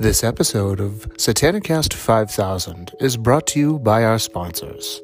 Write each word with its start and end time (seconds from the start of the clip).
This 0.00 0.22
episode 0.22 0.78
of 0.78 1.08
Satanicast 1.16 1.92
5000 1.92 2.92
is 3.00 3.16
brought 3.16 3.48
to 3.48 3.58
you 3.58 3.80
by 3.80 4.04
our 4.04 4.20
sponsors 4.20 5.02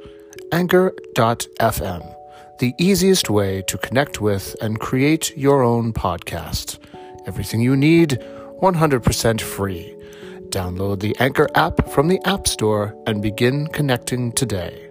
Anchor.fm, 0.52 2.16
the 2.60 2.74
easiest 2.78 3.28
way 3.28 3.62
to 3.62 3.76
connect 3.76 4.20
with 4.20 4.54
and 4.60 4.78
create 4.78 5.36
your 5.36 5.64
own 5.64 5.92
podcast. 5.92 6.78
Everything 7.26 7.60
you 7.60 7.74
need, 7.74 8.20
100% 8.62 9.40
free. 9.40 9.96
Download 10.50 11.00
the 11.00 11.16
Anchor 11.18 11.48
app 11.56 11.90
from 11.90 12.06
the 12.06 12.20
App 12.24 12.46
Store 12.46 12.96
and 13.08 13.20
begin 13.20 13.66
connecting 13.66 14.30
today. 14.30 14.90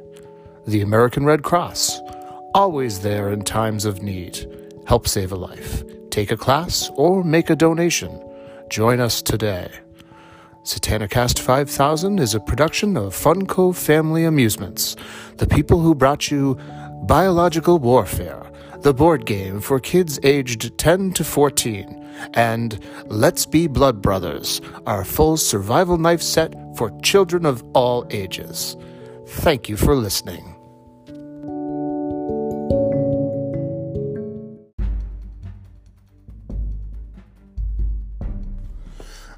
The 0.68 0.82
American 0.82 1.24
Red 1.24 1.44
Cross, 1.44 2.02
always 2.54 3.00
there 3.00 3.30
in 3.30 3.44
times 3.44 3.86
of 3.86 4.04
need. 4.04 4.46
Help 4.86 5.08
save 5.08 5.32
a 5.32 5.38
life. 5.38 5.82
Take 6.10 6.30
a 6.30 6.38
class 6.38 6.92
or 6.96 7.24
make 7.24 7.50
a 7.50 7.56
donation. 7.56 8.22
Join 8.68 9.00
us 9.00 9.22
today. 9.22 9.70
Satanicast 10.64 11.40
5000 11.40 12.20
is 12.20 12.34
a 12.34 12.40
production 12.40 12.96
of 12.96 13.14
Funko 13.14 13.76
Family 13.76 14.24
Amusements, 14.24 14.96
the 15.36 15.46
people 15.46 15.82
who 15.82 15.94
brought 15.94 16.32
you 16.32 16.58
Biological 17.04 17.80
Warfare, 17.80 18.50
the 18.80 18.94
board 18.94 19.26
game 19.26 19.60
for 19.60 19.82
kids 19.82 20.22
aged 20.24 20.78
10 20.78 21.12
to 21.16 21.26
14, 21.26 22.08
and 22.36 22.80
Let's 23.08 23.46
Be 23.46 23.68
Blood 23.68 24.02
Brothers, 24.02 24.62
our 24.86 25.04
full 25.04 25.36
survival 25.36 25.98
knife 25.98 26.22
set 26.22 26.56
for 26.78 26.98
children 27.02 27.46
of 27.46 27.62
all 27.74 28.08
ages. 28.10 28.78
Thank 29.28 29.68
you 29.68 29.76
for 29.76 29.96
listening. 29.96 30.53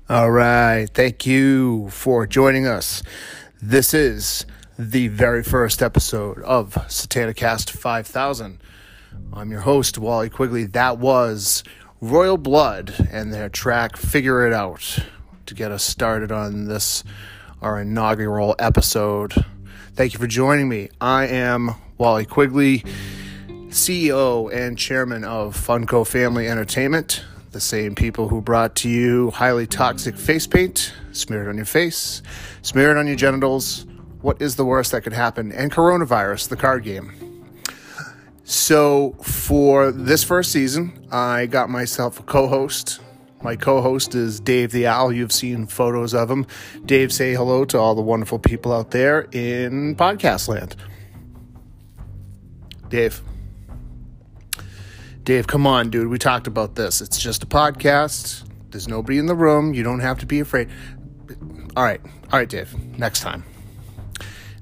All 0.07 0.29
right. 0.29 0.85
Thank 0.87 1.25
you 1.25 1.89
for 1.89 2.27
joining 2.27 2.67
us. 2.67 3.01
This 3.59 3.91
is 3.91 4.45
the 4.77 5.07
very 5.07 5.41
first 5.41 5.81
episode 5.81 6.43
of 6.43 6.75
Satanicast 6.75 7.71
5000. 7.71 8.61
I'm 9.33 9.49
your 9.49 9.61
host, 9.61 9.97
Wally 9.97 10.29
Quigley. 10.29 10.65
That 10.65 10.99
was 10.99 11.63
Royal 12.01 12.37
Blood 12.37 12.93
and 13.09 13.33
their 13.33 13.49
track 13.49 13.97
Figure 13.97 14.45
It 14.45 14.53
Out 14.53 14.99
to 15.47 15.55
get 15.55 15.71
us 15.71 15.83
started 15.83 16.31
on 16.31 16.65
this, 16.65 17.03
our 17.63 17.81
inaugural 17.81 18.55
episode. 18.59 19.33
Thank 19.95 20.13
you 20.13 20.19
for 20.19 20.27
joining 20.27 20.69
me. 20.69 20.89
I 21.01 21.25
am 21.25 21.71
Wally 21.97 22.25
Quigley, 22.25 22.83
CEO 23.69 24.53
and 24.53 24.77
chairman 24.77 25.23
of 25.23 25.57
Funko 25.57 26.05
Family 26.05 26.47
Entertainment 26.47 27.23
the 27.55 27.61
same 27.61 27.95
people 27.95 28.27
who 28.27 28.41
brought 28.41 28.75
to 28.75 28.89
you 28.89 29.31
highly 29.31 29.65
toxic 29.65 30.17
face 30.17 30.45
paint, 30.45 30.93
smear 31.13 31.45
it 31.45 31.47
on 31.49 31.55
your 31.55 31.65
face, 31.65 32.21
smear 32.63 32.91
it 32.91 32.97
on 32.97 33.07
your 33.07 33.15
genitals. 33.15 33.85
What 34.19 34.41
is 34.41 34.57
the 34.57 34.65
worst 34.65 34.91
that 34.91 35.03
could 35.03 35.13
happen? 35.13 35.53
And 35.53 35.71
coronavirus, 35.71 36.49
the 36.49 36.57
card 36.57 36.83
game. 36.83 37.13
So, 38.43 39.15
for 39.21 39.93
this 39.93 40.21
first 40.21 40.51
season, 40.51 41.07
I 41.13 41.45
got 41.45 41.69
myself 41.69 42.19
a 42.19 42.23
co 42.23 42.47
host. 42.47 42.99
My 43.41 43.55
co 43.55 43.81
host 43.81 44.15
is 44.15 44.41
Dave 44.41 44.73
the 44.73 44.87
Owl. 44.87 45.13
You've 45.13 45.31
seen 45.31 45.65
photos 45.65 46.13
of 46.13 46.29
him. 46.29 46.45
Dave, 46.85 47.13
say 47.13 47.33
hello 47.35 47.63
to 47.63 47.79
all 47.79 47.95
the 47.95 48.01
wonderful 48.01 48.37
people 48.37 48.73
out 48.73 48.91
there 48.91 49.29
in 49.31 49.95
podcast 49.95 50.49
land. 50.49 50.75
Dave. 52.89 53.21
Dave, 55.25 55.47
come 55.47 55.65
on, 55.65 55.89
dude. 55.89 56.07
We 56.07 56.19
talked 56.19 56.45
about 56.45 56.75
this. 56.75 57.01
It's 57.01 57.17
just 57.17 57.41
a 57.41 57.47
podcast. 57.47 58.47
There's 58.69 58.87
nobody 58.87 59.17
in 59.17 59.25
the 59.25 59.33
room. 59.33 59.73
You 59.73 59.81
don't 59.81 60.01
have 60.01 60.19
to 60.19 60.27
be 60.27 60.39
afraid. 60.39 60.69
All 61.75 61.83
right. 61.83 61.99
All 62.31 62.37
right, 62.37 62.47
Dave. 62.47 62.75
Next 62.99 63.21
time. 63.21 63.43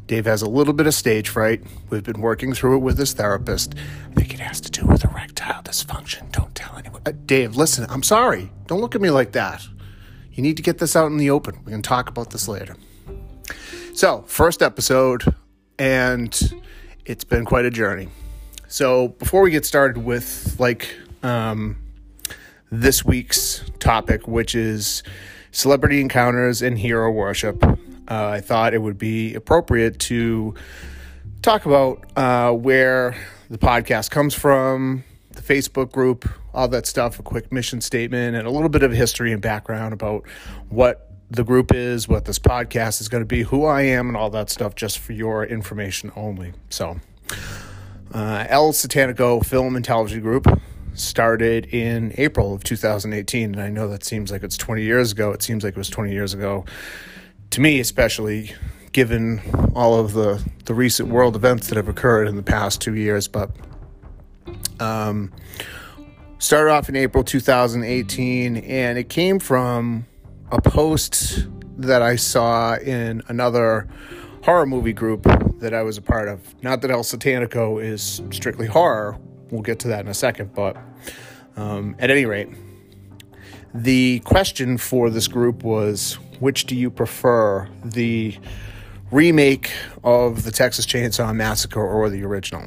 Dave 0.07 0.23
has 0.23 0.41
a 0.41 0.49
little 0.49 0.73
bit 0.73 0.87
of 0.87 0.93
stage 0.93 1.27
fright. 1.27 1.63
We've 1.89 2.03
been 2.03 2.21
working 2.21 2.53
through 2.53 2.77
it 2.77 2.79
with 2.79 2.97
his 2.97 3.11
therapist. 3.11 3.75
I 4.11 4.13
think 4.13 4.33
it 4.33 4.39
has 4.39 4.61
to 4.61 4.71
do 4.71 4.85
with 4.85 5.03
erectile 5.03 5.63
dysfunction. 5.63 6.31
Don't 6.31 6.55
tell 6.55 6.77
anyone. 6.77 7.01
Uh, 7.05 7.11
Dave, 7.25 7.57
listen, 7.57 7.85
I'm 7.89 8.03
sorry. 8.03 8.49
Don't 8.67 8.79
look 8.79 8.95
at 8.95 9.01
me 9.01 9.09
like 9.09 9.33
that. 9.33 9.67
You 10.31 10.43
need 10.43 10.55
to 10.55 10.63
get 10.63 10.77
this 10.77 10.95
out 10.95 11.07
in 11.07 11.17
the 11.17 11.29
open. 11.29 11.59
We 11.65 11.73
can 11.73 11.81
talk 11.81 12.07
about 12.07 12.29
this 12.29 12.47
later. 12.47 12.77
So, 13.93 14.23
first 14.27 14.61
episode, 14.61 15.25
and 15.77 16.33
it's 17.05 17.25
been 17.25 17.43
quite 17.43 17.65
a 17.65 17.69
journey. 17.69 18.07
So 18.73 19.09
before 19.09 19.43
we 19.43 19.51
get 19.51 19.65
started 19.65 20.03
with 20.03 20.55
like 20.59 20.95
um, 21.21 21.77
this 22.71 23.05
week's 23.05 23.63
topic, 23.77 24.27
which 24.27 24.55
is 24.55 25.03
celebrity 25.51 26.01
encounters 26.01 26.63
and 26.63 26.79
hero 26.79 27.11
worship, 27.11 27.63
uh, 27.63 27.75
I 28.07 28.41
thought 28.41 28.73
it 28.73 28.81
would 28.81 28.97
be 28.97 29.35
appropriate 29.35 29.99
to 29.99 30.55
talk 31.43 31.67
about 31.67 32.03
uh, 32.15 32.51
where 32.51 33.15
the 33.47 33.59
podcast 33.59 34.09
comes 34.09 34.33
from, 34.33 35.03
the 35.33 35.43
Facebook 35.43 35.91
group, 35.91 36.27
all 36.51 36.67
that 36.69 36.87
stuff, 36.87 37.19
a 37.19 37.21
quick 37.21 37.51
mission 37.51 37.79
statement, 37.79 38.35
and 38.35 38.47
a 38.47 38.49
little 38.49 38.69
bit 38.69 38.81
of 38.81 38.91
history 38.91 39.31
and 39.31 39.39
background 39.39 39.93
about 39.93 40.27
what 40.69 41.11
the 41.29 41.43
group 41.43 41.71
is, 41.71 42.07
what 42.07 42.25
this 42.25 42.39
podcast 42.39 43.01
is 43.01 43.07
going 43.07 43.21
to 43.21 43.27
be, 43.27 43.43
who 43.43 43.65
I 43.65 43.83
am, 43.83 44.07
and 44.07 44.17
all 44.17 44.31
that 44.31 44.49
stuff, 44.49 44.73
just 44.73 44.97
for 44.97 45.13
your 45.13 45.45
information 45.45 46.11
only. 46.15 46.53
So. 46.71 46.99
Uh, 48.13 48.45
El 48.47 48.73
Satanico 48.73 49.43
Film 49.43 49.75
and 49.75 49.83
Television 49.83 50.21
Group 50.21 50.47
started 50.93 51.65
in 51.73 52.13
April 52.17 52.53
of 52.53 52.63
2018, 52.63 53.53
and 53.55 53.61
I 53.61 53.69
know 53.69 53.87
that 53.87 54.03
seems 54.03 54.31
like 54.31 54.43
it's 54.43 54.55
20 54.55 54.83
years 54.83 55.11
ago. 55.11 55.31
It 55.31 55.41
seems 55.41 55.63
like 55.63 55.71
it 55.73 55.77
was 55.77 55.89
20 55.89 56.11
years 56.11 56.35
ago 56.35 56.63
to 57.49 57.61
me, 57.61 57.79
especially 57.79 58.53
given 58.91 59.41
all 59.75 59.99
of 59.99 60.13
the 60.13 60.43
the 60.65 60.75
recent 60.75 61.09
world 61.09 61.35
events 61.35 61.67
that 61.69 61.75
have 61.75 61.87
occurred 61.87 62.27
in 62.27 62.35
the 62.35 62.43
past 62.43 62.81
two 62.81 62.93
years. 62.93 63.27
But 63.27 63.49
um, 64.79 65.33
started 66.37 66.71
off 66.71 66.89
in 66.89 66.95
April 66.95 67.23
2018, 67.23 68.57
and 68.57 68.97
it 68.99 69.09
came 69.09 69.39
from 69.39 70.05
a 70.51 70.61
post 70.61 71.47
that 71.77 72.03
I 72.03 72.15
saw 72.17 72.75
in 72.75 73.23
another 73.27 73.87
horror 74.43 74.67
movie 74.67 74.93
group 74.93 75.25
that 75.63 75.73
I 75.73 75.81
was 75.81 75.97
a 75.97 76.01
part 76.01 76.27
of. 76.27 76.39
Not 76.61 76.81
that 76.81 76.91
El 76.91 77.03
Satanico 77.03 77.83
is 77.83 78.21
strictly 78.31 78.67
horror. 78.67 79.17
We'll 79.49 79.61
get 79.61 79.79
to 79.79 79.87
that 79.89 80.01
in 80.01 80.07
a 80.07 80.13
second. 80.13 80.53
But 80.53 80.77
um, 81.55 81.95
at 81.99 82.11
any 82.11 82.25
rate, 82.25 82.49
the 83.73 84.19
question 84.19 84.77
for 84.77 85.09
this 85.09 85.27
group 85.27 85.63
was 85.63 86.19
which 86.39 86.65
do 86.65 86.75
you 86.75 86.91
prefer, 86.91 87.69
the 87.83 88.37
remake 89.11 89.71
of 90.03 90.43
the 90.43 90.51
Texas 90.51 90.85
Chainsaw 90.85 91.33
Massacre 91.33 91.81
or 91.81 92.09
the 92.09 92.23
original? 92.23 92.65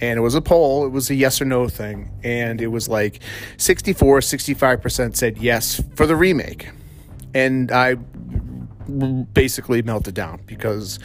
And 0.00 0.18
it 0.18 0.20
was 0.20 0.34
a 0.34 0.42
poll, 0.42 0.84
it 0.84 0.90
was 0.90 1.08
a 1.08 1.14
yes 1.14 1.40
or 1.40 1.44
no 1.44 1.68
thing. 1.68 2.10
And 2.22 2.60
it 2.60 2.66
was 2.66 2.88
like 2.88 3.20
64, 3.58 4.20
65% 4.20 5.16
said 5.16 5.38
yes 5.38 5.82
for 5.94 6.06
the 6.06 6.16
remake. 6.16 6.68
And 7.32 7.70
I 7.70 7.96
basically 9.32 9.82
melted 9.82 10.14
down 10.14 10.40
because 10.46 10.98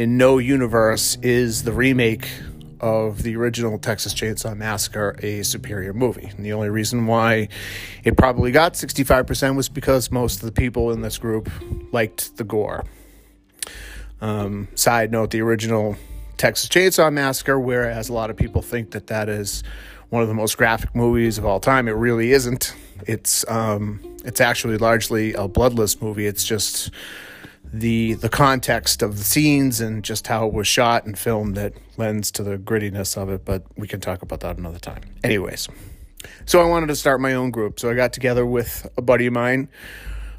in 0.00 0.16
no 0.16 0.38
universe 0.38 1.18
is 1.20 1.64
the 1.64 1.72
remake 1.72 2.26
of 2.80 3.22
the 3.22 3.36
original 3.36 3.78
Texas 3.78 4.14
Chainsaw 4.14 4.56
Massacre 4.56 5.14
a 5.22 5.42
superior 5.42 5.92
movie. 5.92 6.24
And 6.34 6.42
the 6.42 6.54
only 6.54 6.70
reason 6.70 7.06
why 7.06 7.48
it 8.02 8.16
probably 8.16 8.50
got 8.50 8.72
65% 8.72 9.56
was 9.56 9.68
because 9.68 10.10
most 10.10 10.36
of 10.36 10.46
the 10.46 10.52
people 10.52 10.90
in 10.90 11.02
this 11.02 11.18
group 11.18 11.50
liked 11.92 12.38
the 12.38 12.44
gore. 12.44 12.86
Um, 14.22 14.68
side 14.74 15.12
note, 15.12 15.32
the 15.32 15.42
original 15.42 15.96
Texas 16.38 16.70
Chainsaw 16.70 17.12
Massacre, 17.12 17.60
whereas 17.60 18.08
a 18.08 18.14
lot 18.14 18.30
of 18.30 18.38
people 18.38 18.62
think 18.62 18.92
that 18.92 19.08
that 19.08 19.28
is 19.28 19.62
one 20.08 20.22
of 20.22 20.28
the 20.28 20.34
most 20.34 20.56
graphic 20.56 20.94
movies 20.94 21.36
of 21.36 21.44
all 21.44 21.60
time, 21.60 21.88
it 21.88 21.92
really 21.92 22.32
isn't. 22.32 22.74
It's 23.06 23.46
um, 23.48 24.00
it's 24.24 24.40
actually 24.40 24.78
largely 24.78 25.34
a 25.34 25.46
bloodless 25.46 26.00
movie. 26.00 26.26
It's 26.26 26.44
just 26.44 26.90
the 27.72 28.14
the 28.14 28.28
context 28.28 29.02
of 29.02 29.18
the 29.18 29.24
scenes 29.24 29.80
and 29.80 30.02
just 30.02 30.26
how 30.26 30.46
it 30.46 30.52
was 30.52 30.66
shot 30.66 31.04
and 31.04 31.18
filmed 31.18 31.56
that 31.56 31.72
lends 31.96 32.30
to 32.32 32.42
the 32.42 32.58
grittiness 32.58 33.16
of 33.16 33.30
it. 33.30 33.44
But 33.44 33.64
we 33.76 33.86
can 33.86 34.00
talk 34.00 34.22
about 34.22 34.40
that 34.40 34.58
another 34.58 34.78
time. 34.78 35.02
Anyways, 35.22 35.68
so 36.46 36.60
I 36.60 36.64
wanted 36.64 36.88
to 36.88 36.96
start 36.96 37.20
my 37.20 37.34
own 37.34 37.50
group. 37.50 37.78
So 37.78 37.90
I 37.90 37.94
got 37.94 38.12
together 38.12 38.44
with 38.44 38.88
a 38.96 39.02
buddy 39.02 39.26
of 39.26 39.32
mine. 39.32 39.68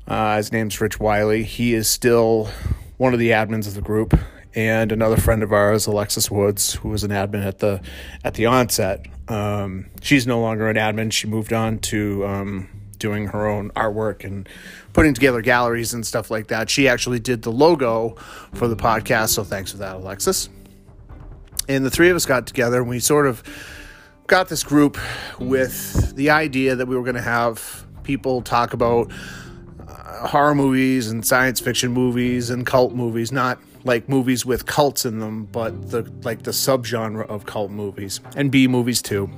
Uh, 0.07 0.37
his 0.37 0.51
name's 0.51 0.79
Rich 0.81 0.99
Wiley. 0.99 1.43
He 1.43 1.73
is 1.73 1.89
still 1.89 2.49
one 2.97 3.13
of 3.13 3.19
the 3.19 3.29
admins 3.29 3.67
of 3.67 3.75
the 3.75 3.81
group, 3.81 4.13
and 4.53 4.91
another 4.91 5.17
friend 5.17 5.41
of 5.41 5.53
ours, 5.53 5.87
Alexis 5.87 6.29
Woods, 6.29 6.75
who 6.75 6.89
was 6.89 7.03
an 7.03 7.11
admin 7.11 7.45
at 7.45 7.59
the 7.59 7.81
at 8.23 8.33
the 8.33 8.47
onset. 8.47 9.05
Um, 9.27 9.85
she's 10.01 10.27
no 10.27 10.41
longer 10.41 10.69
an 10.69 10.75
admin. 10.75 11.13
She 11.13 11.27
moved 11.27 11.53
on 11.53 11.79
to 11.79 12.25
um, 12.25 12.69
doing 13.01 13.27
her 13.27 13.47
own 13.47 13.71
artwork 13.71 14.23
and 14.23 14.47
putting 14.93 15.13
together 15.13 15.41
galleries 15.41 15.93
and 15.93 16.05
stuff 16.05 16.31
like 16.31 16.47
that. 16.47 16.69
She 16.69 16.87
actually 16.87 17.19
did 17.19 17.41
the 17.41 17.51
logo 17.51 18.15
for 18.53 18.67
the 18.67 18.75
podcast, 18.77 19.29
so 19.29 19.43
thanks 19.43 19.71
for 19.71 19.77
that, 19.77 19.97
Alexis. 19.97 20.47
And 21.67 21.83
the 21.85 21.91
three 21.91 22.09
of 22.09 22.15
us 22.15 22.25
got 22.25 22.47
together 22.47 22.79
and 22.79 22.89
we 22.89 22.99
sort 22.99 23.27
of 23.27 23.43
got 24.27 24.47
this 24.47 24.63
group 24.63 24.97
with 25.39 26.15
the 26.15 26.29
idea 26.29 26.75
that 26.75 26.87
we 26.87 26.95
were 26.95 27.03
going 27.03 27.15
to 27.15 27.21
have 27.21 27.85
people 28.03 28.41
talk 28.41 28.73
about 28.73 29.11
uh, 29.87 30.27
horror 30.27 30.55
movies 30.55 31.09
and 31.09 31.25
science 31.25 31.59
fiction 31.59 31.91
movies 31.91 32.49
and 32.49 32.65
cult 32.65 32.93
movies, 32.93 33.31
not 33.31 33.59
like 33.83 34.07
movies 34.07 34.45
with 34.45 34.65
cults 34.65 35.05
in 35.05 35.19
them, 35.19 35.45
but 35.45 35.89
the 35.89 36.03
like 36.23 36.43
the 36.43 36.51
subgenre 36.51 37.27
of 37.27 37.45
cult 37.45 37.71
movies 37.71 38.19
and 38.35 38.51
B 38.51 38.67
movies 38.67 39.01
too. 39.01 39.29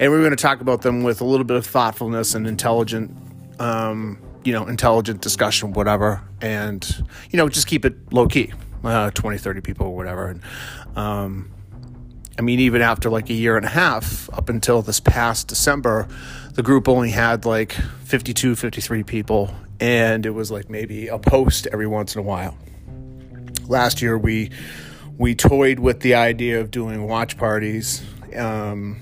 And 0.00 0.12
we're 0.12 0.20
going 0.20 0.30
to 0.30 0.36
talk 0.36 0.60
about 0.60 0.82
them 0.82 1.02
with 1.02 1.20
a 1.20 1.24
little 1.24 1.44
bit 1.44 1.56
of 1.56 1.66
thoughtfulness 1.66 2.34
and 2.34 2.46
intelligent, 2.46 3.10
um, 3.58 4.20
you 4.44 4.52
know, 4.52 4.66
intelligent 4.66 5.20
discussion, 5.20 5.72
whatever, 5.72 6.22
and 6.40 7.04
you 7.30 7.36
know, 7.36 7.48
just 7.48 7.66
keep 7.66 7.84
it 7.84 8.12
low 8.12 8.28
key, 8.28 8.52
uh, 8.84 9.10
20, 9.10 9.38
30 9.38 9.60
people 9.60 9.88
or 9.88 9.96
whatever. 9.96 10.28
And, 10.28 10.42
um, 10.96 11.50
I 12.38 12.42
mean, 12.42 12.60
even 12.60 12.80
after 12.80 13.10
like 13.10 13.28
a 13.28 13.34
year 13.34 13.56
and 13.56 13.66
a 13.66 13.70
half, 13.70 14.30
up 14.32 14.48
until 14.48 14.82
this 14.82 15.00
past 15.00 15.48
December, 15.48 16.06
the 16.54 16.62
group 16.62 16.88
only 16.88 17.10
had 17.10 17.44
like 17.44 17.72
52, 17.72 18.54
53 18.54 19.02
people, 19.02 19.52
and 19.80 20.24
it 20.24 20.30
was 20.30 20.52
like 20.52 20.70
maybe 20.70 21.08
a 21.08 21.18
post 21.18 21.66
every 21.72 21.88
once 21.88 22.14
in 22.14 22.20
a 22.20 22.22
while. 22.22 22.56
Last 23.66 24.00
year, 24.00 24.16
we 24.16 24.50
we 25.18 25.34
toyed 25.34 25.80
with 25.80 26.00
the 26.00 26.14
idea 26.14 26.60
of 26.60 26.70
doing 26.70 27.08
watch 27.08 27.36
parties. 27.36 28.04
Um, 28.36 29.00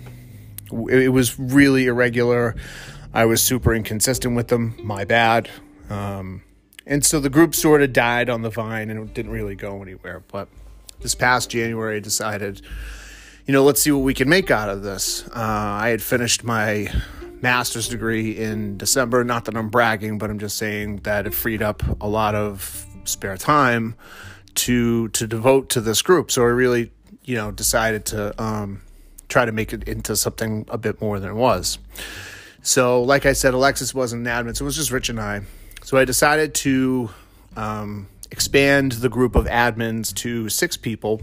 it 0.91 1.13
was 1.13 1.39
really 1.39 1.87
irregular. 1.87 2.57
I 3.15 3.25
was 3.25 3.43
super 3.43 3.75
inconsistent 3.75 4.37
with 4.37 4.49
them. 4.49 4.79
My 4.83 5.05
bad. 5.05 5.49
Um, 5.89 6.43
and 6.87 7.05
so 7.05 7.21
the 7.21 7.31
group 7.31 7.55
sort 7.55 7.83
of 7.83 7.93
died 7.93 8.29
on 8.29 8.43
the 8.43 8.51
vine 8.51 8.91
and 8.91 9.09
it 9.09 9.15
didn't 9.15 9.33
really 9.33 9.55
go 9.55 9.83
anywhere. 9.83 10.23
But 10.29 10.49
this 11.01 11.15
past 11.15 11.51
January, 11.51 11.97
I 11.97 12.01
decided 12.01 12.63
you 13.47 13.53
know, 13.53 13.63
let's 13.63 13.81
see 13.81 13.93
what 13.93 14.03
we 14.03 14.13
can 14.13 14.29
make 14.29 14.51
out 14.51 14.69
of 14.69 14.83
this. 14.83 15.27
Uh, 15.29 15.31
I 15.37 15.89
had 15.91 16.03
finished 16.03 16.43
my 16.43 16.93
master's 17.41 17.89
degree 17.89 18.37
in 18.37 18.77
December. 18.77 19.23
Not 19.23 19.45
that 19.45 19.57
I'm 19.57 19.69
bragging, 19.69 20.19
but 20.19 20.31
I'm 20.31 20.41
just 20.41 20.57
saying 20.57 20.99
that 21.05 21.27
it 21.27 21.35
freed 21.35 21.63
up 21.63 21.83
a 22.01 22.09
lot 22.09 22.35
of 22.35 22.85
spare 23.05 23.37
time 23.37 23.95
to 24.57 25.09
to 25.09 25.29
devote 25.29 25.69
to 25.71 25.81
this 25.81 26.03
group. 26.03 26.33
So 26.33 26.43
I 26.43 26.47
really, 26.47 26.91
you 27.25 27.37
know, 27.37 27.53
decided 27.53 28.05
to 28.07 28.43
um, 28.43 28.83
try 29.29 29.45
to 29.45 29.53
make 29.53 29.73
it 29.73 29.89
into 29.89 30.17
something 30.17 30.65
a 30.69 30.79
bit 30.79 31.01
more 31.01 31.19
than 31.21 31.31
it 31.31 31.35
was. 31.35 31.79
So, 32.63 33.03
like 33.03 33.27
I 33.27 33.33
said, 33.33 33.55
Alexis 33.55 33.95
wasn't 33.95 34.27
an 34.27 34.33
admin, 34.33 34.57
so 34.57 34.65
it 34.65 34.67
was 34.67 34.77
just 34.77 34.91
Rich 34.91 35.09
and 35.09 35.21
I. 35.21 35.43
So 35.85 35.97
I 35.97 36.05
decided 36.05 36.55
to 36.57 37.11
um, 37.57 38.09
expand 38.31 38.93
the 38.93 39.09
group 39.09 39.37
of 39.37 39.47
admins 39.47 40.13
to 40.17 40.49
six 40.49 40.77
people 40.77 41.23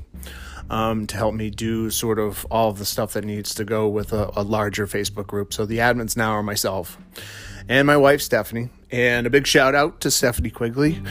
um, 0.70 1.06
to 1.08 1.18
help 1.18 1.36
me 1.36 1.50
do 1.50 1.90
sort 1.90 2.20
of 2.20 2.46
all 2.50 2.70
of 2.70 2.78
the 2.78 2.86
stuff 2.86 3.14
that 3.14 3.26
needs 3.26 3.54
to 3.56 3.66
go 3.66 3.90
with 3.90 4.14
a, 4.14 4.32
a 4.36 4.44
larger 4.44 4.88
Facebook 4.88 5.28
group. 5.28 5.54
So 5.54 5.66
the 5.66 5.80
admins 5.80 6.16
now 6.16 6.32
are 6.32 6.44
myself 6.44 6.98
and 7.68 7.86
my 7.88 7.98
wife, 7.98 8.22
Stephanie. 8.22 8.70
And 8.92 9.28
a 9.28 9.30
big 9.30 9.48
shout 9.48 9.76
out 9.76 10.02
to 10.02 10.12
Stephanie 10.12 10.50
Quigley, 10.50 11.02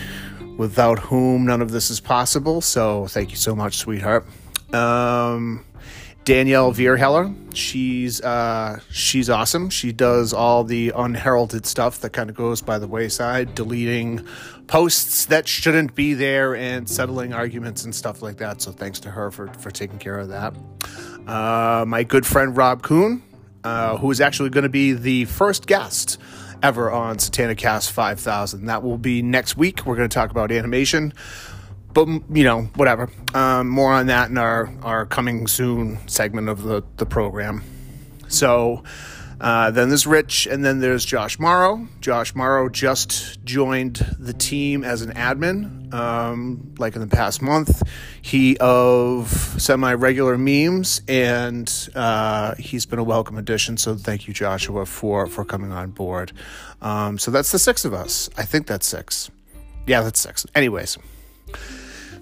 without 0.56 0.98
whom 0.98 1.46
none 1.46 1.60
of 1.60 1.70
this 1.70 1.90
is 1.90 2.00
possible. 2.00 2.60
So 2.60 3.06
thank 3.06 3.30
you 3.30 3.36
so 3.36 3.54
much, 3.54 3.76
sweetheart. 3.76 4.26
Um, 4.72 5.64
Danielle 6.24 6.72
Vierheller. 6.72 7.34
She's 7.54 8.20
uh, 8.20 8.78
she's 8.90 9.28
awesome. 9.28 9.70
She 9.70 9.92
does 9.92 10.32
all 10.32 10.62
the 10.62 10.92
unheralded 10.94 11.66
stuff 11.66 12.00
that 12.00 12.10
kind 12.10 12.30
of 12.30 12.36
goes 12.36 12.62
by 12.62 12.78
the 12.78 12.86
wayside, 12.86 13.54
deleting 13.54 14.26
posts 14.68 15.26
that 15.26 15.48
shouldn't 15.48 15.94
be 15.94 16.14
there 16.14 16.54
and 16.54 16.88
settling 16.88 17.34
arguments 17.34 17.84
and 17.84 17.94
stuff 17.94 18.22
like 18.22 18.36
that. 18.38 18.62
So 18.62 18.70
thanks 18.70 19.00
to 19.00 19.10
her 19.10 19.30
for 19.30 19.48
for 19.54 19.70
taking 19.70 19.98
care 19.98 20.18
of 20.18 20.28
that. 20.28 20.54
Uh, 21.26 21.84
my 21.86 22.04
good 22.04 22.24
friend 22.24 22.56
Rob 22.56 22.82
Kuhn, 22.82 23.22
uh, 23.64 23.96
who 23.96 24.10
is 24.10 24.20
actually 24.20 24.50
going 24.50 24.62
to 24.62 24.70
be 24.70 24.92
the 24.92 25.24
first 25.24 25.66
guest 25.66 26.18
ever 26.62 26.90
on 26.90 27.16
Satanicast 27.16 27.90
5000. 27.90 28.66
That 28.66 28.82
will 28.84 28.98
be 28.98 29.22
next 29.22 29.56
week. 29.56 29.84
We're 29.84 29.96
going 29.96 30.08
to 30.08 30.14
talk 30.14 30.30
about 30.30 30.52
animation 30.52 31.12
but 31.92 32.08
you 32.08 32.44
know, 32.44 32.62
whatever. 32.74 33.10
Um, 33.34 33.68
more 33.68 33.92
on 33.92 34.06
that 34.06 34.30
in 34.30 34.38
our 34.38 34.72
our 34.82 35.06
coming 35.06 35.46
soon 35.46 35.98
segment 36.08 36.48
of 36.48 36.62
the 36.62 36.82
the 36.96 37.06
program. 37.06 37.62
So. 38.28 38.82
Uh, 39.42 39.72
then 39.72 39.88
there's 39.88 40.06
Rich, 40.06 40.46
and 40.46 40.64
then 40.64 40.78
there's 40.78 41.04
Josh 41.04 41.40
Morrow. 41.40 41.88
Josh 42.00 42.32
Morrow 42.32 42.68
just 42.68 43.44
joined 43.44 43.96
the 44.16 44.32
team 44.32 44.84
as 44.84 45.02
an 45.02 45.12
admin, 45.14 45.92
um, 45.92 46.72
like 46.78 46.94
in 46.94 47.00
the 47.00 47.08
past 47.08 47.42
month. 47.42 47.82
He 48.22 48.56
of 48.58 49.26
semi 49.58 49.94
regular 49.94 50.38
memes, 50.38 51.02
and 51.08 51.68
uh, 51.96 52.54
he's 52.54 52.86
been 52.86 53.00
a 53.00 53.02
welcome 53.02 53.36
addition. 53.36 53.76
So 53.78 53.96
thank 53.96 54.28
you, 54.28 54.32
Joshua, 54.32 54.86
for 54.86 55.26
for 55.26 55.44
coming 55.44 55.72
on 55.72 55.90
board. 55.90 56.30
Um, 56.80 57.18
so 57.18 57.32
that's 57.32 57.50
the 57.50 57.58
six 57.58 57.84
of 57.84 57.92
us. 57.92 58.30
I 58.36 58.44
think 58.44 58.68
that's 58.68 58.86
six. 58.86 59.28
Yeah, 59.88 60.02
that's 60.02 60.20
six. 60.20 60.46
Anyways. 60.54 60.98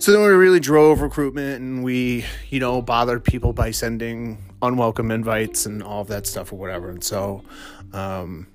So 0.01 0.13
then 0.13 0.23
we 0.23 0.29
really 0.29 0.61
drove 0.61 1.03
recruitment 1.03 1.61
and 1.61 1.85
we, 1.85 2.25
you 2.49 2.59
know, 2.59 2.81
bothered 2.81 3.23
people 3.23 3.53
by 3.53 3.71
sending 3.71 4.39
unwelcome 4.63 5.11
invites 5.11 5.67
and 5.67 5.83
all 5.83 6.01
of 6.01 6.09
that 6.09 6.27
stuff 6.27 6.55
or 6.55 6.57
whatever. 6.59 6.89
And 6.89 7.05
so 7.05 7.45
um, 7.93 8.47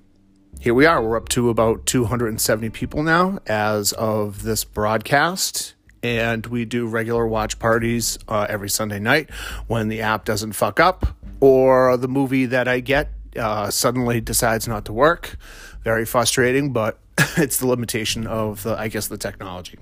here 0.58 0.74
we 0.74 0.86
are. 0.86 1.00
We're 1.00 1.16
up 1.16 1.28
to 1.30 1.48
about 1.48 1.86
270 1.86 2.70
people 2.70 3.04
now 3.04 3.38
as 3.46 3.92
of 3.92 4.42
this 4.42 4.64
broadcast. 4.64 5.76
And 6.02 6.44
we 6.46 6.64
do 6.64 6.84
regular 6.88 7.28
watch 7.28 7.60
parties 7.60 8.18
uh, 8.26 8.48
every 8.48 8.68
Sunday 8.68 8.98
night 8.98 9.30
when 9.68 9.86
the 9.86 10.00
app 10.00 10.24
doesn't 10.24 10.54
fuck 10.54 10.80
up 10.80 11.06
or 11.38 11.96
the 11.96 12.08
movie 12.08 12.46
that 12.46 12.66
I 12.66 12.80
get 12.80 13.12
uh, 13.36 13.70
suddenly 13.70 14.20
decides 14.20 14.66
not 14.66 14.84
to 14.86 14.92
work. 14.92 15.36
Very 15.84 16.06
frustrating, 16.06 16.72
but 16.72 16.98
it's 17.36 17.58
the 17.58 17.68
limitation 17.68 18.26
of 18.26 18.64
the, 18.64 18.76
I 18.76 18.88
guess, 18.88 19.06
the 19.06 19.16
technology 19.16 19.78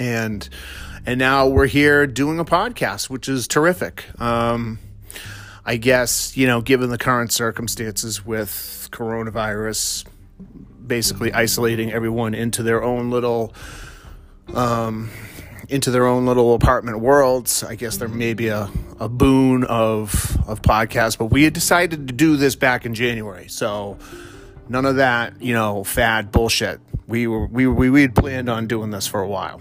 and 0.00 0.48
and 1.06 1.18
now 1.18 1.46
we're 1.46 1.66
here 1.66 2.06
doing 2.06 2.40
a 2.40 2.44
podcast, 2.44 3.08
which 3.08 3.28
is 3.28 3.46
terrific. 3.46 4.04
Um, 4.20 4.80
I 5.64 5.76
guess 5.76 6.36
you 6.36 6.46
know, 6.46 6.60
given 6.60 6.90
the 6.90 6.98
current 6.98 7.30
circumstances 7.30 8.24
with 8.24 8.88
coronavirus, 8.90 10.06
basically 10.84 11.32
isolating 11.32 11.92
everyone 11.92 12.34
into 12.34 12.64
their 12.64 12.82
own 12.82 13.10
little. 13.10 13.54
Um, 14.54 15.10
into 15.68 15.92
their 15.92 16.04
own 16.04 16.26
little 16.26 16.54
apartment 16.54 16.98
worlds. 16.98 17.62
I 17.62 17.76
guess 17.76 17.98
there 17.98 18.08
may 18.08 18.34
be 18.34 18.48
a, 18.48 18.68
a 18.98 19.08
boon 19.08 19.62
of 19.62 20.36
of 20.48 20.60
podcasts, 20.62 21.16
but 21.16 21.26
we 21.26 21.44
had 21.44 21.52
decided 21.52 22.08
to 22.08 22.12
do 22.12 22.36
this 22.36 22.56
back 22.56 22.84
in 22.84 22.92
January, 22.92 23.46
so 23.46 23.96
none 24.68 24.84
of 24.84 24.96
that, 24.96 25.40
you 25.40 25.54
know, 25.54 25.84
fad 25.84 26.32
bullshit. 26.32 26.80
We 27.06 27.28
were 27.28 27.46
we 27.46 27.68
we 27.68 27.88
we 27.88 28.02
had 28.02 28.16
planned 28.16 28.48
on 28.48 28.66
doing 28.66 28.90
this 28.90 29.06
for 29.06 29.20
a 29.20 29.28
while. 29.28 29.60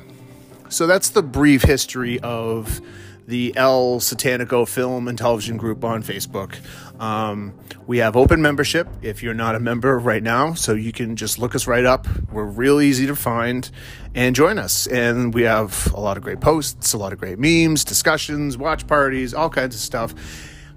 So 0.70 0.86
that's 0.86 1.10
the 1.10 1.24
brief 1.24 1.64
history 1.64 2.20
of 2.20 2.80
the 3.26 3.54
El 3.56 4.00
Satanico 4.00 4.68
Film 4.68 5.08
and 5.08 5.18
Television 5.18 5.58
Group 5.58 5.84
on 5.84 6.04
Facebook. 6.04 6.56
Um, 7.02 7.56
we 7.88 7.98
have 7.98 8.16
open 8.16 8.40
membership 8.42 8.88
if 9.02 9.24
you're 9.24 9.34
not 9.34 9.56
a 9.56 9.60
member 9.60 9.98
right 9.98 10.22
now, 10.22 10.54
so 10.54 10.76
you 10.76 10.92
can 10.92 11.16
just 11.16 11.40
look 11.40 11.56
us 11.56 11.66
right 11.66 11.86
up. 11.86 12.08
We're 12.32 12.44
real 12.46 12.82
easy 12.82 13.08
to 13.08 13.16
find 13.16 13.70
and 14.14 14.36
join 14.36 14.60
us. 14.60 14.86
And 14.86 15.34
we 15.34 15.42
have 15.42 15.92
a 15.92 16.00
lot 16.00 16.18
of 16.18 16.24
great 16.24 16.40
posts, 16.40 16.94
a 16.94 17.00
lot 17.00 17.14
of 17.14 17.20
great 17.20 17.40
memes, 17.40 17.84
discussions, 17.84 18.56
watch 18.56 18.86
parties, 18.86 19.34
all 19.34 19.50
kinds 19.50 19.74
of 19.74 19.82
stuff. 19.82 20.14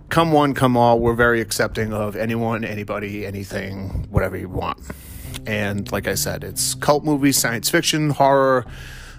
Come 0.09 0.33
one, 0.33 0.55
come 0.55 0.75
all. 0.75 1.01
We're 1.01 1.15
very 1.15 1.43
accepting 1.43 1.93
of 1.93 2.17
anyone, 2.17 2.65
anybody, 2.65 3.27
anything, 3.27 4.07
whatever 4.11 4.39
you 4.39 4.49
want. 4.49 4.79
And 5.47 5.91
like 5.93 6.07
I 6.07 6.15
said, 6.15 6.45
it's 6.45 6.75
cult 6.77 7.05
movies, 7.05 7.37
science 7.37 7.69
fiction, 7.69 8.09
horror 8.11 8.65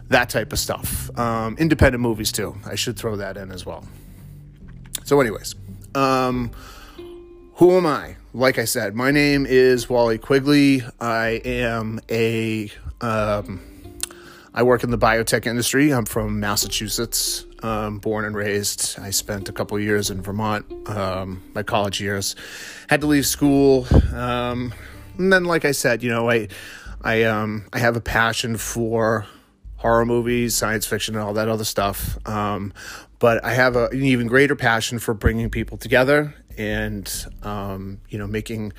that 0.09 0.29
type 0.29 0.53
of 0.53 0.59
stuff. 0.59 1.09
Um, 1.17 1.55
independent 1.57 2.01
movies 2.01 2.31
too. 2.31 2.55
I 2.65 2.75
should 2.75 2.97
throw 2.97 3.15
that 3.17 3.37
in 3.37 3.51
as 3.51 3.65
well. 3.65 3.85
So, 5.03 5.19
anyways, 5.19 5.55
um, 5.95 6.51
who 7.55 7.77
am 7.77 7.85
I? 7.85 8.15
Like 8.33 8.57
I 8.57 8.65
said, 8.65 8.95
my 8.95 9.11
name 9.11 9.45
is 9.45 9.89
Wally 9.89 10.17
Quigley. 10.17 10.81
I 10.99 11.41
am 11.45 11.99
a 12.09 12.71
um, 13.01 13.61
I 14.53 14.63
work 14.63 14.83
in 14.83 14.91
the 14.91 14.97
biotech 14.97 15.45
industry. 15.45 15.91
I'm 15.93 16.05
from 16.05 16.39
Massachusetts, 16.39 17.45
um, 17.63 17.99
born 17.99 18.23
and 18.25 18.35
raised. 18.35 18.99
I 18.99 19.09
spent 19.09 19.49
a 19.49 19.51
couple 19.51 19.79
years 19.79 20.09
in 20.09 20.21
Vermont, 20.21 20.65
um, 20.89 21.43
my 21.53 21.63
college 21.63 21.99
years. 21.99 22.35
Had 22.87 23.01
to 23.01 23.07
leave 23.07 23.25
school, 23.25 23.87
um, 24.13 24.73
and 25.17 25.33
then, 25.33 25.45
like 25.45 25.65
I 25.65 25.71
said, 25.71 26.01
you 26.03 26.09
know, 26.09 26.29
I 26.29 26.47
I 27.01 27.23
um, 27.23 27.65
I 27.73 27.79
have 27.79 27.95
a 27.95 28.01
passion 28.01 28.57
for 28.57 29.25
horror 29.83 30.05
movies, 30.05 30.55
science 30.55 30.87
fiction, 30.87 31.15
and 31.15 31.23
all 31.23 31.33
that 31.33 31.49
other 31.49 31.65
stuff. 31.65 32.17
Um, 32.25 32.73
but 33.19 33.43
I 33.43 33.53
have 33.53 33.75
a, 33.75 33.87
an 33.87 34.01
even 34.01 34.27
greater 34.27 34.55
passion 34.55 34.97
for 34.97 35.13
bringing 35.13 35.49
people 35.49 35.77
together 35.77 36.33
and 36.57 37.11
um, 37.43 37.99
you 38.09 38.17
know 38.17 38.27
making 38.27 38.73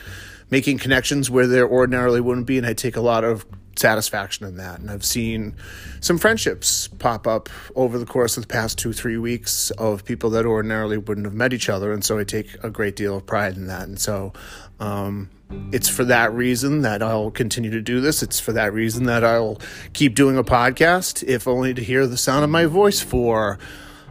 making 0.50 0.78
connections 0.78 1.30
where 1.30 1.46
there 1.46 1.68
ordinarily 1.68 2.20
wouldn't 2.20 2.46
be, 2.46 2.56
and 2.56 2.66
I 2.66 2.72
take 2.72 2.96
a 2.96 3.02
lot 3.02 3.22
of 3.22 3.44
satisfaction 3.76 4.46
in 4.46 4.56
that. 4.56 4.80
And 4.80 4.90
I've 4.90 5.04
seen 5.04 5.56
some 6.00 6.16
friendships 6.16 6.88
pop 6.88 7.26
up 7.26 7.50
over 7.74 7.98
the 7.98 8.06
course 8.06 8.36
of 8.38 8.44
the 8.44 8.52
past 8.52 8.78
two, 8.78 8.92
three 8.92 9.18
weeks 9.18 9.70
of 9.72 10.04
people 10.04 10.30
that 10.30 10.46
ordinarily 10.46 10.96
wouldn't 10.96 11.26
have 11.26 11.34
met 11.34 11.52
each 11.52 11.68
other. 11.68 11.92
And 11.92 12.04
so 12.04 12.18
I 12.18 12.24
take 12.24 12.56
a 12.62 12.70
great 12.70 12.96
deal 12.96 13.16
of 13.16 13.26
pride 13.26 13.56
in 13.56 13.66
that. 13.66 13.88
And 13.88 13.98
so 13.98 14.32
um, 14.78 15.28
it's 15.72 15.88
for 15.88 16.04
that 16.04 16.32
reason 16.32 16.82
that 16.82 17.02
I'll 17.02 17.30
continue 17.30 17.70
to 17.70 17.80
do 17.80 18.00
this. 18.00 18.22
It's 18.22 18.40
for 18.40 18.52
that 18.52 18.72
reason 18.72 19.04
that 19.04 19.24
I'll 19.24 19.58
keep 19.92 20.14
doing 20.14 20.36
a 20.36 20.44
podcast, 20.44 21.22
if 21.24 21.46
only 21.46 21.74
to 21.74 21.82
hear 21.82 22.06
the 22.06 22.16
sound 22.16 22.44
of 22.44 22.50
my 22.50 22.66
voice 22.66 23.00
for 23.00 23.58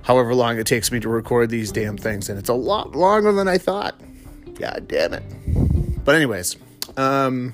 however 0.03 0.35
long 0.35 0.59
it 0.59 0.67
takes 0.67 0.91
me 0.91 0.99
to 0.99 1.09
record 1.09 1.49
these 1.49 1.71
damn 1.71 1.97
things. 1.97 2.29
And 2.29 2.37
it's 2.37 2.49
a 2.49 2.53
lot 2.53 2.95
longer 2.95 3.31
than 3.31 3.47
I 3.47 3.57
thought. 3.57 3.99
God 4.55 4.87
damn 4.87 5.13
it. 5.13 5.23
But, 6.05 6.15
anyways, 6.15 6.57
um, 6.97 7.53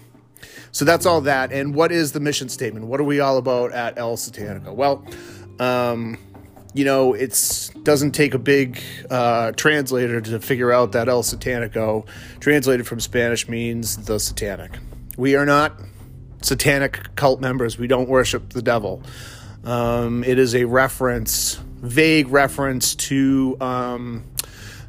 so 0.71 0.85
that's 0.85 1.05
all 1.05 1.21
that. 1.21 1.51
And 1.51 1.73
what 1.73 1.91
is 1.91 2.11
the 2.11 2.19
mission 2.19 2.49
statement? 2.49 2.87
What 2.87 2.99
are 2.99 3.05
we 3.05 3.19
all 3.19 3.37
about 3.37 3.71
at 3.71 3.97
El 3.97 4.17
Satanico? 4.17 4.73
Well, 4.73 5.05
um, 5.59 6.17
you 6.73 6.85
know, 6.85 7.13
it 7.13 7.71
doesn't 7.83 8.11
take 8.11 8.33
a 8.33 8.39
big 8.39 8.81
uh, 9.09 9.51
translator 9.53 10.21
to 10.21 10.39
figure 10.39 10.71
out 10.71 10.91
that 10.91 11.09
El 11.09 11.23
Satanico, 11.23 12.05
translated 12.39 12.87
from 12.87 12.99
Spanish, 12.99 13.47
means 13.47 13.97
the 14.05 14.19
satanic. 14.19 14.71
We 15.17 15.35
are 15.35 15.45
not 15.45 15.73
satanic 16.41 17.15
cult 17.15 17.41
members. 17.41 17.77
We 17.77 17.87
don't 17.87 18.07
worship 18.07 18.53
the 18.53 18.61
devil. 18.61 19.01
Um, 19.63 20.23
it 20.23 20.39
is 20.39 20.55
a 20.55 20.65
reference, 20.65 21.55
vague 21.55 22.29
reference 22.29 22.95
to 22.95 23.57
um, 23.59 24.23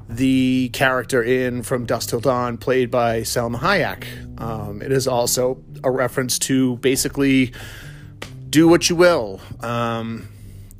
the 0.08 0.68
character 0.72 1.22
in 1.22 1.62
From 1.62 1.86
Dusk 1.86 2.10
Till 2.10 2.20
Dawn, 2.20 2.58
played 2.58 2.90
by 2.90 3.22
Salma 3.22 3.58
Hayek. 3.58 4.40
Um, 4.40 4.82
it 4.82 4.92
is 4.92 5.08
also 5.08 5.62
a 5.82 5.90
reference 5.90 6.38
to 6.40 6.76
basically 6.76 7.52
do 8.50 8.68
what 8.68 8.90
you 8.90 8.96
will. 8.96 9.40
Um, 9.60 10.28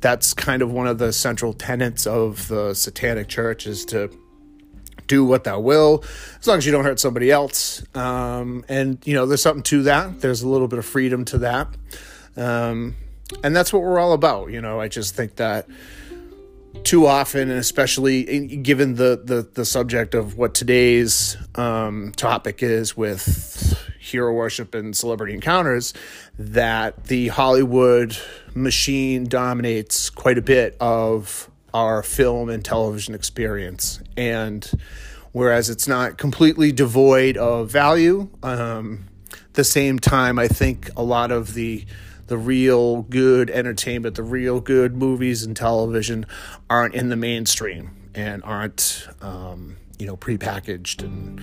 that's 0.01 0.33
kind 0.33 0.61
of 0.61 0.71
one 0.71 0.87
of 0.87 0.97
the 0.97 1.13
central 1.13 1.53
tenets 1.53 2.05
of 2.05 2.47
the 2.47 2.73
Satanic 2.73 3.27
Church 3.27 3.67
is 3.67 3.85
to 3.85 4.09
do 5.07 5.23
what 5.25 5.43
thou 5.43 5.59
will, 5.59 6.03
as 6.39 6.47
long 6.47 6.57
as 6.57 6.65
you 6.65 6.71
don't 6.71 6.83
hurt 6.83 6.99
somebody 6.99 7.29
else. 7.31 7.83
Um, 7.95 8.63
and 8.67 8.97
you 9.05 9.13
know, 9.13 9.25
there's 9.25 9.41
something 9.41 9.63
to 9.63 9.83
that. 9.83 10.21
There's 10.21 10.41
a 10.41 10.47
little 10.47 10.67
bit 10.67 10.79
of 10.79 10.85
freedom 10.85 11.25
to 11.25 11.37
that, 11.39 11.67
um, 12.35 12.95
and 13.43 13.55
that's 13.55 13.71
what 13.71 13.81
we're 13.81 13.99
all 13.99 14.13
about. 14.13 14.51
You 14.51 14.61
know, 14.61 14.79
I 14.79 14.87
just 14.87 15.15
think 15.15 15.35
that 15.35 15.67
too 16.83 17.05
often, 17.05 17.49
and 17.49 17.59
especially 17.59 18.47
given 18.57 18.95
the 18.95 19.21
the, 19.23 19.47
the 19.53 19.65
subject 19.65 20.15
of 20.15 20.37
what 20.37 20.53
today's 20.53 21.37
um, 21.55 22.13
topic 22.15 22.63
is 22.63 22.97
with 22.97 23.70
hero 24.11 24.33
worship 24.33 24.75
and 24.75 24.95
celebrity 24.95 25.33
encounters, 25.33 25.93
that 26.37 27.05
the 27.05 27.29
Hollywood 27.29 28.17
machine 28.53 29.25
dominates 29.25 30.09
quite 30.09 30.37
a 30.37 30.41
bit 30.41 30.75
of 30.79 31.49
our 31.73 32.03
film 32.03 32.49
and 32.49 32.63
television 32.63 33.15
experience. 33.15 34.01
And 34.17 34.69
whereas 35.31 35.69
it's 35.69 35.87
not 35.87 36.17
completely 36.17 36.71
devoid 36.71 37.37
of 37.37 37.71
value, 37.71 38.29
um, 38.43 39.05
the 39.53 39.63
same 39.63 39.99
time, 39.99 40.39
I 40.39 40.47
think 40.47 40.89
a 40.95 41.03
lot 41.03 41.31
of 41.31 41.53
the 41.53 41.85
the 42.27 42.37
real 42.37 43.01
good 43.01 43.49
entertainment, 43.49 44.15
the 44.15 44.23
real 44.23 44.61
good 44.61 44.95
movies 44.95 45.43
and 45.43 45.53
television 45.53 46.25
aren't 46.69 46.95
in 46.95 47.09
the 47.09 47.17
mainstream 47.17 47.91
and 48.15 48.41
aren't, 48.45 49.05
um, 49.21 49.75
you 49.99 50.07
know, 50.07 50.15
prepackaged 50.15 51.03
and 51.03 51.41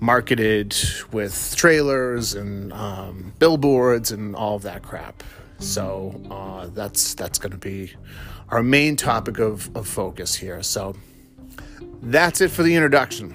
marketed 0.00 0.76
with 1.12 1.54
trailers 1.56 2.34
and 2.34 2.72
um, 2.72 3.32
billboards 3.38 4.12
and 4.12 4.36
all 4.36 4.56
of 4.56 4.62
that 4.62 4.82
crap. 4.82 5.22
So 5.58 6.20
uh, 6.30 6.66
that's 6.68 7.14
that's 7.14 7.38
going 7.38 7.52
to 7.52 7.58
be 7.58 7.92
our 8.50 8.62
main 8.62 8.96
topic 8.96 9.38
of, 9.38 9.74
of 9.76 9.88
focus 9.88 10.34
here. 10.34 10.62
So 10.62 10.94
that's 12.02 12.40
it 12.40 12.50
for 12.50 12.62
the 12.62 12.74
introduction. 12.74 13.34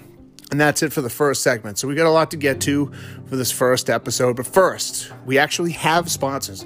And 0.51 0.59
that's 0.59 0.83
it 0.83 0.91
for 0.91 1.01
the 1.01 1.09
first 1.09 1.43
segment. 1.43 1.77
So 1.77 1.87
we 1.87 1.95
got 1.95 2.07
a 2.07 2.11
lot 2.11 2.31
to 2.31 2.37
get 2.37 2.59
to 2.61 2.91
for 3.27 3.37
this 3.37 3.51
first 3.51 3.89
episode. 3.89 4.35
But 4.35 4.45
first, 4.45 5.11
we 5.25 5.37
actually 5.37 5.71
have 5.71 6.11
sponsors. 6.11 6.65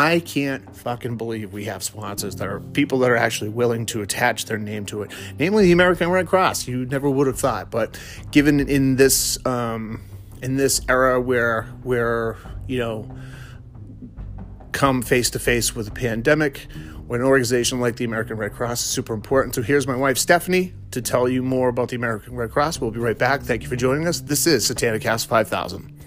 I 0.00 0.20
can't 0.20 0.74
fucking 0.74 1.18
believe 1.18 1.52
we 1.52 1.66
have 1.66 1.82
sponsors 1.82 2.36
that 2.36 2.48
are 2.48 2.58
people 2.58 3.00
that 3.00 3.10
are 3.10 3.18
actually 3.18 3.50
willing 3.50 3.84
to 3.86 4.00
attach 4.00 4.46
their 4.46 4.56
name 4.56 4.86
to 4.86 5.02
it, 5.02 5.12
namely 5.38 5.64
the 5.64 5.72
American 5.72 6.08
Red 6.08 6.26
Cross. 6.26 6.66
You 6.66 6.86
never 6.86 7.10
would 7.10 7.26
have 7.26 7.38
thought, 7.38 7.70
but 7.70 8.00
given 8.30 8.60
in 8.60 8.96
this 8.96 9.44
um, 9.44 10.00
in 10.40 10.56
this 10.56 10.80
era 10.88 11.20
where 11.20 11.64
where 11.82 12.38
you 12.66 12.78
know 12.78 13.14
come 14.72 15.02
face 15.02 15.28
to 15.30 15.38
face 15.38 15.74
with 15.76 15.88
a 15.88 15.92
pandemic, 15.92 16.66
when 17.06 17.20
an 17.20 17.26
organization 17.26 17.78
like 17.78 17.96
the 17.96 18.06
American 18.06 18.38
Red 18.38 18.54
Cross 18.54 18.80
is 18.80 18.86
super 18.86 19.12
important. 19.12 19.54
So 19.54 19.60
here's 19.60 19.86
my 19.86 19.96
wife 19.96 20.16
Stephanie 20.16 20.72
to 20.92 21.02
tell 21.02 21.28
you 21.28 21.42
more 21.42 21.68
about 21.68 21.90
the 21.90 21.96
American 21.96 22.36
Red 22.36 22.52
Cross. 22.52 22.80
We'll 22.80 22.90
be 22.90 23.00
right 23.00 23.18
back. 23.18 23.42
Thank 23.42 23.64
you 23.64 23.68
for 23.68 23.76
joining 23.76 24.08
us. 24.08 24.20
This 24.22 24.46
is 24.46 24.66
Satanicast 24.66 25.26
5000. 25.26 25.99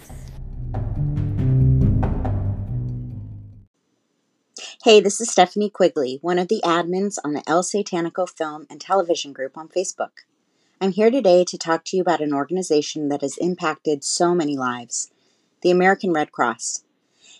Hey, 4.83 4.99
this 4.99 5.21
is 5.21 5.29
Stephanie 5.31 5.69
Quigley, 5.69 6.19
one 6.21 6.37
of 6.37 6.49
the 6.49 6.59
admins 6.61 7.17
on 7.23 7.31
the 7.31 7.43
El 7.47 7.63
Satanico 7.63 8.27
film 8.27 8.67
and 8.69 8.81
television 8.81 9.31
group 9.31 9.57
on 9.57 9.69
Facebook. 9.69 10.25
I'm 10.81 10.91
here 10.91 11.09
today 11.09 11.45
to 11.45 11.57
talk 11.57 11.85
to 11.85 11.95
you 11.95 12.01
about 12.01 12.19
an 12.19 12.33
organization 12.33 13.07
that 13.07 13.21
has 13.21 13.37
impacted 13.37 14.03
so 14.03 14.35
many 14.35 14.57
lives 14.57 15.09
the 15.61 15.71
American 15.71 16.11
Red 16.11 16.33
Cross. 16.33 16.83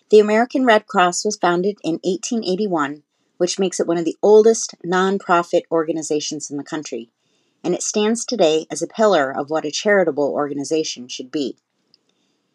The 0.10 0.20
American 0.20 0.64
Red 0.64 0.88
Cross 0.88 1.26
was 1.26 1.36
founded 1.36 1.80
in 1.84 2.00
1881 2.06 3.04
which 3.36 3.60
makes 3.60 3.78
it 3.78 3.88
one 3.88 3.98
of 3.98 4.06
the 4.06 4.16
oldest 4.24 4.76
nonprofit 4.82 5.64
organizations 5.70 6.50
in 6.50 6.56
the 6.56 6.64
country, 6.64 7.10
and 7.62 7.74
it 7.74 7.84
stands 7.84 8.24
today 8.24 8.68
as 8.72 8.82
a 8.82 8.88
pillar 8.88 9.38
of 9.38 9.50
what 9.50 9.66
a 9.66 9.70
charitable 9.70 10.32
organization 10.32 11.10
should 11.10 11.30
be. 11.30 11.58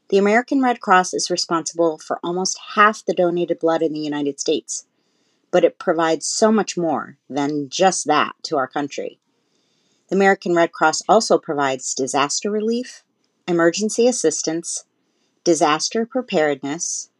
The 0.08 0.18
American 0.18 0.62
Red 0.62 0.80
Cross 0.80 1.12
is 1.12 1.30
responsible 1.30 1.98
for 1.98 2.18
almost 2.24 2.58
half 2.74 3.04
the 3.04 3.12
donated 3.12 3.58
blood 3.58 3.82
in 3.82 3.92
the 3.92 4.00
United 4.00 4.40
States, 4.40 4.86
but 5.50 5.64
it 5.64 5.78
provides 5.78 6.26
so 6.26 6.50
much 6.50 6.78
more 6.78 7.18
than 7.28 7.68
just 7.68 8.06
that 8.06 8.34
to 8.44 8.56
our 8.56 8.66
country. 8.66 9.20
The 10.08 10.16
American 10.16 10.54
Red 10.54 10.72
Cross 10.72 11.02
also 11.10 11.36
provides 11.36 11.94
disaster 11.94 12.50
relief, 12.50 13.04
emergency 13.46 14.08
assistance, 14.08 14.84
disaster 15.44 16.06
preparedness, 16.06 17.10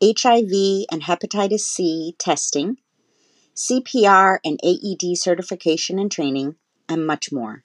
HIV 0.00 0.86
and 0.92 1.02
hepatitis 1.02 1.60
C 1.60 2.14
testing, 2.18 2.78
CPR 3.56 4.38
and 4.44 4.60
AED 4.62 5.18
certification 5.18 5.98
and 5.98 6.12
training, 6.12 6.54
and 6.88 7.04
much 7.04 7.32
more. 7.32 7.64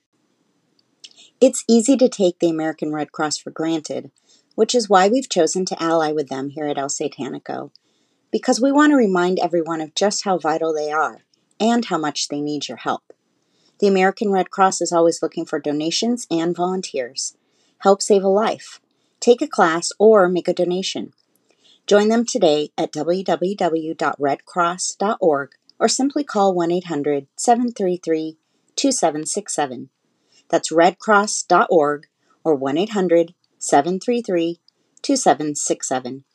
It's 1.39 1.63
easy 1.67 1.95
to 1.97 2.09
take 2.09 2.39
the 2.39 2.49
American 2.49 2.91
Red 2.91 3.11
Cross 3.11 3.37
for 3.37 3.51
granted, 3.51 4.09
which 4.55 4.75
is 4.75 4.89
why 4.89 5.07
we've 5.07 5.29
chosen 5.29 5.65
to 5.65 5.81
ally 5.81 6.11
with 6.11 6.27
them 6.29 6.49
here 6.49 6.65
at 6.65 6.77
El 6.77 6.89
Satanico, 6.89 7.71
because 8.31 8.61
we 8.61 8.71
want 8.71 8.91
to 8.91 8.97
remind 8.97 9.39
everyone 9.39 9.81
of 9.81 9.95
just 9.95 10.23
how 10.23 10.37
vital 10.37 10.73
they 10.73 10.91
are 10.91 11.23
and 11.59 11.85
how 11.85 11.97
much 11.97 12.27
they 12.27 12.41
need 12.41 12.67
your 12.67 12.77
help. 12.77 13.13
The 13.79 13.87
American 13.87 14.31
Red 14.31 14.49
Cross 14.49 14.81
is 14.81 14.91
always 14.91 15.21
looking 15.21 15.45
for 15.45 15.59
donations 15.59 16.25
and 16.31 16.55
volunteers. 16.55 17.37
Help 17.79 18.01
save 18.01 18.23
a 18.23 18.29
life. 18.29 18.79
Take 19.19 19.41
a 19.41 19.47
class 19.47 19.91
or 19.99 20.29
make 20.29 20.47
a 20.47 20.53
donation. 20.53 21.11
Join 21.85 22.07
them 22.09 22.25
today 22.25 22.69
at 22.77 22.93
www.redcross.org 22.93 25.51
or 25.79 25.87
simply 25.87 26.23
call 26.23 26.53
1 26.53 26.71
800 26.71 27.27
733 27.35 28.37
2767. 28.75 29.89
That's 30.49 30.71
redcross.org 30.71 32.07
or 32.43 32.55
1 32.55 32.77
800 32.77 33.33
733 33.63 34.59
2767. 35.01 36.25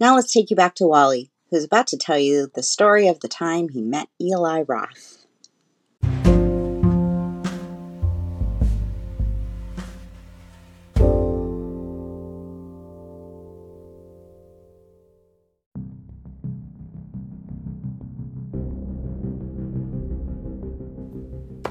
Now 0.00 0.16
let's 0.16 0.32
take 0.32 0.48
you 0.48 0.56
back 0.56 0.74
to 0.76 0.86
Wally, 0.86 1.30
who's 1.50 1.64
about 1.64 1.86
to 1.88 1.98
tell 1.98 2.18
you 2.18 2.50
the 2.54 2.62
story 2.62 3.08
of 3.08 3.20
the 3.20 3.28
time 3.28 3.68
he 3.68 3.82
met 3.82 4.08
Eli 4.18 4.62
Roth. 4.66 5.26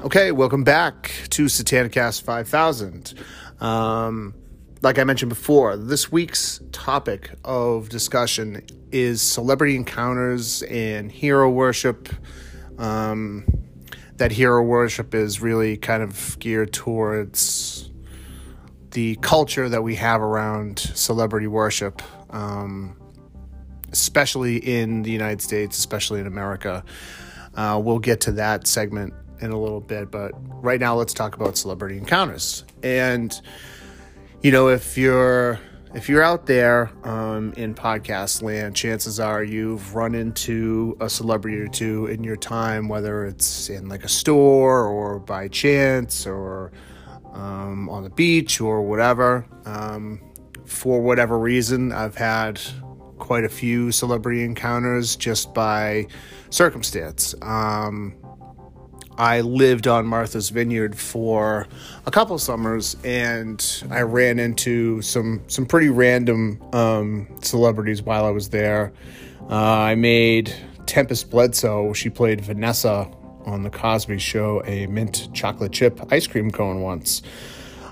Okay, 0.04 0.30
welcome 0.30 0.62
back 0.62 1.10
to 1.30 1.46
Satanicast 1.46 2.22
5000. 2.22 3.14
Um, 3.58 4.34
like 4.82 4.98
I 4.98 5.04
mentioned 5.04 5.30
before, 5.30 5.76
this 5.76 6.12
week's 6.12 6.60
topic 6.72 7.30
of 7.44 7.88
discussion 7.88 8.62
is 8.92 9.22
celebrity 9.22 9.76
encounters 9.76 10.62
and 10.64 11.10
hero 11.10 11.50
worship. 11.50 12.08
Um, 12.78 13.44
that 14.16 14.32
hero 14.32 14.62
worship 14.62 15.14
is 15.14 15.40
really 15.40 15.76
kind 15.76 16.02
of 16.02 16.38
geared 16.38 16.72
towards 16.72 17.90
the 18.90 19.16
culture 19.16 19.68
that 19.68 19.82
we 19.82 19.94
have 19.96 20.22
around 20.22 20.78
celebrity 20.78 21.46
worship, 21.46 22.02
um, 22.30 22.96
especially 23.92 24.56
in 24.56 25.02
the 25.02 25.10
United 25.10 25.42
States, 25.42 25.78
especially 25.78 26.20
in 26.20 26.26
America. 26.26 26.84
Uh, 27.54 27.80
we'll 27.82 27.98
get 27.98 28.22
to 28.22 28.32
that 28.32 28.66
segment 28.66 29.12
in 29.40 29.50
a 29.50 29.60
little 29.60 29.80
bit, 29.80 30.10
but 30.10 30.32
right 30.62 30.80
now 30.80 30.94
let's 30.94 31.12
talk 31.12 31.34
about 31.34 31.58
celebrity 31.58 31.98
encounters. 31.98 32.64
And 32.82 33.38
you 34.42 34.50
know, 34.50 34.68
if 34.68 34.96
you're 34.96 35.58
if 35.94 36.10
you're 36.10 36.22
out 36.22 36.46
there 36.46 36.90
um, 37.04 37.54
in 37.56 37.74
podcast 37.74 38.42
land, 38.42 38.76
chances 38.76 39.18
are 39.18 39.42
you've 39.42 39.94
run 39.94 40.14
into 40.14 40.96
a 41.00 41.08
celebrity 41.08 41.56
or 41.56 41.68
two 41.68 42.06
in 42.06 42.22
your 42.22 42.36
time, 42.36 42.88
whether 42.88 43.24
it's 43.24 43.70
in 43.70 43.88
like 43.88 44.04
a 44.04 44.08
store 44.08 44.84
or 44.84 45.18
by 45.18 45.48
chance 45.48 46.26
or 46.26 46.70
um, 47.32 47.88
on 47.88 48.02
the 48.02 48.10
beach 48.10 48.60
or 48.60 48.82
whatever. 48.82 49.46
Um, 49.64 50.20
for 50.66 51.00
whatever 51.00 51.38
reason, 51.38 51.92
I've 51.92 52.16
had 52.16 52.60
quite 53.18 53.44
a 53.44 53.48
few 53.48 53.90
celebrity 53.90 54.44
encounters 54.44 55.16
just 55.16 55.54
by 55.54 56.08
circumstance. 56.50 57.34
Um, 57.40 58.16
I 59.18 59.40
lived 59.40 59.86
on 59.86 60.06
Martha's 60.06 60.50
Vineyard 60.50 60.96
for 60.96 61.66
a 62.04 62.10
couple 62.10 62.38
summers, 62.38 62.96
and 63.02 63.64
I 63.90 64.02
ran 64.02 64.38
into 64.38 65.00
some 65.02 65.42
some 65.48 65.64
pretty 65.64 65.88
random 65.88 66.62
um, 66.72 67.26
celebrities 67.42 68.02
while 68.02 68.24
I 68.24 68.30
was 68.30 68.50
there. 68.50 68.92
Uh, 69.48 69.54
I 69.54 69.94
made 69.94 70.52
Tempest 70.86 71.30
Bledsoe. 71.30 71.92
She 71.94 72.10
played 72.10 72.40
Vanessa 72.42 73.10
on 73.46 73.62
the 73.62 73.70
Cosby 73.70 74.18
Show, 74.18 74.62
a 74.66 74.86
mint 74.86 75.28
chocolate 75.32 75.72
chip 75.72 76.00
ice 76.12 76.26
cream 76.26 76.50
cone 76.50 76.82
once. 76.82 77.22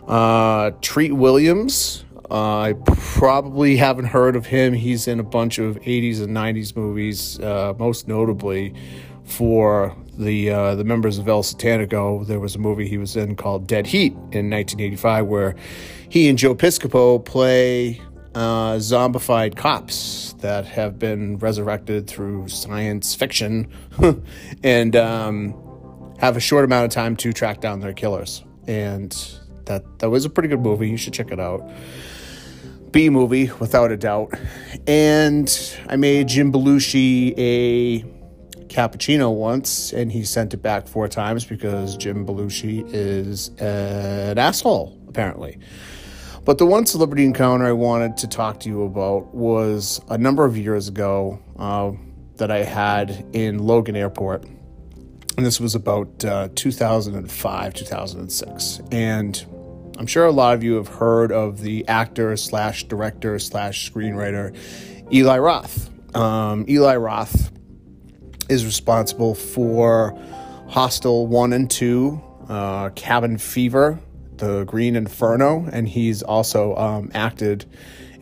Uh, 0.06 0.72
Treat 0.82 1.12
Williams. 1.12 2.04
Uh, 2.30 2.58
I 2.58 2.74
probably 2.86 3.76
haven't 3.76 4.06
heard 4.06 4.34
of 4.34 4.46
him. 4.46 4.72
He's 4.72 5.06
in 5.06 5.20
a 5.20 5.22
bunch 5.22 5.58
of 5.58 5.76
80s 5.76 6.22
and 6.22 6.34
90s 6.34 6.74
movies, 6.74 7.38
uh, 7.38 7.74
most 7.78 8.08
notably 8.08 8.74
for 9.24 9.94
the 10.18 10.50
uh, 10.50 10.74
the 10.74 10.84
members 10.84 11.18
of 11.18 11.28
El 11.28 11.42
Satanico. 11.42 12.26
There 12.26 12.40
was 12.40 12.54
a 12.54 12.58
movie 12.58 12.88
he 12.88 12.98
was 12.98 13.16
in 13.16 13.36
called 13.36 13.66
Dead 13.66 13.86
Heat 13.86 14.12
in 14.12 14.50
1985, 14.50 15.26
where 15.26 15.54
he 16.08 16.28
and 16.28 16.38
Joe 16.38 16.54
Piscopo 16.54 17.24
play 17.24 18.00
uh, 18.34 18.74
zombified 18.74 19.56
cops 19.56 20.34
that 20.38 20.66
have 20.66 20.98
been 20.98 21.38
resurrected 21.38 22.06
through 22.06 22.48
science 22.48 23.14
fiction 23.14 23.68
and 24.62 24.96
um, 24.96 26.14
have 26.18 26.36
a 26.36 26.40
short 26.40 26.64
amount 26.64 26.84
of 26.84 26.90
time 26.90 27.16
to 27.16 27.32
track 27.32 27.60
down 27.60 27.80
their 27.80 27.92
killers. 27.92 28.44
And 28.66 29.12
that 29.66 29.98
that 29.98 30.10
was 30.10 30.24
a 30.24 30.30
pretty 30.30 30.48
good 30.48 30.60
movie. 30.60 30.88
You 30.88 30.96
should 30.96 31.14
check 31.14 31.30
it 31.30 31.40
out. 31.40 31.68
B 32.90 33.10
movie, 33.10 33.50
without 33.58 33.90
a 33.90 33.96
doubt. 33.96 34.32
And 34.86 35.76
I 35.88 35.96
made 35.96 36.28
Jim 36.28 36.52
Belushi 36.52 37.34
a 37.36 38.04
cappuccino 38.74 39.32
once, 39.32 39.92
and 39.92 40.10
he 40.10 40.24
sent 40.24 40.52
it 40.52 40.56
back 40.56 40.88
four 40.88 41.06
times 41.06 41.44
because 41.44 41.96
Jim 41.96 42.26
Belushi 42.26 42.84
is 42.92 43.48
an 43.60 44.36
asshole, 44.36 45.00
apparently. 45.06 45.58
But 46.44 46.58
the 46.58 46.66
one 46.66 46.84
celebrity 46.84 47.24
encounter 47.24 47.64
I 47.64 47.72
wanted 47.72 48.16
to 48.18 48.28
talk 48.28 48.60
to 48.60 48.68
you 48.68 48.82
about 48.82 49.32
was 49.32 50.00
a 50.10 50.18
number 50.18 50.44
of 50.44 50.56
years 50.56 50.88
ago 50.88 51.38
uh, 51.56 51.92
that 52.36 52.50
I 52.50 52.64
had 52.64 53.24
in 53.32 53.60
Logan 53.60 53.96
Airport. 53.96 54.44
And 55.36 55.46
this 55.46 55.60
was 55.60 55.74
about 55.74 56.24
uh, 56.24 56.48
2005, 56.54 57.74
2006. 57.74 58.80
And 58.90 59.46
I'm 59.98 60.06
sure 60.06 60.26
a 60.26 60.32
lot 60.32 60.54
of 60.54 60.64
you 60.64 60.74
have 60.74 60.88
heard 60.88 61.32
of 61.32 61.60
the 61.60 61.86
actor 61.88 62.36
slash 62.36 62.84
director 62.84 63.38
slash 63.38 63.90
screenwriter 63.90 64.54
Eli 65.12 65.38
Roth. 65.38 65.90
Um, 66.14 66.66
Eli 66.68 66.96
Roth 66.96 67.53
is 68.48 68.64
responsible 68.64 69.34
for 69.34 70.18
Hostel 70.68 71.26
1 71.26 71.52
and 71.52 71.70
2, 71.70 72.22
uh, 72.48 72.90
Cabin 72.90 73.38
Fever, 73.38 73.98
The 74.36 74.64
Green 74.64 74.96
Inferno, 74.96 75.66
and 75.72 75.88
he's 75.88 76.22
also 76.22 76.74
um, 76.76 77.10
acted 77.14 77.64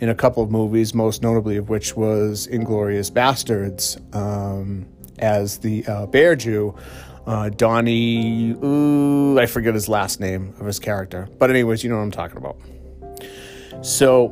in 0.00 0.08
a 0.08 0.14
couple 0.14 0.42
of 0.42 0.50
movies, 0.50 0.94
most 0.94 1.22
notably 1.22 1.56
of 1.56 1.68
which 1.68 1.96
was 1.96 2.48
Inglourious 2.48 3.10
Basterds 3.10 3.98
um, 4.14 4.86
as 5.18 5.58
the 5.58 5.86
uh, 5.86 6.06
Bear 6.06 6.34
Jew. 6.34 6.74
Uh, 7.24 7.50
Donnie, 7.50 8.50
ooh, 8.64 9.38
I 9.38 9.46
forget 9.46 9.74
his 9.74 9.88
last 9.88 10.18
name 10.18 10.54
of 10.58 10.66
his 10.66 10.80
character. 10.80 11.28
But, 11.38 11.50
anyways, 11.50 11.84
you 11.84 11.90
know 11.90 11.98
what 11.98 12.02
I'm 12.02 12.10
talking 12.10 12.36
about. 12.36 12.56
So, 13.86 14.28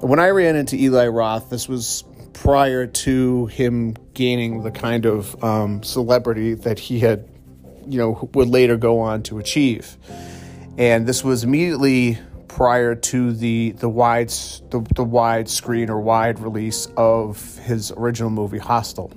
when 0.00 0.18
I 0.18 0.30
ran 0.30 0.56
into 0.56 0.74
Eli 0.76 1.06
Roth, 1.06 1.50
this 1.50 1.68
was 1.68 2.02
prior 2.32 2.86
to 2.86 3.46
him 3.46 3.96
gaining 4.14 4.62
the 4.62 4.70
kind 4.70 5.06
of 5.06 5.42
um, 5.42 5.82
celebrity 5.82 6.54
that 6.54 6.78
he 6.78 7.00
had, 7.00 7.28
you 7.86 7.98
know, 7.98 8.28
would 8.34 8.48
later 8.48 8.76
go 8.76 9.00
on 9.00 9.22
to 9.24 9.38
achieve. 9.38 9.96
And 10.78 11.06
this 11.06 11.22
was 11.22 11.44
immediately 11.44 12.18
prior 12.48 12.94
to 12.94 13.32
the 13.32 13.70
the 13.72 13.88
wide 13.88 14.28
the, 14.28 14.86
the 14.94 15.04
wide 15.04 15.48
screen 15.48 15.88
or 15.88 16.00
wide 16.00 16.38
release 16.38 16.86
of 16.96 17.58
his 17.58 17.90
original 17.92 18.30
movie 18.30 18.58
Hostel. 18.58 19.12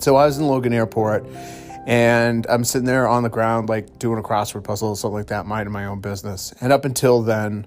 So 0.00 0.16
I 0.16 0.26
was 0.26 0.38
in 0.38 0.46
Logan 0.46 0.72
Airport 0.72 1.24
and 1.86 2.44
I'm 2.48 2.64
sitting 2.64 2.84
there 2.84 3.06
on 3.06 3.22
the 3.22 3.28
ground 3.28 3.68
like 3.68 3.98
doing 3.98 4.18
a 4.18 4.22
crossword 4.22 4.64
puzzle 4.64 4.90
or 4.90 4.96
something 4.96 5.14
like 5.16 5.28
that, 5.28 5.46
minding 5.46 5.72
my 5.72 5.86
own 5.86 6.00
business. 6.00 6.52
And 6.60 6.72
up 6.72 6.84
until 6.84 7.22
then, 7.22 7.66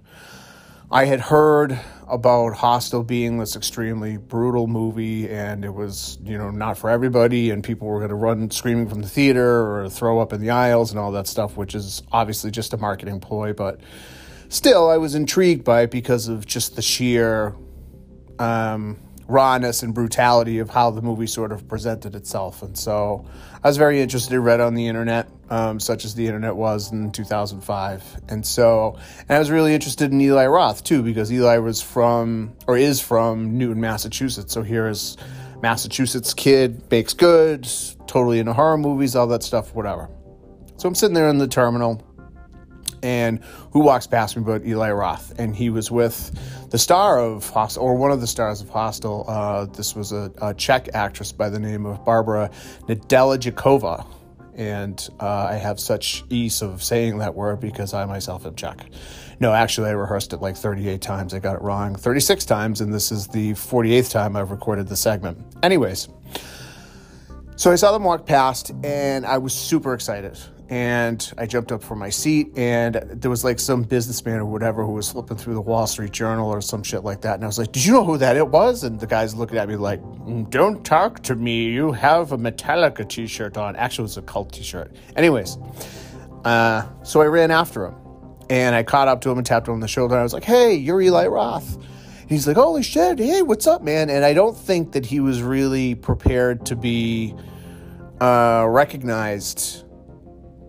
I 0.92 1.06
had 1.06 1.20
heard 1.22 1.80
about 2.08 2.56
Hostel 2.56 3.04
being 3.04 3.38
this 3.38 3.56
extremely 3.56 4.18
brutal 4.18 4.66
movie, 4.66 5.30
and 5.30 5.64
it 5.64 5.72
was, 5.72 6.18
you 6.24 6.36
know, 6.36 6.50
not 6.50 6.80
for 6.80 6.90
everybody, 6.90 7.52
and 7.52 7.64
people 7.64 7.88
were 7.88 8.00
going 8.00 8.10
to 8.10 8.16
run 8.16 8.50
screaming 8.50 8.90
from 8.90 9.04
the 9.04 9.08
theater 9.08 9.72
or 9.72 9.88
throw 9.88 10.20
up 10.20 10.34
in 10.34 10.42
the 10.42 10.50
aisles 10.50 10.90
and 10.90 11.00
all 11.00 11.12
that 11.12 11.28
stuff, 11.28 11.56
which 11.58 11.76
is 11.76 12.02
obviously 12.12 12.50
just 12.50 12.74
a 12.74 12.78
marketing 12.78 13.20
ploy. 13.20 13.54
But 13.54 13.82
still, 14.48 14.90
I 14.90 14.98
was 14.98 15.14
intrigued 15.14 15.64
by 15.64 15.82
it 15.82 15.92
because 15.92 16.28
of 16.28 16.48
just 16.48 16.76
the 16.76 16.82
sheer 16.82 17.56
um, 18.40 18.98
rawness 19.28 19.84
and 19.84 19.94
brutality 19.94 20.58
of 20.58 20.72
how 20.72 20.90
the 20.90 21.04
movie 21.04 21.28
sort 21.28 21.52
of 21.52 21.68
presented 21.68 22.16
itself. 22.16 22.64
And 22.64 22.76
so 22.76 23.28
I 23.64 23.68
was 23.68 23.78
very 23.78 24.02
interested, 24.02 24.40
read 24.40 24.60
on 24.60 24.74
the 24.74 24.88
internet, 24.88 25.30
um, 25.50 25.80
such 25.80 26.06
as 26.06 26.16
the 26.16 26.26
internet 26.26 26.56
was 26.56 26.92
in 26.92 27.12
2005. 27.12 28.22
And 28.30 28.46
so, 28.46 28.98
and 29.28 29.36
I 29.36 29.40
was 29.40 29.52
really 29.52 29.74
interested 29.74 30.12
in 30.12 30.22
Eli 30.22 30.46
Roth 30.48 30.84
too, 30.84 31.04
because 31.04 31.32
Eli 31.32 31.58
was 31.58 31.82
from, 31.82 32.54
or 32.68 32.78
is 32.78 33.00
from 33.02 33.58
Newton, 33.58 33.82
Massachusetts. 33.82 34.54
So 34.54 34.62
here 34.62 34.88
is 34.88 35.18
Massachusetts 35.62 36.34
kid, 36.34 36.90
makes 36.90 37.14
good, 37.14 37.68
totally 38.08 38.40
into 38.40 38.54
horror 38.54 38.78
movies, 38.78 39.16
all 39.16 39.28
that 39.28 39.44
stuff, 39.44 39.74
whatever. 39.74 40.10
So 40.78 40.88
I'm 40.88 40.96
sitting 40.96 41.14
there 41.14 41.30
in 41.30 41.38
the 41.38 41.48
terminal 41.48 42.06
and 43.04 43.44
who 43.72 43.80
walks 43.82 44.08
past 44.08 44.36
me 44.36 44.44
but 44.44 44.66
Eli 44.66 44.92
Roth, 44.92 45.38
and 45.40 45.56
he 45.56 45.70
was 45.70 45.92
with 45.92 46.38
the 46.70 46.78
star 46.78 47.20
of 47.20 47.50
Hostel, 47.50 47.84
or 47.84 47.96
one 47.96 48.12
of 48.12 48.22
the 48.22 48.28
stars 48.28 48.62
of 48.62 48.70
Hostel. 48.70 49.26
Uh, 49.28 49.66
this 49.66 49.96
was 49.96 50.12
a, 50.12 50.32
a, 50.42 50.54
Czech 50.54 50.90
actress 50.94 51.32
by 51.32 51.50
the 51.50 51.60
name 51.60 51.86
of 51.86 52.04
Barbara 52.06 52.50
Nedeljáková, 52.88 54.06
and 54.60 55.08
uh, 55.22 55.46
I 55.46 55.54
have 55.54 55.80
such 55.80 56.26
ease 56.30 56.62
of 56.62 56.84
saying 56.84 57.20
that 57.20 57.34
word 57.34 57.62
because 57.62 57.94
I 57.94 58.06
myself 58.06 58.46
am 58.46 58.56
Czech. 58.56 58.90
No, 59.40 59.54
actually, 59.54 59.88
I 59.88 59.94
rehearsed 59.94 60.34
it 60.34 60.42
like 60.42 60.58
38 60.58 61.02
times. 61.02 61.34
I 61.34 61.40
got 61.40 61.56
it 61.56 61.62
wrong 61.62 61.96
36 61.96 62.44
times, 62.44 62.82
and 62.82 62.94
this 62.94 63.10
is 63.10 63.28
the 63.28 63.52
48th 63.54 64.12
time 64.12 64.36
I've 64.36 64.52
recorded 64.52 64.90
the 64.90 64.98
segment. 64.98 65.40
Anyways. 65.64 66.10
So 67.56 67.72
I 67.72 67.76
saw 67.76 67.94
them 67.94 68.04
walk 68.04 68.26
past 68.26 68.72
and 68.84 69.26
I 69.26 69.38
was 69.38 69.54
super 69.54 69.94
excited 69.94 70.38
and 70.70 71.34
I 71.36 71.48
jumped 71.48 71.72
up 71.72 71.82
from 71.82 71.98
my 71.98 72.12
seat, 72.12 72.56
and 72.56 72.94
there 72.96 73.32
was 73.32 73.44
like 73.44 73.60
some 73.60 73.82
businessman 73.82 74.40
or 74.40 74.46
whatever 74.46 74.86
who 74.86 74.92
was 74.92 75.12
flipping 75.12 75.36
through 75.36 75.56
the 75.56 75.62
Wall 75.62 75.88
Street 75.88 76.12
Journal 76.12 76.48
or 76.48 76.62
some 76.62 76.84
shit 76.84 77.04
like 77.04 77.22
that. 77.22 77.36
And 77.36 77.44
I 77.44 77.48
was 77.48 77.58
like, 77.58 77.72
Did 77.72 77.86
you 77.86 77.94
know 77.94 78.06
who 78.06 78.18
that 78.20 78.38
it 78.38 78.48
was? 78.48 78.84
And 78.84 79.00
the 79.00 79.08
guy's 79.08 79.34
looking 79.34 79.58
at 79.58 79.68
me 79.68 79.76
like, 79.76 80.00
mm, 80.02 80.48
Don't 80.52 80.86
talk 80.86 81.24
to 81.24 81.36
me. 81.36 81.66
You 81.66 81.92
have 81.92 82.32
a 82.34 82.38
Metallica 82.38 83.08
t 83.10 83.26
shirt 83.26 83.58
on. 83.58 83.76
Actually, 83.76 84.04
it 84.04 84.10
was 84.10 84.18
a 84.18 84.22
cult 84.22 84.54
t 84.54 84.62
shirt. 84.62 84.96
Anyways, 85.16 85.58
uh, 86.46 86.88
so 87.04 87.22
I 87.22 87.26
ran 87.26 87.50
after 87.50 87.88
him, 87.88 87.96
and 88.52 88.76
I 88.76 88.84
caught 88.84 89.08
up 89.08 89.22
to 89.22 89.32
him 89.32 89.40
and 89.40 89.48
tapped 89.48 89.68
him 89.68 89.74
on 89.74 89.80
the 89.80 89.88
shoulder. 89.88 90.16
I 90.18 90.24
was 90.24 90.34
like, 90.34 90.44
Hey, 90.44 90.76
you're 90.76 91.02
Eli 91.02 91.26
Roth. 91.26 91.84
He's 92.28 92.48
like, 92.48 92.58
Holy 92.58 92.84
shit. 92.84 93.18
Hey, 93.18 93.42
what's 93.42 93.66
up, 93.66 93.82
man? 93.82 94.12
And 94.12 94.24
I 94.24 94.34
don't 94.34 94.56
think 94.56 94.92
that 94.92 95.08
he 95.08 95.20
was 95.20 95.42
really 95.42 95.96
prepared 95.96 96.68
to 96.68 96.76
be 96.76 97.34
uh, 98.22 98.68
recognized 98.70 99.86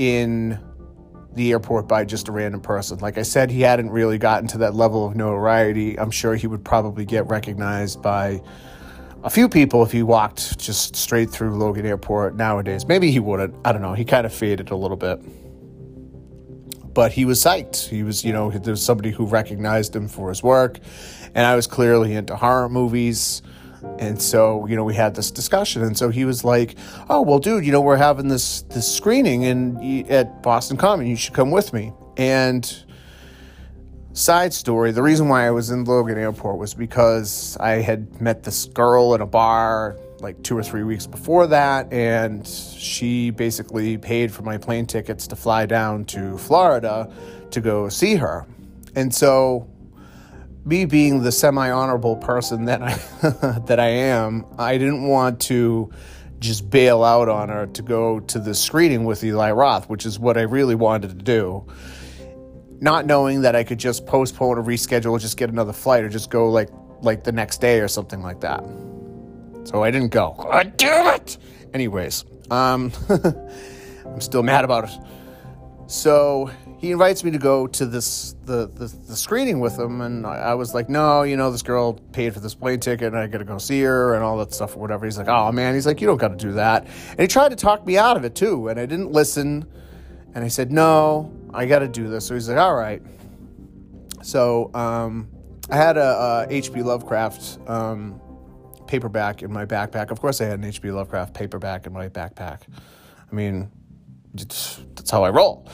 in 0.00 0.58
the 1.34 1.52
airport 1.52 1.86
by 1.86 2.06
just 2.06 2.26
a 2.28 2.32
random 2.32 2.62
person. 2.62 2.98
Like 3.00 3.18
I 3.18 3.22
said, 3.22 3.50
he 3.50 3.60
hadn't 3.60 3.90
really 3.90 4.16
gotten 4.16 4.48
to 4.48 4.58
that 4.58 4.74
level 4.74 5.06
of 5.06 5.14
notoriety. 5.14 6.00
I'm 6.00 6.10
sure 6.10 6.34
he 6.34 6.46
would 6.46 6.64
probably 6.64 7.04
get 7.04 7.28
recognized 7.28 8.00
by 8.00 8.40
a 9.22 9.28
few 9.28 9.46
people 9.46 9.82
if 9.82 9.92
he 9.92 10.02
walked 10.02 10.58
just 10.58 10.96
straight 10.96 11.28
through 11.28 11.54
Logan 11.54 11.84
Airport 11.84 12.34
nowadays. 12.34 12.86
Maybe 12.86 13.10
he 13.10 13.20
wouldn't. 13.20 13.54
I 13.62 13.72
don't 13.72 13.82
know. 13.82 13.92
He 13.92 14.06
kind 14.06 14.24
of 14.24 14.32
faded 14.32 14.70
a 14.70 14.76
little 14.76 14.96
bit. 14.96 15.20
But 16.94 17.12
he 17.12 17.26
was 17.26 17.38
psyched. 17.38 17.86
He 17.86 18.02
was, 18.02 18.24
you 18.24 18.32
know, 18.32 18.50
there 18.50 18.72
was 18.72 18.82
somebody 18.82 19.10
who 19.10 19.26
recognized 19.26 19.94
him 19.94 20.08
for 20.08 20.30
his 20.30 20.42
work. 20.42 20.78
And 21.34 21.46
I 21.46 21.56
was 21.56 21.66
clearly 21.66 22.14
into 22.14 22.36
horror 22.36 22.70
movies. 22.70 23.42
And 23.98 24.20
so, 24.20 24.66
you 24.66 24.76
know, 24.76 24.84
we 24.84 24.94
had 24.94 25.14
this 25.14 25.30
discussion. 25.30 25.82
And 25.82 25.96
so 25.96 26.10
he 26.10 26.24
was 26.24 26.44
like, 26.44 26.76
"Oh, 27.08 27.22
well, 27.22 27.38
dude, 27.38 27.64
you 27.64 27.72
know, 27.72 27.80
we're 27.80 27.96
having 27.96 28.28
this 28.28 28.62
this 28.62 28.90
screening 28.92 29.42
in 29.42 30.06
at 30.10 30.42
Boston 30.42 30.76
Common. 30.76 31.06
You 31.06 31.16
should 31.16 31.34
come 31.34 31.50
with 31.50 31.72
me." 31.72 31.92
And 32.16 32.84
Side 34.12 34.52
story 34.52 34.90
the 34.90 35.02
reason 35.02 35.28
why 35.28 35.46
I 35.46 35.52
was 35.52 35.70
in 35.70 35.84
Logan 35.84 36.18
Airport 36.18 36.58
was 36.58 36.74
because 36.74 37.56
I 37.60 37.74
had 37.74 38.20
met 38.20 38.42
this 38.42 38.64
girl 38.64 39.14
in 39.14 39.20
a 39.20 39.26
bar 39.26 39.96
like 40.20 40.42
two 40.42 40.58
or 40.58 40.64
three 40.64 40.82
weeks 40.82 41.06
before 41.06 41.46
that, 41.46 41.92
and 41.92 42.46
she 42.46 43.30
basically 43.30 43.96
paid 43.96 44.32
for 44.32 44.42
my 44.42 44.58
plane 44.58 44.84
tickets 44.84 45.28
to 45.28 45.36
fly 45.36 45.64
down 45.64 46.04
to 46.06 46.36
Florida 46.38 47.10
to 47.52 47.60
go 47.60 47.88
see 47.88 48.16
her. 48.16 48.46
And 48.96 49.14
so, 49.14 49.68
me 50.64 50.84
being 50.84 51.22
the 51.22 51.32
semi 51.32 51.70
honorable 51.70 52.16
person 52.16 52.66
that 52.66 52.82
I, 52.82 52.94
that 53.66 53.80
I 53.80 53.88
am, 53.88 54.46
I 54.58 54.78
didn't 54.78 55.04
want 55.04 55.40
to 55.42 55.90
just 56.38 56.70
bail 56.70 57.04
out 57.04 57.28
on 57.28 57.48
her 57.50 57.66
to 57.66 57.82
go 57.82 58.20
to 58.20 58.38
the 58.38 58.54
screening 58.54 59.04
with 59.04 59.22
Eli 59.22 59.50
Roth, 59.50 59.88
which 59.88 60.06
is 60.06 60.18
what 60.18 60.38
I 60.38 60.42
really 60.42 60.74
wanted 60.74 61.08
to 61.08 61.14
do 61.14 61.66
not 62.80 63.06
knowing 63.06 63.42
that 63.42 63.54
I 63.54 63.62
could 63.62 63.78
just 63.78 64.06
postpone 64.06 64.58
or 64.58 64.62
reschedule, 64.62 65.10
or 65.10 65.18
just 65.18 65.36
get 65.36 65.50
another 65.50 65.72
flight, 65.72 66.02
or 66.02 66.08
just 66.08 66.30
go 66.30 66.50
like 66.50 66.70
like 67.02 67.24
the 67.24 67.32
next 67.32 67.60
day 67.60 67.80
or 67.80 67.88
something 67.88 68.22
like 68.22 68.40
that. 68.40 68.64
So 69.64 69.82
I 69.82 69.90
didn't 69.90 70.10
go. 70.10 70.34
God 70.38 70.76
damn 70.76 71.14
it! 71.14 71.36
Anyways, 71.74 72.24
um, 72.50 72.92
I'm 73.08 74.20
still 74.20 74.42
mad 74.42 74.64
about 74.64 74.84
it. 74.84 74.98
So 75.86 76.50
he 76.80 76.92
invites 76.92 77.22
me 77.22 77.30
to 77.30 77.38
go 77.38 77.66
to 77.66 77.84
this 77.84 78.34
the, 78.46 78.66
the, 78.66 78.86
the 78.86 79.14
screening 79.14 79.60
with 79.60 79.78
him, 79.78 80.00
and 80.00 80.26
I 80.26 80.54
was 80.54 80.72
like, 80.72 80.88
no, 80.88 81.24
you 81.24 81.36
know, 81.36 81.50
this 81.52 81.60
girl 81.60 81.92
paid 81.92 82.32
for 82.32 82.40
this 82.40 82.54
plane 82.54 82.80
ticket, 82.80 83.08
and 83.08 83.18
I 83.18 83.26
got 83.26 83.38
to 83.38 83.44
go 83.44 83.58
see 83.58 83.82
her 83.82 84.14
and 84.14 84.24
all 84.24 84.38
that 84.38 84.54
stuff 84.54 84.76
or 84.76 84.80
whatever. 84.80 85.04
He's 85.04 85.18
like, 85.18 85.28
oh 85.28 85.52
man, 85.52 85.74
he's 85.74 85.86
like, 85.86 86.00
you 86.00 86.06
don't 86.06 86.16
got 86.16 86.28
to 86.28 86.36
do 86.36 86.52
that, 86.52 86.86
and 87.10 87.20
he 87.20 87.26
tried 87.26 87.50
to 87.50 87.56
talk 87.56 87.86
me 87.86 87.98
out 87.98 88.16
of 88.16 88.24
it 88.24 88.34
too, 88.34 88.68
and 88.68 88.80
I 88.80 88.86
didn't 88.86 89.12
listen. 89.12 89.66
And 90.34 90.42
I 90.44 90.48
said, 90.48 90.70
no, 90.70 91.30
I 91.52 91.66
got 91.66 91.80
to 91.80 91.88
do 91.88 92.08
this. 92.08 92.24
So 92.24 92.34
he's 92.34 92.48
like, 92.48 92.56
all 92.56 92.76
right. 92.76 93.02
So 94.22 94.72
um, 94.74 95.28
I 95.70 95.76
had 95.76 95.96
a, 95.96 96.46
a 96.46 96.46
H.P. 96.48 96.82
Lovecraft 96.84 97.58
um, 97.68 98.20
paperback 98.86 99.42
in 99.42 99.52
my 99.52 99.66
backpack. 99.66 100.12
Of 100.12 100.20
course, 100.20 100.40
I 100.40 100.44
had 100.44 100.60
an 100.60 100.64
H.P. 100.64 100.92
Lovecraft 100.92 101.34
paperback 101.34 101.86
in 101.86 101.92
my 101.92 102.08
backpack. 102.08 102.60
I 103.30 103.34
mean, 103.34 103.72
that's 104.34 105.10
how 105.10 105.24
I 105.24 105.30
roll. 105.30 105.68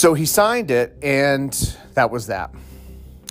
So 0.00 0.14
he 0.14 0.24
signed 0.24 0.70
it, 0.70 0.96
and 1.02 1.52
that 1.92 2.10
was 2.10 2.28
that. 2.28 2.54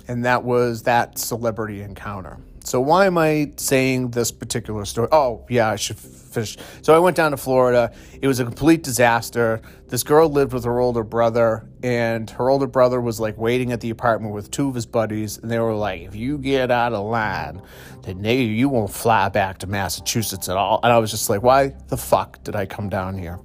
And 0.06 0.24
that 0.24 0.44
was 0.44 0.84
that 0.84 1.18
celebrity 1.18 1.82
encounter. 1.82 2.36
So 2.62 2.80
why 2.80 3.06
am 3.06 3.18
I 3.18 3.50
saying 3.56 4.12
this 4.12 4.30
particular 4.30 4.84
story? 4.84 5.08
Oh, 5.10 5.44
yeah, 5.48 5.68
I 5.68 5.74
should 5.74 5.98
finish. 5.98 6.56
So 6.82 6.94
I 6.94 7.00
went 7.00 7.16
down 7.16 7.32
to 7.32 7.36
Florida. 7.36 7.92
It 8.22 8.28
was 8.28 8.38
a 8.38 8.44
complete 8.44 8.84
disaster. 8.84 9.60
This 9.88 10.04
girl 10.04 10.28
lived 10.28 10.52
with 10.52 10.62
her 10.62 10.78
older 10.78 11.02
brother, 11.02 11.66
and 11.82 12.30
her 12.30 12.48
older 12.48 12.68
brother 12.68 13.00
was 13.00 13.18
like 13.18 13.36
waiting 13.36 13.72
at 13.72 13.80
the 13.80 13.90
apartment 13.90 14.32
with 14.32 14.52
two 14.52 14.68
of 14.68 14.76
his 14.76 14.86
buddies, 14.86 15.38
and 15.38 15.50
they 15.50 15.58
were 15.58 15.74
like, 15.74 16.02
"If 16.02 16.14
you 16.14 16.38
get 16.38 16.70
out 16.70 16.92
of 16.92 17.04
line, 17.04 17.62
then 18.02 18.22
they, 18.22 18.42
you 18.42 18.68
won't 18.68 18.92
fly 18.92 19.28
back 19.28 19.58
to 19.58 19.66
Massachusetts 19.66 20.48
at 20.48 20.56
all." 20.56 20.78
And 20.84 20.92
I 20.92 20.98
was 20.98 21.10
just 21.10 21.28
like, 21.28 21.42
"Why 21.42 21.74
the 21.88 21.96
fuck 21.96 22.44
did 22.44 22.54
I 22.54 22.66
come 22.66 22.88
down 22.88 23.18
here?" 23.18 23.40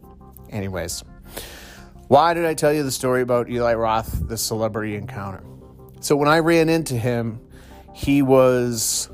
Anyways, 0.52 1.04
why 2.08 2.34
did 2.34 2.46
I 2.46 2.54
tell 2.54 2.74
you 2.74 2.84
the 2.84 2.92
story 2.92 3.22
about 3.22 3.50
Eli 3.50 3.74
Roth, 3.74 4.28
the 4.28 4.38
celebrity 4.38 4.96
encounter? 4.96 5.44
So 6.02 6.16
when 6.16 6.28
I 6.28 6.40
ran 6.40 6.70
into 6.70 6.96
him 6.96 7.40
he 7.96 8.22
was 8.22 9.10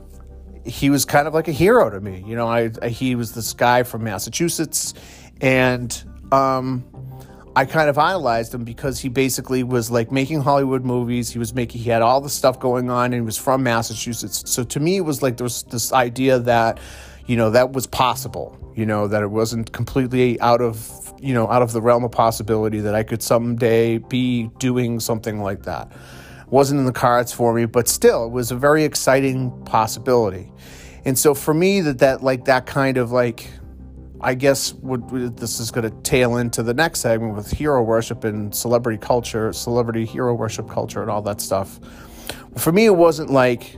he 0.66 0.90
was 0.90 1.06
kind 1.06 1.28
of 1.28 1.34
like 1.34 1.48
a 1.48 1.52
hero 1.52 1.90
to 1.90 2.02
me. 2.02 2.24
You 2.26 2.36
know, 2.36 2.48
I, 2.48 2.72
I 2.82 2.90
he 2.90 3.16
was 3.16 3.34
this 3.34 3.54
guy 3.54 3.84
from 3.84 4.04
Massachusetts, 4.04 4.96
and 5.40 6.04
um, 6.32 6.84
I 7.56 7.66
kind 7.66 7.90
of 7.90 7.98
idolized 7.98 8.54
him 8.54 8.64
because 8.64 9.00
he 9.00 9.08
basically 9.08 9.62
was 9.62 9.92
like 9.92 10.12
making 10.12 10.42
Hollywood 10.42 10.84
movies. 10.84 11.30
He 11.30 11.38
was 11.38 11.54
making 11.54 11.82
he 11.82 11.92
had 11.92 12.02
all 12.02 12.22
the 12.22 12.30
stuff 12.30 12.60
going 12.60 12.90
on, 12.90 13.06
and 13.06 13.14
he 13.14 13.22
was 13.22 13.38
from 13.38 13.62
Massachusetts. 13.62 14.50
So 14.50 14.64
to 14.64 14.80
me, 14.80 14.98
it 14.98 15.02
was 15.02 15.22
like 15.22 15.38
there 15.38 15.46
was 15.46 15.62
this 15.64 15.94
idea 15.94 16.40
that 16.40 16.80
you 17.28 17.38
know 17.38 17.52
that 17.52 17.74
was 17.74 17.86
possible. 17.86 18.58
You 18.76 18.88
know 18.88 19.08
that 19.08 19.22
it 19.22 19.30
wasn't 19.30 19.72
completely 19.72 20.42
out 20.42 20.62
of 20.62 20.78
you 21.22 21.34
know 21.34 21.48
out 21.48 21.62
of 21.62 21.72
the 21.72 21.82
realm 21.82 22.04
of 22.04 22.12
possibility 22.12 22.80
that 22.82 22.96
I 22.96 23.04
could 23.04 23.22
someday 23.22 24.00
be 24.00 24.50
doing 24.58 25.00
something 25.00 25.42
like 25.42 25.64
that 25.64 25.92
wasn't 26.52 26.80
in 26.80 26.86
the 26.86 26.92
cards 26.92 27.32
for 27.32 27.54
me, 27.54 27.66
but 27.66 27.88
still, 27.88 28.26
it 28.26 28.32
was 28.32 28.52
a 28.52 28.56
very 28.56 28.84
exciting 28.84 29.50
possibility. 29.64 30.52
And 31.06 31.18
so 31.18 31.34
for 31.34 31.54
me, 31.54 31.82
that 31.82 32.00
that 32.00 32.22
like 32.24 32.46
that 32.46 32.66
kind 32.66 32.98
of 32.98 33.12
like, 33.12 33.50
I 34.20 34.36
guess 34.36 34.74
what 34.74 35.38
this 35.38 35.60
is 35.60 35.72
going 35.72 35.90
to 35.90 36.02
tail 36.02 36.36
into 36.36 36.62
the 36.62 36.74
next 36.74 37.00
segment 37.00 37.36
with 37.36 37.50
hero 37.50 37.82
worship 37.82 38.26
and 38.26 38.54
celebrity 38.54 39.00
culture, 39.00 39.52
celebrity 39.54 40.06
hero 40.06 40.36
worship 40.36 40.70
culture, 40.70 41.02
and 41.02 41.10
all 41.10 41.22
that 41.24 41.42
stuff. 41.42 41.80
For 42.58 42.72
me, 42.72 42.86
it 42.86 42.96
wasn't 42.96 43.32
like 43.32 43.78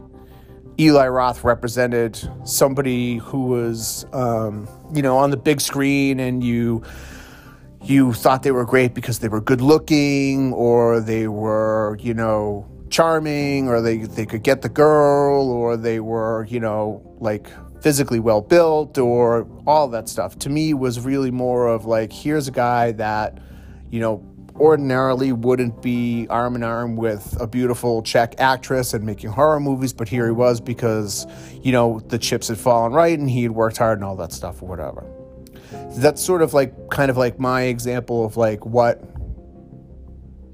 Eli 0.80 1.08
Roth 1.08 1.44
represented 1.44 2.20
somebody 2.44 3.18
who 3.18 3.46
was, 3.46 4.08
um, 4.14 4.68
you 4.94 5.04
know, 5.04 5.18
on 5.18 5.30
the 5.30 5.38
big 5.38 5.62
screen 5.62 6.20
and 6.20 6.44
you 6.44 6.82
you 7.84 8.14
thought 8.14 8.44
they 8.44 8.52
were 8.52 8.66
great 8.66 8.94
because 8.94 9.20
they 9.20 9.28
were 9.28 9.42
good 9.42 9.62
looking 9.62 10.54
or 10.54 11.02
they 11.02 11.28
were, 11.28 11.98
you 12.00 12.14
know, 12.14 12.66
charming 12.90 13.68
or 13.68 13.82
they, 13.82 13.98
they 13.98 14.26
could 14.26 14.44
get 14.44 14.62
the 14.62 14.70
girl 14.70 15.50
or 15.50 15.76
they 15.76 16.00
were, 16.00 16.46
you 16.46 16.60
know, 16.60 17.02
like 17.20 17.48
physically 17.82 18.20
well 18.20 18.40
built 18.40 18.98
or 18.98 19.46
all 19.68 19.90
that 19.90 20.08
stuff. 20.08 20.40
To 20.40 20.50
me 20.50 20.74
was 20.74 21.02
really 21.02 21.32
more 21.32 21.68
of 21.68 21.86
like 21.86 22.14
here's 22.14 22.48
a 22.48 22.52
guy 22.52 22.94
that, 22.94 23.40
you 23.90 24.00
know, 24.00 24.26
ordinarily 24.56 25.34
wouldn't 25.34 25.82
be 25.82 26.28
arm 26.30 26.56
in 26.56 26.64
arm 26.64 26.96
with 26.96 27.36
a 27.42 27.48
beautiful 27.48 28.02
Czech 28.04 28.36
actress 28.38 28.94
and 28.94 29.04
making 29.04 29.32
horror 29.32 29.60
movies, 29.60 29.92
but 29.92 30.08
here 30.08 30.26
he 30.26 30.32
was 30.32 30.62
because, 30.62 31.26
you 31.62 31.72
know, 31.72 32.00
the 32.08 32.20
chips 32.20 32.48
had 32.48 32.58
fallen 32.58 32.94
right 32.94 33.18
and 33.18 33.30
he 33.30 33.44
had 33.44 33.52
worked 33.52 33.78
hard 33.78 33.98
and 33.98 34.06
all 34.06 34.16
that 34.16 34.32
stuff 34.32 34.62
or 34.62 34.70
whatever 34.70 35.04
that's 35.96 36.24
sort 36.24 36.42
of 36.42 36.54
like 36.54 36.90
kind 36.90 37.10
of 37.12 37.18
like 37.18 37.40
my 37.40 37.64
example 37.64 38.26
of 38.26 38.38
like 38.38 38.66
what 38.66 39.04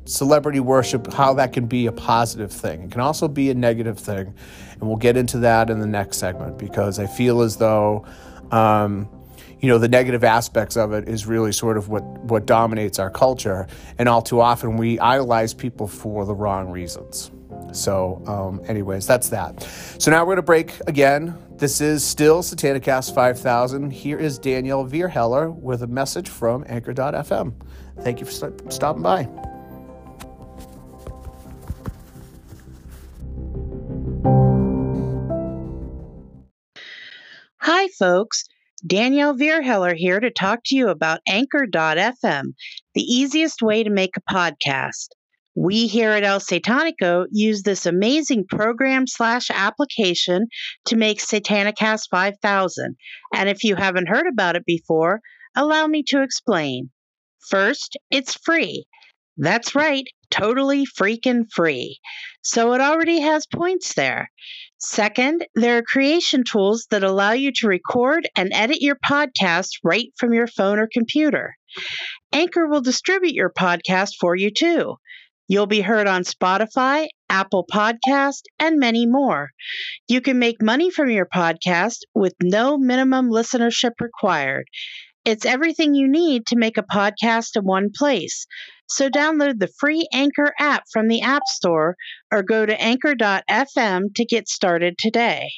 celebrity 0.05 0.59
worship 0.59 1.13
how 1.13 1.33
that 1.35 1.53
can 1.53 1.67
be 1.67 1.85
a 1.85 1.91
positive 1.91 2.51
thing. 2.51 2.83
It 2.83 2.91
can 2.91 3.01
also 3.01 3.27
be 3.27 3.51
a 3.51 3.53
negative 3.53 3.99
thing 3.99 4.33
and 4.79 4.87
we'll 4.87 4.97
get 4.97 5.17
into 5.17 5.39
that 5.39 5.69
in 5.69 5.79
the 5.79 5.87
next 5.87 6.17
segment 6.17 6.57
because 6.57 6.99
i 6.99 7.05
feel 7.05 7.41
as 7.41 7.57
though 7.57 8.05
um, 8.51 9.07
you 9.59 9.67
know 9.67 9.77
the 9.77 9.87
negative 9.87 10.23
aspects 10.23 10.77
of 10.77 10.93
it 10.93 11.07
is 11.07 11.25
really 11.25 11.51
sort 11.51 11.77
of 11.77 11.89
what 11.89 12.03
what 12.23 12.45
dominates 12.45 12.97
our 12.97 13.09
culture 13.09 13.67
and 13.97 14.07
all 14.07 14.21
too 14.21 14.39
often 14.39 14.77
we 14.77 14.99
idolize 14.99 15.53
people 15.53 15.87
for 15.87 16.25
the 16.25 16.33
wrong 16.33 16.69
reasons 16.69 17.31
so, 17.71 18.23
um, 18.27 18.61
anyways, 18.67 19.05
that's 19.05 19.29
that. 19.29 19.61
So 19.97 20.11
now 20.11 20.21
we're 20.21 20.35
going 20.35 20.35
to 20.37 20.41
break 20.43 20.79
again. 20.87 21.37
This 21.57 21.81
is 21.81 22.03
still 22.03 22.41
Satanicast 22.41 23.13
5000. 23.13 23.91
Here 23.91 24.17
is 24.17 24.39
Danielle 24.39 24.85
Vierheller 24.85 25.53
with 25.53 25.83
a 25.83 25.87
message 25.87 26.29
from 26.29 26.63
Anchor.fm. 26.67 27.53
Thank 28.01 28.19
you 28.19 28.25
for 28.25 28.31
st- 28.31 28.73
stopping 28.73 29.03
by. 29.03 29.27
Hi, 37.61 37.87
folks. 37.99 38.45
Danielle 38.87 39.35
Vierheller 39.35 39.95
here 39.95 40.19
to 40.19 40.31
talk 40.31 40.61
to 40.65 40.75
you 40.75 40.87
about 40.89 41.19
Anchor.fm, 41.27 42.53
the 42.93 43.01
easiest 43.01 43.61
way 43.61 43.83
to 43.83 43.89
make 43.89 44.15
a 44.15 44.33
podcast. 44.33 45.09
We 45.55 45.87
here 45.87 46.11
at 46.11 46.23
El 46.23 46.39
Satanico 46.39 47.25
use 47.31 47.63
this 47.63 47.85
amazing 47.85 48.45
program 48.49 49.07
slash 49.07 49.49
application 49.49 50.47
to 50.85 50.95
make 50.95 51.19
Satanicast 51.19 52.03
5000. 52.11 52.95
And 53.33 53.49
if 53.49 53.63
you 53.63 53.75
haven't 53.75 54.09
heard 54.09 54.27
about 54.27 54.55
it 54.55 54.65
before, 54.65 55.21
allow 55.55 55.87
me 55.87 56.03
to 56.07 56.21
explain. 56.21 56.91
First, 57.49 57.97
it's 58.11 58.37
free. 58.43 58.85
That's 59.37 59.73
right, 59.73 60.03
totally 60.29 60.85
freaking 60.85 61.45
free. 61.51 61.99
So 62.41 62.73
it 62.73 62.81
already 62.81 63.21
has 63.21 63.47
points 63.47 63.93
there. 63.93 64.29
Second, 64.77 65.45
there 65.55 65.77
are 65.77 65.81
creation 65.81 66.43
tools 66.49 66.87
that 66.89 67.03
allow 67.03 67.31
you 67.31 67.51
to 67.53 67.67
record 67.67 68.29
and 68.35 68.51
edit 68.53 68.81
your 68.81 68.97
podcast 68.97 69.79
right 69.83 70.07
from 70.17 70.33
your 70.33 70.47
phone 70.47 70.79
or 70.79 70.87
computer. 70.91 71.55
Anchor 72.31 72.67
will 72.67 72.81
distribute 72.81 73.33
your 73.33 73.51
podcast 73.51 74.11
for 74.19 74.35
you 74.35 74.51
too. 74.51 74.95
You'll 75.49 75.65
be 75.65 75.81
heard 75.81 76.07
on 76.07 76.23
Spotify, 76.23 77.07
Apple 77.27 77.65
Podcast, 77.73 78.43
and 78.59 78.77
many 78.79 79.07
more. 79.07 79.49
You 80.07 80.21
can 80.21 80.37
make 80.37 80.61
money 80.61 80.91
from 80.91 81.09
your 81.09 81.25
podcast 81.25 82.01
with 82.13 82.35
no 82.39 82.77
minimum 82.77 83.31
listenership 83.31 83.93
required. 83.99 84.67
It's 85.25 85.47
everything 85.47 85.95
you 85.95 86.07
need 86.07 86.45
to 86.47 86.55
make 86.55 86.77
a 86.77 86.83
podcast 86.83 87.55
in 87.55 87.63
one 87.63 87.89
place. 87.97 88.45
So 88.89 89.09
download 89.09 89.57
the 89.57 89.71
free 89.79 90.07
Anchor 90.13 90.53
app 90.59 90.83
from 90.93 91.07
the 91.07 91.21
App 91.21 91.43
Store 91.47 91.95
or 92.31 92.43
go 92.43 92.67
to 92.67 92.79
anchor.fm 92.79 94.03
to 94.15 94.25
get 94.25 94.47
started 94.47 94.99
today. 94.99 95.49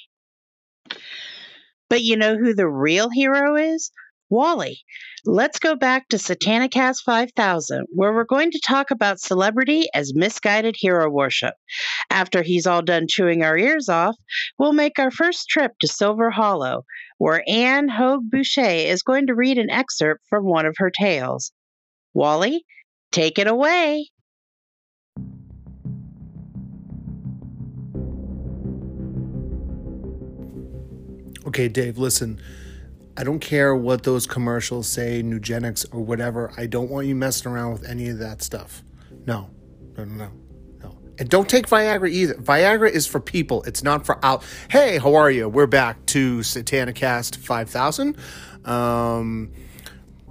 But 1.90 2.02
you 2.02 2.16
know 2.16 2.38
who 2.38 2.54
the 2.54 2.70
real 2.70 3.10
hero 3.10 3.58
is? 3.58 3.92
Wally. 4.32 4.80
Let's 5.26 5.60
go 5.60 5.76
back 5.76 6.08
to 6.08 6.18
Satanicast 6.18 7.02
5000, 7.06 7.86
where 7.94 8.14
we're 8.14 8.24
going 8.24 8.50
to 8.52 8.62
talk 8.66 8.90
about 8.90 9.20
celebrity 9.20 9.88
as 9.94 10.16
misguided 10.16 10.76
hero 10.80 11.10
worship. 11.10 11.54
After 12.10 12.42
he's 12.42 12.66
all 12.66 12.82
done 12.82 13.08
chewing 13.10 13.44
our 13.44 13.58
ears 13.58 13.90
off, 13.90 14.16
we'll 14.58 14.72
make 14.72 14.98
our 14.98 15.12
first 15.12 15.50
trip 15.50 15.74
to 15.82 15.88
Silver 15.88 16.32
Hollow, 16.32 16.86
where 17.18 17.44
Anne 17.46 17.90
Hogue 17.90 18.24
Boucher 18.32 18.62
is 18.62 19.04
going 19.04 19.28
to 19.28 19.36
read 19.36 19.58
an 19.58 19.70
excerpt 19.70 20.22
from 20.30 20.46
one 20.46 20.66
of 20.66 20.76
her 20.78 20.90
tales. 20.90 21.52
Wally, 22.14 22.66
take 23.12 23.38
it 23.38 23.48
away. 23.48 24.08
Okay, 31.46 31.68
Dave, 31.68 31.98
listen. 31.98 32.40
I 33.22 33.24
don't 33.24 33.40
care 33.40 33.76
what 33.76 34.02
those 34.02 34.26
commercials 34.26 34.88
say, 34.88 35.22
Nugenix 35.22 35.86
or 35.94 36.04
whatever. 36.04 36.52
I 36.58 36.66
don't 36.66 36.90
want 36.90 37.06
you 37.06 37.14
messing 37.14 37.52
around 37.52 37.74
with 37.74 37.88
any 37.88 38.10
of 38.10 38.18
that 38.18 38.42
stuff. 38.42 38.82
No, 39.28 39.52
no, 39.96 40.06
no, 40.06 40.32
no. 40.82 40.98
And 41.20 41.30
don't 41.30 41.48
take 41.48 41.68
Viagra 41.68 42.10
either. 42.10 42.34
Viagra 42.34 42.90
is 42.90 43.06
for 43.06 43.20
people. 43.20 43.62
It's 43.68 43.84
not 43.84 44.08
for 44.08 44.18
out. 44.26 44.44
Hey, 44.72 44.98
how 44.98 45.14
are 45.14 45.30
you? 45.30 45.48
We're 45.48 45.68
back 45.68 46.04
to 46.08 46.40
Satanicast 46.40 47.36
5000. 47.36 48.18
Um, 48.66 49.52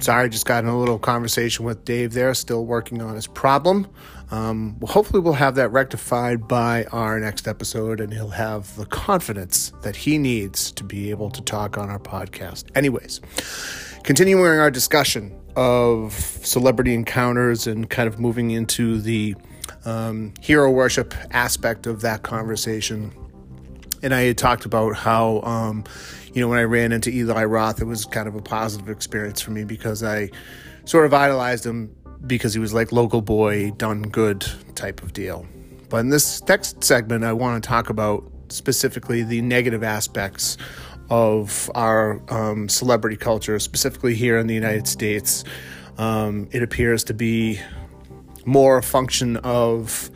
sorry, 0.00 0.28
just 0.28 0.44
got 0.44 0.64
in 0.64 0.70
a 0.70 0.76
little 0.76 0.98
conversation 0.98 1.64
with 1.64 1.84
Dave 1.84 2.12
there, 2.12 2.34
still 2.34 2.66
working 2.66 3.00
on 3.00 3.14
his 3.14 3.28
problem. 3.28 3.86
Um, 4.30 4.78
well, 4.78 4.92
hopefully, 4.92 5.20
we'll 5.20 5.32
have 5.32 5.56
that 5.56 5.70
rectified 5.70 6.46
by 6.46 6.84
our 6.92 7.18
next 7.18 7.48
episode, 7.48 8.00
and 8.00 8.12
he'll 8.12 8.28
have 8.28 8.74
the 8.76 8.86
confidence 8.86 9.72
that 9.82 9.96
he 9.96 10.18
needs 10.18 10.70
to 10.72 10.84
be 10.84 11.10
able 11.10 11.30
to 11.30 11.42
talk 11.42 11.76
on 11.76 11.90
our 11.90 11.98
podcast. 11.98 12.64
Anyways, 12.76 13.20
continuing 14.04 14.58
our 14.58 14.70
discussion 14.70 15.36
of 15.56 16.12
celebrity 16.12 16.94
encounters 16.94 17.66
and 17.66 17.90
kind 17.90 18.06
of 18.06 18.20
moving 18.20 18.52
into 18.52 19.00
the 19.00 19.34
um, 19.84 20.32
hero 20.40 20.70
worship 20.70 21.14
aspect 21.32 21.86
of 21.86 22.02
that 22.02 22.22
conversation. 22.22 23.12
And 24.02 24.14
I 24.14 24.22
had 24.22 24.38
talked 24.38 24.64
about 24.64 24.96
how, 24.96 25.40
um, 25.42 25.84
you 26.32 26.40
know, 26.40 26.48
when 26.48 26.58
I 26.58 26.62
ran 26.62 26.92
into 26.92 27.10
Eli 27.10 27.44
Roth, 27.44 27.80
it 27.80 27.84
was 27.84 28.04
kind 28.04 28.28
of 28.28 28.34
a 28.34 28.42
positive 28.42 28.88
experience 28.88 29.40
for 29.40 29.50
me 29.50 29.64
because 29.64 30.02
I 30.02 30.30
sort 30.84 31.04
of 31.04 31.12
idolized 31.12 31.66
him 31.66 31.94
because 32.26 32.54
he 32.54 32.60
was 32.60 32.74
like 32.74 32.92
local 32.92 33.22
boy, 33.22 33.70
done 33.72 34.02
good 34.02 34.46
type 34.74 35.02
of 35.02 35.12
deal. 35.12 35.46
But 35.88 35.98
in 35.98 36.08
this 36.10 36.42
next 36.46 36.84
segment, 36.84 37.24
I 37.24 37.32
want 37.32 37.62
to 37.62 37.68
talk 37.68 37.90
about 37.90 38.24
specifically 38.48 39.22
the 39.22 39.42
negative 39.42 39.82
aspects 39.82 40.56
of 41.10 41.70
our 41.74 42.22
um, 42.32 42.68
celebrity 42.68 43.16
culture, 43.16 43.58
specifically 43.58 44.14
here 44.14 44.38
in 44.38 44.46
the 44.46 44.54
United 44.54 44.86
States. 44.86 45.44
Um, 45.98 46.48
it 46.52 46.62
appears 46.62 47.04
to 47.04 47.14
be 47.14 47.60
more 48.44 48.78
a 48.78 48.82
function 48.82 49.36
of 49.38 50.10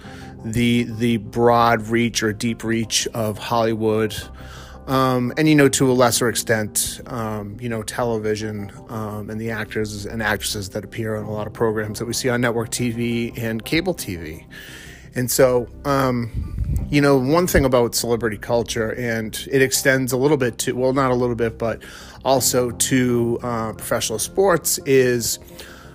the 0.44 0.84
the 0.84 1.16
broad 1.18 1.88
reach 1.88 2.22
or 2.22 2.32
deep 2.32 2.62
reach 2.62 3.06
of 3.08 3.38
Hollywood 3.38 4.14
um, 4.86 5.32
and 5.36 5.48
you 5.48 5.54
know 5.54 5.68
to 5.68 5.90
a 5.90 5.92
lesser 5.92 6.28
extent 6.28 7.00
um, 7.06 7.56
you 7.60 7.68
know 7.68 7.82
television 7.82 8.70
um, 8.88 9.30
and 9.30 9.40
the 9.40 9.50
actors 9.50 10.06
and 10.06 10.22
actresses 10.22 10.70
that 10.70 10.84
appear 10.84 11.16
on 11.16 11.24
a 11.24 11.30
lot 11.30 11.46
of 11.46 11.52
programs 11.52 11.98
that 11.98 12.06
we 12.06 12.12
see 12.12 12.28
on 12.28 12.40
network 12.40 12.70
tv 12.70 13.36
and 13.38 13.64
cable 13.64 13.94
tv 13.94 14.44
and 15.14 15.30
so 15.30 15.68
um, 15.84 16.30
you 16.90 17.00
know 17.00 17.16
one 17.16 17.46
thing 17.46 17.64
about 17.64 17.94
celebrity 17.94 18.36
culture 18.36 18.92
and 18.92 19.46
it 19.50 19.62
extends 19.62 20.12
a 20.12 20.16
little 20.16 20.36
bit 20.36 20.58
to 20.58 20.74
well 20.76 20.92
not 20.92 21.10
a 21.10 21.14
little 21.14 21.36
bit 21.36 21.58
but 21.58 21.82
also 22.24 22.70
to 22.72 23.38
uh, 23.42 23.72
professional 23.72 24.18
sports 24.18 24.78
is 24.86 25.38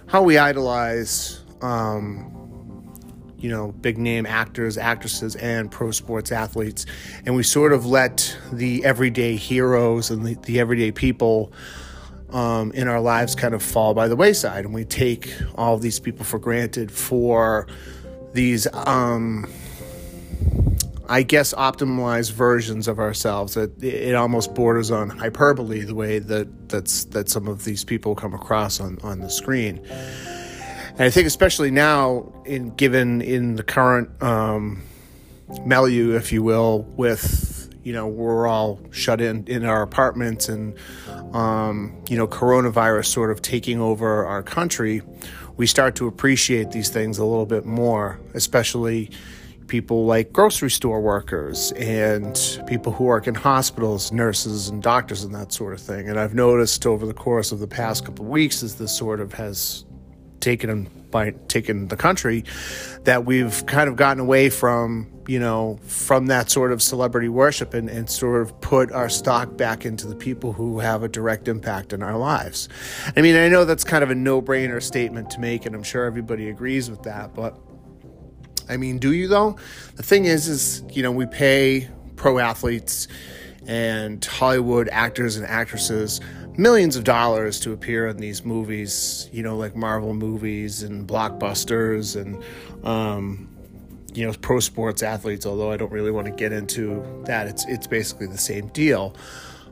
how 0.07 0.23
we 0.23 0.37
idolize 0.37 1.41
um, 1.61 2.38
you 3.39 3.49
know, 3.49 3.71
big 3.71 3.97
name 3.97 4.25
actors, 4.25 4.77
actresses, 4.77 5.35
and 5.37 5.71
pro 5.71 5.91
sports 5.91 6.31
athletes. 6.31 6.85
And 7.25 7.35
we 7.35 7.43
sort 7.43 7.73
of 7.73 7.85
let 7.85 8.37
the 8.51 8.83
everyday 8.83 9.35
heroes 9.35 10.09
and 10.09 10.25
the, 10.25 10.35
the 10.35 10.59
everyday 10.59 10.91
people 10.91 11.53
um, 12.31 12.71
in 12.73 12.87
our 12.87 13.01
lives 13.01 13.35
kind 13.35 13.53
of 13.53 13.63
fall 13.63 13.93
by 13.93 14.07
the 14.07 14.15
wayside. 14.15 14.65
And 14.65 14.73
we 14.73 14.85
take 14.85 15.33
all 15.55 15.77
these 15.77 15.99
people 15.99 16.25
for 16.25 16.39
granted 16.39 16.91
for 16.91 17.67
these, 18.33 18.67
um, 18.73 19.51
I 21.07 21.23
guess, 21.23 21.53
optimized 21.53 22.33
versions 22.33 22.87
of 22.87 22.99
ourselves. 22.99 23.57
It, 23.57 23.81
it 23.83 24.15
almost 24.15 24.53
borders 24.53 24.91
on 24.91 25.09
hyperbole 25.09 25.81
the 25.81 25.95
way 25.95 26.19
that 26.19 26.69
that's 26.69 27.05
that 27.05 27.29
some 27.29 27.47
of 27.47 27.63
these 27.63 27.83
people 27.83 28.15
come 28.15 28.33
across 28.33 28.79
on, 28.79 28.99
on 29.01 29.19
the 29.21 29.29
screen. 29.29 29.81
And 30.99 31.05
I 31.05 31.11
think 31.11 31.27
especially 31.27 31.71
now, 31.71 32.29
in 32.43 32.71
given 32.75 33.21
in 33.21 33.55
the 33.55 33.63
current 33.63 34.21
um, 34.21 34.83
milieu, 35.65 36.17
if 36.17 36.33
you 36.33 36.43
will, 36.43 36.81
with 36.97 37.73
you 37.83 37.93
know 37.93 38.05
we're 38.05 38.47
all 38.47 38.81
shut 38.91 39.21
in 39.21 39.47
in 39.47 39.63
our 39.63 39.81
apartments 39.81 40.49
and 40.49 40.75
um, 41.33 42.03
you 42.09 42.17
know 42.17 42.27
coronavirus 42.27 43.05
sort 43.05 43.31
of 43.31 43.41
taking 43.41 43.79
over 43.79 44.25
our 44.25 44.43
country, 44.43 45.01
we 45.55 45.65
start 45.65 45.95
to 45.95 46.05
appreciate 46.05 46.71
these 46.71 46.89
things 46.89 47.17
a 47.17 47.23
little 47.23 47.45
bit 47.45 47.65
more, 47.65 48.19
especially 48.33 49.09
people 49.67 50.05
like 50.05 50.33
grocery 50.33 50.69
store 50.69 50.99
workers 50.99 51.71
and 51.77 52.61
people 52.67 52.91
who 52.91 53.05
work 53.05 53.25
in 53.25 53.35
hospitals, 53.35 54.11
nurses 54.11 54.67
and 54.67 54.83
doctors 54.83 55.23
and 55.23 55.33
that 55.33 55.53
sort 55.53 55.71
of 55.71 55.79
thing. 55.79 56.09
And 56.09 56.19
I've 56.19 56.33
noticed 56.33 56.85
over 56.85 57.05
the 57.05 57.13
course 57.13 57.53
of 57.53 57.59
the 57.59 57.67
past 57.67 58.03
couple 58.03 58.25
of 58.25 58.31
weeks 58.31 58.63
as 58.63 58.75
this 58.75 58.91
sort 58.97 59.21
of 59.21 59.31
has 59.33 59.85
taken 60.41 60.89
by 61.11 61.31
taking 61.47 61.87
the 61.87 61.97
country 61.97 62.43
that 63.03 63.25
we've 63.25 63.65
kind 63.65 63.89
of 63.89 63.95
gotten 63.95 64.19
away 64.19 64.49
from 64.49 65.11
you 65.27 65.39
know 65.39 65.79
from 65.83 66.27
that 66.27 66.49
sort 66.49 66.71
of 66.71 66.81
celebrity 66.81 67.29
worship 67.29 67.73
and, 67.73 67.89
and 67.89 68.09
sort 68.09 68.41
of 68.41 68.61
put 68.61 68.91
our 68.91 69.09
stock 69.09 69.57
back 69.57 69.85
into 69.85 70.07
the 70.07 70.15
people 70.15 70.53
who 70.53 70.79
have 70.79 71.03
a 71.03 71.07
direct 71.07 71.47
impact 71.47 71.93
in 71.93 72.03
our 72.03 72.17
lives. 72.17 72.69
I 73.15 73.21
mean 73.21 73.35
i 73.35 73.47
know 73.47 73.65
that's 73.65 73.83
kind 73.83 74.03
of 74.03 74.09
a 74.11 74.15
no-brainer 74.15 74.81
statement 74.81 75.29
to 75.31 75.39
make 75.39 75.65
and 75.65 75.75
i'm 75.75 75.83
sure 75.83 76.05
everybody 76.05 76.49
agrees 76.49 76.89
with 76.89 77.03
that 77.03 77.33
but 77.33 77.57
i 78.67 78.77
mean 78.77 78.99
do 78.99 79.13
you 79.13 79.27
though? 79.27 79.57
The 79.95 80.03
thing 80.03 80.25
is 80.25 80.47
is 80.47 80.83
you 80.91 81.03
know 81.03 81.11
we 81.11 81.25
pay 81.25 81.89
pro 82.15 82.39
athletes 82.39 83.07
and 83.67 84.23
hollywood 84.23 84.89
actors 84.89 85.37
and 85.37 85.45
actresses 85.45 86.21
millions 86.59 86.95
of 86.95 87.05
dollars 87.05 87.59
to 87.61 87.71
appear 87.71 88.07
in 88.07 88.17
these 88.17 88.43
movies, 88.43 89.29
you 89.31 89.41
know, 89.41 89.55
like 89.55 89.75
Marvel 89.75 90.13
movies 90.13 90.83
and 90.83 91.07
blockbusters 91.07 92.19
and, 92.19 92.43
um, 92.85 93.47
you 94.13 94.27
know, 94.27 94.33
pro 94.41 94.59
sports 94.59 95.01
athletes. 95.01 95.45
Although 95.45 95.71
I 95.71 95.77
don't 95.77 95.91
really 95.91 96.11
want 96.11 96.27
to 96.27 96.33
get 96.33 96.51
into 96.51 97.03
that, 97.25 97.47
it's 97.47 97.65
it's 97.67 97.87
basically 97.87 98.27
the 98.27 98.37
same 98.37 98.67
deal. 98.67 99.15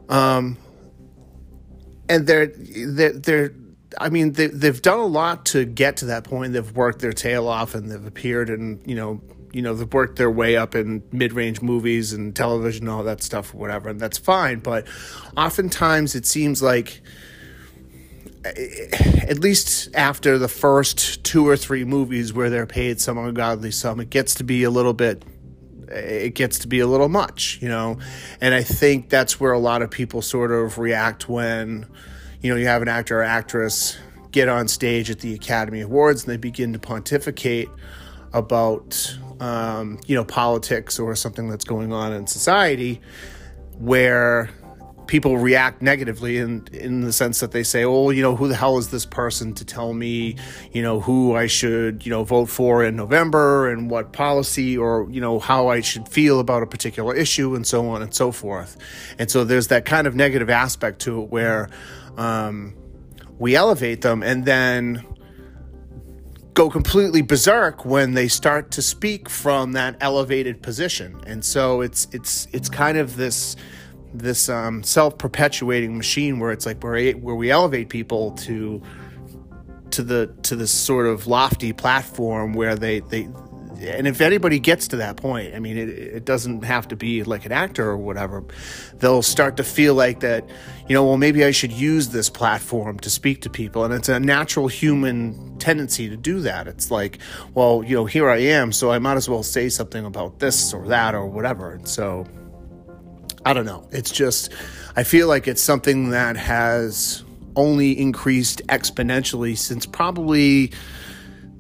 Um, 0.10 0.58
and 2.08 2.26
they're 2.26 2.48
they're, 2.48 3.14
they're 3.14 3.54
I 4.00 4.10
mean, 4.10 4.34
they, 4.34 4.48
they've 4.48 4.82
done 4.82 5.00
a 5.00 5.06
lot 5.06 5.46
to 5.48 5.66
get 5.66 5.98
to 5.98 6.06
that 6.06 6.24
point. 6.24 6.54
They've 6.54 6.72
worked 6.76 7.00
their 7.00 7.14
tail 7.14 7.48
off 7.48 7.76
and 7.76 7.92
they've 7.92 8.06
appeared 8.06 8.50
in, 8.50 8.82
you 8.86 8.96
know, 8.96 9.22
you 9.54 9.62
know, 9.62 9.74
they've 9.74 9.92
worked 9.94 10.18
their 10.18 10.32
way 10.32 10.58
up 10.58 10.76
in 10.76 11.04
mid 11.12 11.34
range 11.34 11.62
movies 11.62 12.14
and 12.14 12.36
television, 12.36 12.88
all 12.88 13.04
that 13.04 13.24
stuff, 13.24 13.54
whatever, 13.54 13.90
and 13.90 14.00
that's 14.00 14.18
fine. 14.18 14.60
But 14.60 14.88
oftentimes 15.36 16.16
it 16.16 16.26
seems 16.26 16.62
like, 16.62 17.02
eh, 18.46 19.24
at 19.28 19.40
least 19.40 19.90
after 19.96 20.38
the 20.38 20.48
first 20.48 21.24
two 21.24 21.48
or 21.48 21.58
three 21.58 21.86
movies 21.86 22.34
where 22.34 22.50
they're 22.50 22.66
paid 22.66 23.00
some 23.00 23.18
ungodly 23.18 23.72
sum, 23.72 24.00
it 24.00 24.10
gets 24.10 24.36
to 24.36 24.44
be 24.44 24.64
a 24.64 24.70
little 24.70 24.94
bit 24.94 25.24
eh, 25.92 26.26
it 26.26 26.36
gets 26.36 26.60
to 26.60 26.68
be 26.68 26.80
a 26.80 26.88
little 26.88 27.10
much, 27.10 27.60
you 27.62 27.70
know. 27.70 27.98
And 28.42 28.54
I 28.54 28.64
think 28.64 29.10
that's 29.10 29.40
where 29.40 29.54
a 29.54 29.60
lot 29.60 29.82
of 29.82 29.90
people 29.90 30.22
sort 30.22 30.52
of 30.52 30.78
react 30.78 31.30
when, 31.30 31.86
you 32.42 32.52
know, 32.52 32.60
you 32.60 32.68
have 32.68 32.82
an 32.82 32.90
actor 32.90 33.20
or 33.20 33.24
actress 33.24 33.98
get 34.32 34.50
on 34.50 34.68
stage 34.68 35.10
at 35.10 35.20
the 35.20 35.34
Academy 35.34 35.82
Awards 35.82 36.24
and 36.24 36.32
they 36.32 36.38
begin 36.38 36.74
to 36.74 36.80
pontificate 36.80 37.70
about 38.34 39.18
um, 39.40 40.00
you 40.08 40.16
know 40.16 40.26
politics 40.26 41.00
or 41.00 41.16
something 41.16 41.50
that's 41.50 41.66
going 41.66 41.94
on 41.94 42.14
in 42.14 42.28
society 42.28 43.02
where 43.78 44.50
people 45.08 45.38
react 45.38 45.82
negatively 45.82 46.38
in 46.38 46.68
in 46.74 47.02
the 47.02 47.14
sense 47.14 47.40
that 47.40 47.52
they 47.52 47.64
say, 47.64 47.84
"Oh, 47.84 48.10
you 48.10 48.22
know, 48.22 48.36
who 48.36 48.48
the 48.48 48.56
hell 48.56 48.78
is 48.78 48.90
this 48.90 49.06
person 49.06 49.54
to 49.56 49.66
tell 49.66 49.94
me, 49.94 50.36
you 50.72 50.82
know, 50.82 51.00
who 51.00 51.36
I 51.36 51.48
should, 51.48 52.06
you 52.06 52.10
know, 52.10 52.24
vote 52.24 52.48
for 52.48 52.84
in 52.84 52.96
November 52.96 53.72
and 53.72 53.90
what 53.90 54.14
policy 54.14 54.78
or, 54.78 55.08
you 55.10 55.22
know, 55.22 55.40
how 55.40 55.70
I 55.70 55.82
should 55.82 56.08
feel 56.08 56.40
about 56.40 56.62
a 56.62 56.68
particular 56.68 57.16
issue 57.16 57.56
and 57.56 57.66
so 57.66 57.88
on 57.90 58.02
and 58.02 58.14
so 58.14 58.32
forth." 58.32 58.78
And 59.18 59.32
so 59.32 59.44
there's 59.44 59.68
that 59.68 59.86
kind 59.86 60.06
of 60.06 60.16
negative 60.16 60.50
aspect 60.50 61.00
to 61.02 61.22
it 61.22 61.30
where 61.30 61.70
um, 62.18 62.76
we 63.40 63.56
elevate 63.56 64.02
them 64.02 64.24
and 64.24 64.46
then 64.46 65.06
go 66.58 66.72
completely 66.72 67.22
berserk 67.22 67.86
when 67.86 68.16
they 68.16 68.28
start 68.28 68.72
to 68.72 68.82
speak 68.82 69.30
from 69.30 69.74
that 69.74 69.96
elevated 70.02 70.60
position. 70.64 71.22
And 71.28 71.46
so 71.46 71.82
it's 71.82 72.08
it's 72.12 72.48
it's 72.52 72.68
kind 72.68 72.98
of 72.98 73.16
this 73.16 73.56
this 74.12 74.50
um, 74.50 74.82
self-perpetuating 74.82 75.96
machine 75.96 76.40
where 76.40 76.52
it's 76.52 76.66
like 76.66 76.84
where 76.84 77.12
where 77.12 77.36
we 77.36 77.52
elevate 77.52 77.90
people 77.90 78.32
to 78.32 78.82
to 79.92 80.02
the 80.02 80.36
to 80.42 80.56
this 80.56 80.72
sort 80.72 81.06
of 81.06 81.28
lofty 81.28 81.74
platform 81.74 82.54
where 82.54 82.76
they 82.76 83.02
they 83.02 83.30
and 83.80 84.08
if 84.08 84.22
anybody 84.22 84.60
gets 84.60 84.90
to 84.90 84.98
that 84.98 85.18
point, 85.18 85.54
I 85.56 85.60
mean, 85.60 85.78
it, 85.78 85.90
it 85.90 86.26
doesn't 86.26 86.64
have 86.64 86.88
to 86.90 86.96
be 86.96 87.24
like 87.24 87.46
an 87.46 87.52
actor 87.52 87.88
or 87.90 87.98
whatever. 87.98 88.44
They'll 88.96 89.22
start 89.22 89.58
to 89.58 89.64
feel 89.64 89.94
like 89.94 90.22
that, 90.22 90.48
you 90.88 90.94
know, 90.94 91.06
well, 91.06 91.18
maybe 91.18 91.44
I 91.44 91.52
should 91.52 91.72
use 91.72 92.10
this 92.10 92.30
platform 92.30 93.00
to 93.00 93.10
speak 93.10 93.42
to 93.44 93.50
people. 93.50 93.84
And 93.84 93.94
it's 93.94 94.10
a 94.10 94.20
natural 94.20 94.68
human 94.68 95.58
tendency 95.60 96.10
to 96.10 96.18
do 96.18 96.42
that. 96.42 96.68
It's 96.68 96.92
like, 96.92 97.20
well, 97.54 97.84
you 97.84 97.96
know, 97.96 98.06
here 98.06 98.30
I 98.30 98.38
am, 98.38 98.72
so 98.72 98.92
I 98.92 99.00
might 99.00 99.18
as 99.18 99.30
well 99.30 99.44
say 99.44 99.70
something 99.70 100.06
about 100.06 100.40
this 100.40 100.74
or 100.74 100.88
that 100.88 101.16
or 101.16 101.26
whatever. 101.26 101.72
And 101.72 101.88
so 101.88 102.26
I 103.46 103.54
don't 103.54 103.66
know. 103.66 103.88
It's 103.92 104.12
just, 104.12 104.52
I 104.96 105.04
feel 105.04 105.28
like 105.28 105.48
it's 105.48 105.62
something 105.62 106.10
that 106.10 106.36
has 106.38 107.24
only 107.56 107.98
increased 108.00 108.62
exponentially 108.68 109.58
since 109.58 109.86
probably 109.86 110.72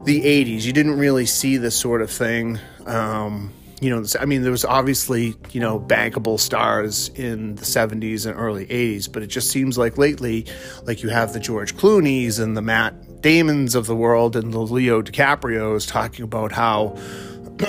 the 0.07 0.21
80s. 0.21 0.63
You 0.63 0.71
didn't 0.71 0.97
really 0.97 1.25
see 1.25 1.57
this 1.57 1.75
sort 1.75 2.01
of 2.01 2.09
thing. 2.09 2.59
Um, 2.85 3.51
you 3.81 3.89
know, 3.89 4.03
I 4.19 4.25
mean, 4.25 4.41
there 4.41 4.51
was 4.51 4.63
obviously, 4.63 5.35
you 5.51 5.59
know, 5.59 5.79
bankable 5.79 6.39
stars 6.39 7.09
in 7.09 7.55
the 7.55 7.65
70s 7.65 8.25
and 8.25 8.39
early 8.39 8.65
80s, 8.65 9.11
but 9.11 9.21
it 9.21 9.27
just 9.27 9.51
seems 9.51 9.77
like 9.77 9.97
lately, 9.97 10.47
like 10.83 11.03
you 11.03 11.09
have 11.09 11.33
the 11.33 11.39
George 11.39 11.75
Clooney's 11.75 12.39
and 12.39 12.55
the 12.55 12.61
Matt 12.61 13.21
Damons 13.21 13.75
of 13.75 13.85
the 13.85 13.95
world 13.95 14.37
and 14.37 14.53
the 14.53 14.59
Leo 14.59 15.01
DiCaprio's 15.01 15.85
talking 15.85 16.23
about 16.23 16.53
how 16.53 16.97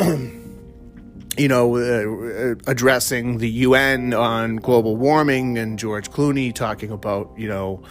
you 1.39 1.49
know, 1.49 1.77
uh, 1.77 2.55
addressing 2.67 3.39
the 3.39 3.49
UN 3.49 4.15
on 4.15 4.57
global 4.57 4.97
warming, 4.97 5.59
and 5.59 5.79
George 5.79 6.11
Clooney 6.11 6.55
talking 6.55 6.91
about, 6.91 7.33
you 7.37 7.49
know, 7.49 7.83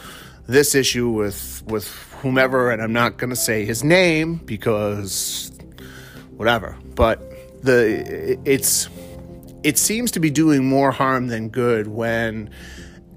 this 0.47 0.75
issue 0.75 1.09
with 1.09 1.63
with 1.67 1.87
whomever, 2.21 2.71
and 2.71 2.81
I'm 2.81 2.93
not 2.93 3.17
going 3.17 3.29
to 3.29 3.35
say 3.35 3.65
his 3.65 3.83
name 3.83 4.35
because 4.37 5.51
whatever. 6.35 6.77
But 6.95 7.19
the 7.63 8.39
it's 8.45 8.89
it 9.63 9.77
seems 9.77 10.11
to 10.11 10.19
be 10.19 10.29
doing 10.29 10.67
more 10.67 10.91
harm 10.91 11.27
than 11.27 11.49
good 11.49 11.87
when 11.87 12.49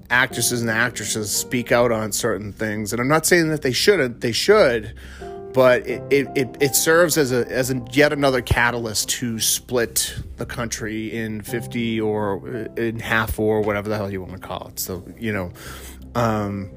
actresses 0.09 0.61
and 0.61 0.69
actresses 0.69 1.31
speak 1.31 1.71
out 1.71 1.91
on 1.91 2.11
certain 2.11 2.51
things. 2.51 2.91
And 2.91 3.01
I'm 3.01 3.07
not 3.07 3.25
saying 3.25 3.49
that 3.49 3.61
they 3.61 3.71
shouldn't; 3.71 4.21
they 4.21 4.33
should 4.33 4.93
but 5.53 5.85
it, 5.85 6.01
it, 6.11 6.57
it, 6.61 6.75
serves 6.75 7.17
as 7.17 7.31
a 7.31 7.45
as 7.51 7.71
a 7.71 7.81
yet 7.91 8.13
another 8.13 8.41
catalyst 8.41 9.09
to 9.09 9.39
split 9.39 10.15
the 10.37 10.45
country 10.45 11.11
in 11.11 11.41
50 11.41 11.99
or 11.99 12.69
in 12.77 12.99
half 12.99 13.37
or 13.37 13.61
whatever 13.61 13.89
the 13.89 13.97
hell 13.97 14.09
you 14.09 14.21
want 14.21 14.33
to 14.33 14.47
call 14.47 14.67
it 14.69 14.79
so 14.79 15.03
you 15.19 15.33
know 15.33 15.51
um, 16.15 16.71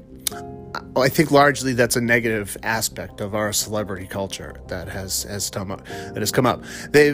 I 0.97 1.09
think 1.09 1.31
largely 1.31 1.73
that's 1.73 1.95
a 1.95 2.01
negative 2.01 2.57
aspect 2.63 3.21
of 3.21 3.35
our 3.35 3.51
celebrity 3.51 4.07
culture 4.07 4.61
that 4.67 4.87
has 4.87 5.23
has 5.23 5.49
come 5.49 5.71
up. 5.71 5.85
That 5.85 6.17
has 6.17 6.31
come 6.31 6.45
up. 6.45 6.63
They, 6.89 7.09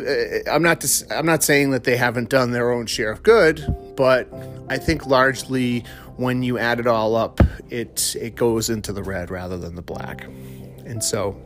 uh, 0.45 0.52
I'm 0.52 0.62
not. 0.62 0.86
I'm 1.10 1.26
not 1.26 1.43
saying 1.43 1.71
that 1.71 1.84
they 1.84 1.97
haven't 1.97 2.30
done 2.30 2.52
their 2.52 2.71
own 2.71 2.86
share 2.86 3.12
of 3.12 3.24
good, 3.24 3.93
but 3.95 4.32
I 4.69 4.78
think 4.78 5.08
largely 5.08 5.84
when 6.17 6.43
you 6.43 6.58
add 6.58 6.80
it 6.80 6.88
all 6.88 7.15
up, 7.15 7.39
it 7.69 8.15
it 8.19 8.36
goes 8.36 8.69
into 8.69 8.93
the 8.93 9.04
red 9.04 9.32
rather 9.32 9.58
than 9.58 9.76
the 9.76 9.82
black, 9.82 10.26
and 10.86 11.04
so 11.04 11.39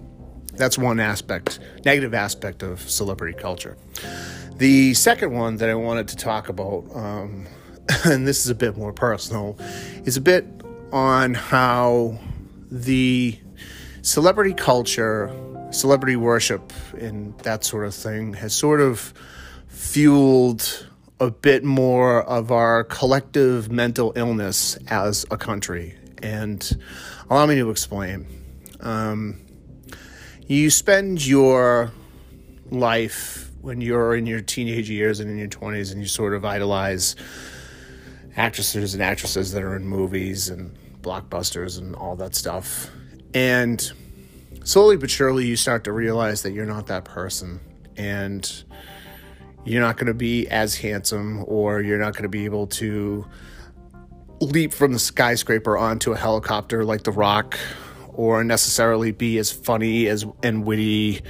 that's 0.53 0.77
one 0.77 0.99
aspect, 0.99 1.59
negative 1.85 2.13
aspect 2.13 2.63
of 2.63 2.81
celebrity 2.81 3.37
culture. 3.37 3.77
The 4.57 4.93
second 4.93 5.33
one 5.33 5.57
that 5.57 5.69
I 5.69 5.75
wanted 5.75 6.07
to 6.09 6.15
talk 6.15 6.49
about, 6.49 6.85
um, 6.93 7.45
and 8.05 8.27
this 8.27 8.45
is 8.45 8.49
a 8.49 8.55
bit 8.55 8.77
more 8.77 8.93
personal, 8.93 9.57
is 10.05 10.17
a 10.17 10.21
bit 10.21 10.45
on 10.91 11.33
how 11.33 12.19
the 12.71 13.39
celebrity 14.01 14.53
culture, 14.53 15.31
celebrity 15.71 16.15
worship, 16.15 16.71
and 16.93 17.37
that 17.39 17.63
sort 17.63 17.85
of 17.85 17.93
thing 17.93 18.33
has 18.33 18.53
sort 18.53 18.81
of 18.81 19.13
fueled 19.67 20.87
a 21.19 21.31
bit 21.31 21.63
more 21.63 22.23
of 22.23 22.51
our 22.51 22.83
collective 22.83 23.71
mental 23.71 24.13
illness 24.15 24.77
as 24.87 25.25
a 25.31 25.37
country. 25.37 25.95
And 26.21 26.83
allow 27.29 27.45
me 27.45 27.55
to 27.55 27.69
explain. 27.69 28.25
Um, 28.79 29.41
you 30.47 30.69
spend 30.69 31.25
your 31.25 31.91
life 32.69 33.51
when 33.61 33.81
you're 33.81 34.15
in 34.15 34.27
your 34.27 34.41
teenage 34.41 34.89
years 34.89 35.19
and 35.19 35.29
in 35.29 35.37
your 35.37 35.47
20s 35.47 35.91
and 35.91 36.01
you 36.01 36.07
sort 36.07 36.33
of 36.33 36.45
idolize 36.45 37.15
actresses 38.37 38.93
and 38.93 39.01
actresses 39.03 39.51
that 39.53 39.63
are 39.63 39.75
in 39.75 39.85
movies 39.85 40.49
and 40.49 40.77
blockbusters 41.01 41.77
and 41.77 41.95
all 41.95 42.15
that 42.15 42.35
stuff. 42.35 42.89
And 43.33 43.91
slowly 44.63 44.97
but 44.97 45.09
surely 45.09 45.45
you 45.45 45.55
start 45.55 45.83
to 45.83 45.91
realize 45.91 46.41
that 46.41 46.51
you're 46.51 46.65
not 46.65 46.87
that 46.87 47.05
person 47.05 47.59
and 47.97 48.63
you're 49.63 49.81
not 49.81 49.97
going 49.97 50.07
to 50.07 50.13
be 50.13 50.47
as 50.47 50.75
handsome 50.75 51.43
or 51.47 51.81
you're 51.81 51.99
not 51.99 52.13
going 52.13 52.23
to 52.23 52.29
be 52.29 52.45
able 52.45 52.67
to 52.67 53.25
leap 54.41 54.73
from 54.73 54.93
the 54.93 54.99
skyscraper 54.99 55.77
onto 55.77 56.11
a 56.11 56.17
helicopter 56.17 56.83
like 56.83 57.03
The 57.03 57.11
Rock 57.11 57.57
or 58.13 58.43
necessarily 58.43 59.11
be 59.11 59.37
as 59.37 59.51
funny 59.51 60.07
as 60.07 60.25
and 60.43 60.65
witty 60.65 61.21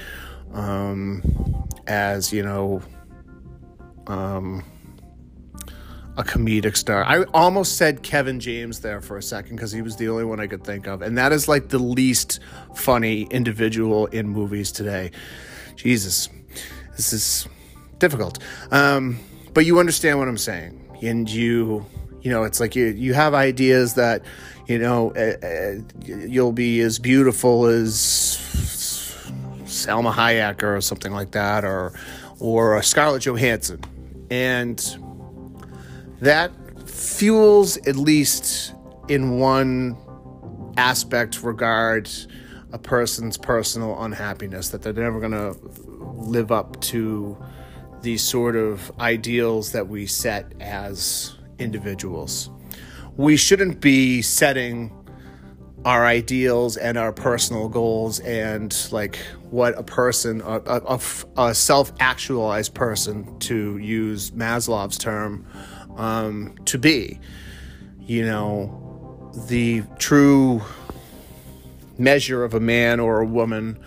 um, 0.54 1.24
as 1.88 2.34
you 2.34 2.44
know 2.44 2.82
um, 4.08 4.63
a 6.17 6.23
comedic 6.23 6.78
star. 6.78 7.04
I 7.04 7.23
almost 7.34 7.78
said 7.78 8.04
Kevin 8.04 8.39
James 8.39 8.80
there 8.80 9.01
for 9.01 9.17
a 9.17 9.23
second 9.23 9.58
because 9.58 9.71
he 9.71 9.82
was 9.82 9.97
the 9.97 10.10
only 10.10 10.23
one 10.23 10.39
I 10.39 10.47
could 10.47 10.63
think 10.63 10.88
of, 10.88 11.01
and 11.01 11.17
that 11.17 11.32
is 11.32 11.47
like 11.47 11.69
the 11.69 11.80
least 11.80 12.39
funny 12.75 13.23
individual 13.23 14.08
in 14.08 14.30
movies 14.30 14.71
today. 14.71 15.12
Jesus, 15.75 16.30
this 16.95 17.12
is 17.12 17.47
difficult. 17.99 18.39
Um, 18.71 19.19
but 19.54 19.65
you 19.65 19.80
understand 19.80 20.19
what 20.19 20.28
I'm 20.28 20.38
saying, 20.38 20.97
and 21.01 21.30
you, 21.30 21.86
you 22.21 22.32
know, 22.32 22.43
it's 22.43 22.60
like 22.60 22.75
you 22.75 22.88
you 22.88 23.13
have 23.13 23.34
ideas 23.34 23.95
that 23.95 24.23
you 24.67 24.80
know, 24.80 25.12
uh, 25.15 25.45
uh, 25.45 25.75
you'll 26.06 26.51
be 26.51 26.80
as 26.82 26.97
beautiful 26.97 27.65
as 27.65 28.39
Salma 29.65 30.12
Hayek 30.12 30.63
or 30.63 30.82
something 30.82 31.12
like 31.12 31.32
that, 31.32 31.63
or 31.63 31.93
or 32.39 32.82
Scarlett 32.82 33.23
Johansson, 33.23 33.82
and 34.32 34.97
that 36.21 36.51
fuels 36.89 37.78
at 37.88 37.95
least 37.95 38.73
in 39.08 39.39
one 39.39 39.97
aspect 40.78 41.43
regard 41.43 42.10
a 42.71 42.78
person's 42.78 43.38
personal 43.38 44.01
unhappiness 44.04 44.69
that 44.69 44.82
they're 44.82 44.93
never 44.93 45.19
going 45.19 45.32
to 45.32 45.56
live 46.17 46.51
up 46.51 46.80
to 46.82 47.38
these 48.01 48.21
sort 48.21 48.56
of 48.56 48.91
ideals 48.99 49.71
that 49.71 49.88
we 49.88 50.06
set 50.06 50.51
as 50.60 51.36
individuals. 51.58 52.49
We 53.17 53.38
shouldn't 53.38 53.80
be 53.80 54.21
setting 54.21 54.91
our 55.86 56.06
ideals 56.06 56.78
and 56.78 56.97
our 56.97 57.13
personal 57.13 57.69
goals 57.69 58.19
and 58.19 58.75
like 58.91 59.17
what 59.51 59.78
a 59.78 59.84
person, 59.84 60.41
a, 60.41 60.60
a, 60.65 60.99
a 61.38 61.56
self 61.56 61.93
actualized 61.99 62.73
person, 62.73 63.38
to 63.39 63.78
use 63.78 64.32
Maslow's 64.32 64.97
term, 64.97 65.45
um, 65.98 66.56
to 66.66 66.78
be. 66.78 67.20
You 68.00 68.26
know, 68.26 69.32
the 69.48 69.84
true 69.98 70.62
measure 71.98 72.44
of 72.44 72.54
a 72.54 72.60
man 72.60 73.00
or 73.00 73.22
a 73.22 73.26
woman 73.26 73.80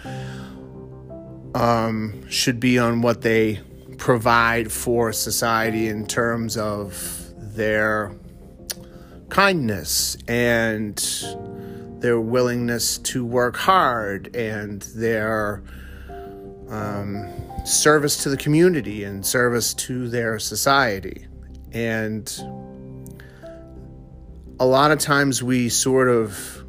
um, 1.55 2.29
should 2.29 2.61
be 2.61 2.79
on 2.79 3.03
what 3.03 3.23
they 3.23 3.61
provide 3.97 4.71
for 4.71 5.13
society 5.13 5.89
in 5.89 6.07
terms 6.07 6.57
of 6.57 7.33
their 7.37 8.15
kindness 9.29 10.17
and 10.27 10.97
their 12.01 12.21
willingness 12.21 12.99
to 12.99 13.25
work 13.25 13.57
hard 13.57 14.35
and 14.35 14.83
their 14.95 15.63
um, 16.69 17.29
service 17.65 18.23
to 18.23 18.29
the 18.29 18.37
community 18.37 19.05
and 19.05 19.27
service 19.27 19.75
to 19.75 20.09
their 20.09 20.39
society. 20.39 21.28
And 21.73 22.27
a 24.61 24.67
lot 24.67 24.91
of 24.91 24.99
times 24.99 25.43
we 25.43 25.69
sort 25.69 26.09
of 26.09 26.65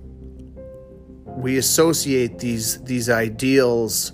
we 1.25 1.57
associate 1.57 2.39
these 2.39 2.81
these 2.83 3.09
ideals 3.09 4.11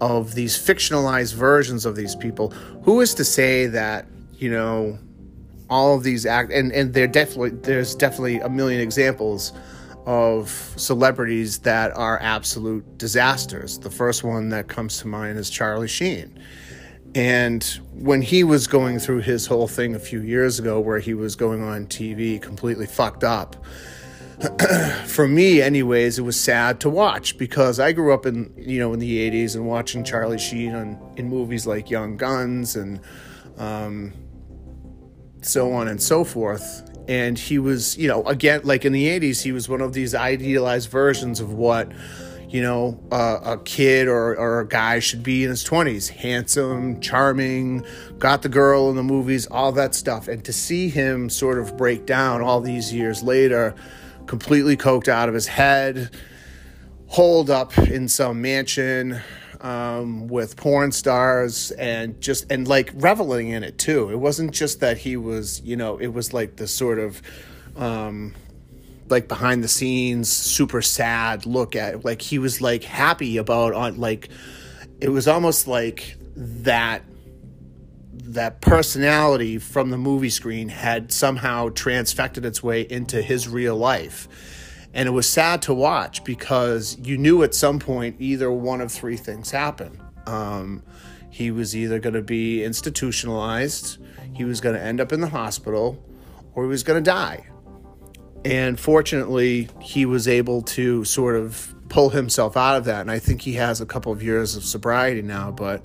of 0.00 0.34
these 0.34 0.56
fictionalized 0.56 1.34
versions 1.34 1.84
of 1.84 1.96
these 1.96 2.14
people. 2.14 2.50
Who 2.84 3.00
is 3.00 3.14
to 3.14 3.24
say 3.24 3.66
that 3.66 4.06
you 4.34 4.50
know 4.50 4.98
all 5.68 5.96
of 5.96 6.02
these 6.02 6.26
act 6.26 6.52
and 6.52 6.72
and 6.72 6.92
there 6.92 7.06
definitely 7.06 7.50
there's 7.50 7.94
definitely 7.94 8.40
a 8.40 8.48
million 8.48 8.80
examples 8.80 9.52
of 10.06 10.48
celebrities 10.76 11.58
that 11.58 11.92
are 11.96 12.18
absolute 12.20 12.98
disasters. 12.98 13.78
The 13.78 13.90
first 13.90 14.24
one 14.24 14.48
that 14.50 14.68
comes 14.68 14.98
to 15.00 15.08
mind 15.08 15.38
is 15.38 15.50
Charlie 15.50 15.88
Sheen. 15.88 16.38
And 17.14 17.64
when 17.92 18.22
he 18.22 18.44
was 18.44 18.66
going 18.66 18.98
through 19.00 19.22
his 19.22 19.46
whole 19.46 19.66
thing 19.66 19.94
a 19.94 19.98
few 19.98 20.20
years 20.20 20.58
ago, 20.58 20.78
where 20.78 21.00
he 21.00 21.14
was 21.14 21.34
going 21.34 21.62
on 21.62 21.86
TV 21.86 22.40
completely 22.40 22.86
fucked 22.86 23.24
up, 23.24 23.56
for 25.06 25.28
me, 25.28 25.60
anyways, 25.60 26.18
it 26.18 26.22
was 26.22 26.38
sad 26.38 26.80
to 26.80 26.88
watch 26.88 27.36
because 27.36 27.78
I 27.78 27.92
grew 27.92 28.14
up 28.14 28.26
in 28.26 28.52
you 28.56 28.78
know 28.78 28.92
in 28.94 28.98
the 29.00 29.30
'80s 29.30 29.54
and 29.54 29.66
watching 29.66 30.04
Charlie 30.04 30.38
Sheen 30.38 30.74
on, 30.74 31.12
in 31.16 31.28
movies 31.28 31.66
like 31.66 31.90
Young 31.90 32.16
Guns 32.16 32.76
and 32.76 33.00
um, 33.58 34.12
so 35.42 35.72
on 35.72 35.88
and 35.88 36.00
so 36.00 36.24
forth. 36.24 36.86
And 37.08 37.38
he 37.38 37.58
was, 37.58 37.98
you 37.98 38.06
know, 38.06 38.22
again, 38.24 38.60
like 38.64 38.84
in 38.84 38.92
the 38.92 39.08
'80s, 39.08 39.42
he 39.42 39.52
was 39.52 39.68
one 39.68 39.80
of 39.80 39.92
these 39.92 40.14
idealized 40.14 40.88
versions 40.88 41.40
of 41.40 41.52
what 41.52 41.92
you 42.50 42.60
know, 42.60 43.00
uh, 43.12 43.38
a 43.44 43.58
kid 43.58 44.08
or, 44.08 44.36
or 44.36 44.60
a 44.60 44.66
guy 44.66 44.98
should 44.98 45.22
be 45.22 45.44
in 45.44 45.50
his 45.50 45.64
20s 45.64 46.08
handsome, 46.08 47.00
charming, 47.00 47.84
got 48.18 48.42
the 48.42 48.48
girl 48.48 48.90
in 48.90 48.96
the 48.96 49.04
movies, 49.04 49.46
all 49.46 49.70
that 49.70 49.94
stuff. 49.94 50.26
And 50.26 50.44
to 50.44 50.52
see 50.52 50.88
him 50.88 51.30
sort 51.30 51.58
of 51.58 51.76
break 51.76 52.06
down 52.06 52.42
all 52.42 52.60
these 52.60 52.92
years 52.92 53.22
later, 53.22 53.76
completely 54.26 54.76
coked 54.76 55.06
out 55.06 55.28
of 55.28 55.34
his 55.34 55.46
head, 55.46 56.10
holed 57.06 57.50
up 57.50 57.78
in 57.78 58.08
some 58.08 58.42
mansion 58.42 59.20
um, 59.60 60.26
with 60.26 60.56
porn 60.56 60.90
stars 60.90 61.70
and 61.72 62.20
just, 62.20 62.50
and 62.50 62.66
like 62.66 62.90
reveling 62.94 63.50
in 63.50 63.62
it 63.62 63.78
too. 63.78 64.10
It 64.10 64.16
wasn't 64.16 64.52
just 64.52 64.80
that 64.80 64.98
he 64.98 65.16
was, 65.16 65.60
you 65.60 65.76
know, 65.76 65.98
it 65.98 66.08
was 66.08 66.32
like 66.32 66.56
the 66.56 66.66
sort 66.66 66.98
of, 66.98 67.22
um, 67.76 68.34
like 69.10 69.28
behind 69.28 69.62
the 69.64 69.68
scenes 69.68 70.30
super 70.30 70.82
sad 70.82 71.46
look 71.46 71.74
at 71.76 72.04
like 72.04 72.22
he 72.22 72.38
was 72.38 72.60
like 72.60 72.84
happy 72.84 73.36
about 73.36 73.72
on 73.74 73.98
like 73.98 74.28
it 75.00 75.08
was 75.08 75.26
almost 75.26 75.66
like 75.66 76.16
that 76.36 77.02
that 78.12 78.60
personality 78.60 79.58
from 79.58 79.90
the 79.90 79.98
movie 79.98 80.30
screen 80.30 80.68
had 80.68 81.10
somehow 81.10 81.68
transfected 81.70 82.44
its 82.44 82.62
way 82.62 82.82
into 82.82 83.20
his 83.20 83.48
real 83.48 83.76
life. 83.76 84.28
And 84.94 85.08
it 85.08 85.12
was 85.12 85.28
sad 85.28 85.62
to 85.62 85.74
watch 85.74 86.22
because 86.22 86.96
you 86.98 87.18
knew 87.18 87.42
at 87.42 87.54
some 87.54 87.80
point 87.80 88.16
either 88.20 88.50
one 88.52 88.80
of 88.80 88.92
three 88.92 89.16
things 89.16 89.50
happened. 89.50 89.98
Um, 90.26 90.82
he 91.30 91.50
was 91.50 91.76
either 91.76 91.98
going 91.98 92.14
to 92.14 92.22
be 92.22 92.62
institutionalized 92.62 93.98
he 94.34 94.44
was 94.44 94.60
going 94.60 94.74
to 94.74 94.80
end 94.80 95.00
up 95.00 95.12
in 95.12 95.20
the 95.20 95.28
hospital 95.28 96.02
or 96.54 96.64
he 96.64 96.68
was 96.68 96.82
going 96.82 97.02
to 97.02 97.10
die 97.10 97.46
and 98.44 98.78
fortunately, 98.78 99.68
he 99.80 100.06
was 100.06 100.26
able 100.26 100.62
to 100.62 101.04
sort 101.04 101.36
of 101.36 101.74
pull 101.88 102.10
himself 102.10 102.56
out 102.56 102.76
of 102.76 102.84
that. 102.86 103.02
And 103.02 103.10
I 103.10 103.18
think 103.18 103.42
he 103.42 103.54
has 103.54 103.80
a 103.80 103.86
couple 103.86 104.12
of 104.12 104.22
years 104.22 104.56
of 104.56 104.64
sobriety 104.64 105.22
now. 105.22 105.50
But 105.50 105.84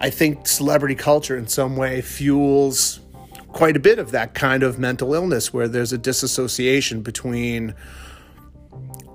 I 0.00 0.10
think 0.10 0.46
celebrity 0.46 0.94
culture 0.94 1.36
in 1.36 1.48
some 1.48 1.76
way 1.76 2.00
fuels 2.02 3.00
quite 3.48 3.76
a 3.76 3.80
bit 3.80 3.98
of 3.98 4.12
that 4.12 4.34
kind 4.34 4.62
of 4.62 4.78
mental 4.78 5.14
illness 5.14 5.52
where 5.52 5.68
there's 5.68 5.92
a 5.92 5.98
disassociation 5.98 7.02
between 7.02 7.74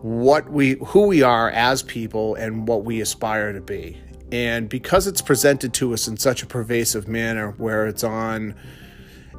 what 0.01 0.49
we 0.51 0.73
who 0.87 1.07
we 1.07 1.23
are 1.23 1.49
as 1.49 1.81
people 1.81 2.35
and 2.35 2.67
what 2.67 2.83
we 2.83 3.01
aspire 3.01 3.53
to 3.53 3.61
be. 3.61 3.99
And 4.31 4.67
because 4.67 5.07
it's 5.07 5.21
presented 5.21 5.73
to 5.75 5.93
us 5.93 6.07
in 6.07 6.17
such 6.17 6.43
a 6.43 6.45
pervasive 6.45 7.07
manner 7.07 7.51
where 7.51 7.87
it's 7.87 8.03
on 8.03 8.55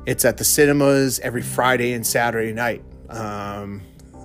it's 0.09 0.25
at 0.25 0.39
the 0.39 0.45
cinemas 0.45 1.21
every 1.21 1.43
Friday 1.43 1.93
and 1.93 2.07
Saturday 2.07 2.55
night. 2.55 2.83
Um, 3.11 3.83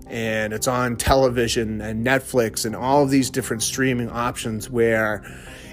and 0.07 0.53
it's 0.53 0.65
on 0.65 0.95
television 0.95 1.81
and 1.81 2.07
Netflix 2.07 2.65
and 2.65 2.73
all 2.73 3.03
of 3.03 3.09
these 3.09 3.29
different 3.29 3.63
streaming 3.63 4.09
options 4.09 4.69
where 4.69 5.23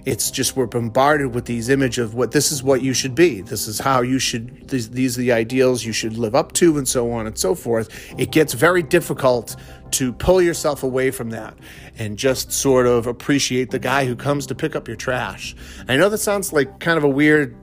it's 0.04 0.32
just 0.32 0.56
we're 0.56 0.66
bombarded 0.66 1.32
with 1.32 1.44
these 1.44 1.68
images 1.68 2.06
of 2.06 2.14
what 2.14 2.32
this 2.32 2.50
is 2.50 2.60
what 2.60 2.82
you 2.82 2.92
should 2.92 3.14
be. 3.14 3.42
This 3.42 3.68
is 3.68 3.78
how 3.78 4.00
you 4.00 4.18
should 4.18 4.68
these, 4.68 4.90
these 4.90 5.16
are 5.16 5.20
the 5.20 5.30
ideals 5.30 5.84
you 5.84 5.92
should 5.92 6.16
live 6.16 6.34
up 6.34 6.52
to 6.54 6.76
and 6.76 6.88
so 6.88 7.12
on 7.12 7.28
and 7.28 7.38
so 7.38 7.54
forth. 7.54 7.88
It 8.18 8.32
gets 8.32 8.52
very 8.52 8.82
difficult 8.82 9.54
to 9.92 10.12
pull 10.12 10.42
yourself 10.42 10.82
away 10.82 11.12
from 11.12 11.30
that 11.30 11.56
and 11.98 12.16
just 12.16 12.50
sort 12.50 12.88
of 12.88 13.06
appreciate 13.06 13.70
the 13.70 13.78
guy 13.78 14.06
who 14.06 14.16
comes 14.16 14.46
to 14.46 14.56
pick 14.56 14.74
up 14.74 14.88
your 14.88 14.96
trash. 14.96 15.54
I 15.88 15.96
know 15.96 16.08
that 16.08 16.18
sounds 16.18 16.52
like 16.52 16.80
kind 16.80 16.98
of 16.98 17.04
a 17.04 17.08
weird 17.08 17.59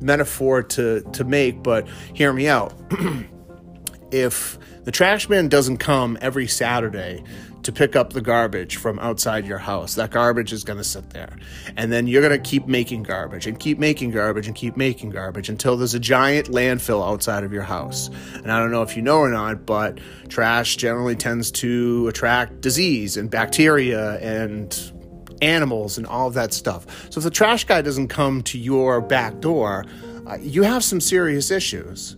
metaphor 0.00 0.62
to 0.62 1.02
to 1.12 1.24
make, 1.24 1.62
but 1.62 1.88
hear 2.14 2.32
me 2.32 2.48
out. 2.48 2.74
if 4.10 4.58
the 4.84 4.92
trash 4.92 5.28
man 5.28 5.48
doesn't 5.48 5.78
come 5.78 6.16
every 6.20 6.46
Saturday 6.46 7.22
to 7.62 7.72
pick 7.72 7.96
up 7.96 8.14
the 8.14 8.20
garbage 8.20 8.76
from 8.76 8.98
outside 8.98 9.46
your 9.46 9.58
house, 9.58 9.96
that 9.96 10.10
garbage 10.10 10.52
is 10.52 10.64
going 10.64 10.78
to 10.78 10.84
sit 10.84 11.10
there. 11.10 11.36
And 11.76 11.92
then 11.92 12.06
you're 12.06 12.22
going 12.22 12.40
to 12.40 12.50
keep 12.50 12.66
making 12.66 13.02
garbage 13.02 13.46
and 13.46 13.58
keep 13.58 13.78
making 13.78 14.12
garbage 14.12 14.46
and 14.46 14.56
keep 14.56 14.76
making 14.76 15.10
garbage 15.10 15.50
until 15.50 15.76
there's 15.76 15.92
a 15.92 16.00
giant 16.00 16.48
landfill 16.48 17.06
outside 17.06 17.44
of 17.44 17.52
your 17.52 17.64
house. 17.64 18.08
And 18.34 18.50
I 18.50 18.58
don't 18.58 18.70
know 18.70 18.82
if 18.82 18.96
you 18.96 19.02
know 19.02 19.18
or 19.18 19.28
not, 19.28 19.66
but 19.66 20.00
trash 20.28 20.76
generally 20.76 21.16
tends 21.16 21.50
to 21.52 22.08
attract 22.08 22.62
disease 22.62 23.18
and 23.18 23.30
bacteria 23.30 24.18
and 24.20 24.92
animals 25.42 25.98
and 25.98 26.06
all 26.06 26.28
of 26.28 26.34
that 26.34 26.52
stuff. 26.52 26.86
So 27.10 27.18
if 27.18 27.24
the 27.24 27.30
trash 27.30 27.64
guy 27.64 27.82
doesn't 27.82 28.08
come 28.08 28.42
to 28.42 28.58
your 28.58 29.00
back 29.00 29.40
door, 29.40 29.84
uh, 30.26 30.36
you 30.40 30.62
have 30.62 30.84
some 30.84 31.00
serious 31.00 31.50
issues. 31.50 32.16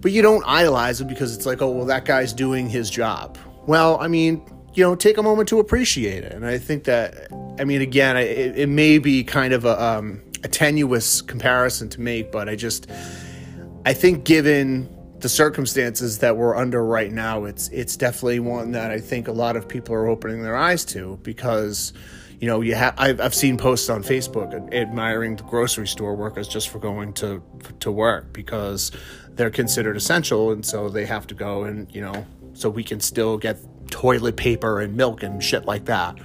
But 0.00 0.12
you 0.12 0.22
don't 0.22 0.44
idolize 0.46 1.00
him 1.00 1.08
because 1.08 1.34
it's 1.34 1.46
like, 1.46 1.62
oh, 1.62 1.70
well, 1.70 1.86
that 1.86 2.04
guy's 2.04 2.32
doing 2.32 2.68
his 2.68 2.90
job. 2.90 3.38
Well, 3.66 3.98
I 3.98 4.08
mean, 4.08 4.42
you 4.74 4.84
know, 4.84 4.94
take 4.94 5.16
a 5.16 5.22
moment 5.22 5.48
to 5.48 5.58
appreciate 5.58 6.22
it. 6.22 6.32
And 6.32 6.44
I 6.46 6.58
think 6.58 6.84
that, 6.84 7.28
I 7.58 7.64
mean, 7.64 7.80
again, 7.80 8.16
it, 8.16 8.58
it 8.58 8.68
may 8.68 8.98
be 8.98 9.24
kind 9.24 9.52
of 9.54 9.64
a, 9.64 9.82
um, 9.82 10.22
a 10.44 10.48
tenuous 10.48 11.22
comparison 11.22 11.88
to 11.90 12.00
make, 12.00 12.30
but 12.30 12.48
I 12.48 12.56
just, 12.56 12.88
I 13.86 13.94
think 13.94 14.24
given 14.24 14.88
the 15.20 15.28
circumstances 15.28 16.18
that 16.18 16.36
we're 16.36 16.54
under 16.54 16.84
right 16.84 17.10
now, 17.10 17.44
it's 17.44 17.68
it's 17.68 17.96
definitely 17.96 18.40
one 18.40 18.72
that 18.72 18.90
I 18.90 19.00
think 19.00 19.28
a 19.28 19.32
lot 19.32 19.56
of 19.56 19.66
people 19.66 19.94
are 19.94 20.06
opening 20.06 20.42
their 20.42 20.56
eyes 20.56 20.84
to 20.86 21.18
because 21.22 21.92
you 22.40 22.46
know, 22.46 22.60
you 22.60 22.74
have 22.74 22.94
I've, 22.98 23.20
I've 23.20 23.34
seen 23.34 23.56
posts 23.56 23.88
on 23.88 24.02
Facebook 24.02 24.72
admiring 24.72 25.36
the 25.36 25.42
grocery 25.44 25.86
store 25.86 26.14
workers 26.14 26.48
just 26.48 26.68
for 26.68 26.78
going 26.78 27.12
to 27.14 27.42
to 27.80 27.90
work 27.90 28.32
because 28.32 28.92
they're 29.30 29.50
considered 29.50 29.96
essential, 29.96 30.50
and 30.50 30.64
so 30.64 30.88
they 30.88 31.06
have 31.06 31.26
to 31.28 31.34
go 31.34 31.64
and 31.64 31.92
you 31.94 32.00
know, 32.00 32.26
so 32.54 32.68
we 32.68 32.84
can 32.84 33.00
still 33.00 33.38
get 33.38 33.58
toilet 33.90 34.36
paper 34.36 34.80
and 34.80 34.96
milk 34.96 35.22
and 35.22 35.42
shit 35.42 35.64
like 35.64 35.86
that. 35.86 36.18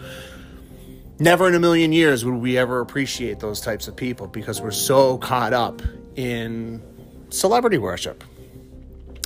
Never 1.20 1.48
in 1.48 1.54
a 1.54 1.60
million 1.60 1.94
years 1.94 2.26
would 2.26 2.34
we 2.36 2.58
ever 2.58 2.82
appreciate 2.82 3.40
those 3.40 3.62
types 3.62 3.88
of 3.88 3.96
people 3.96 4.28
because 4.28 4.60
we're 4.60 4.72
so 4.72 5.18
caught 5.20 5.54
up 5.54 5.82
in 6.16 6.82
celebrity 7.30 7.78
worship. 7.78 8.24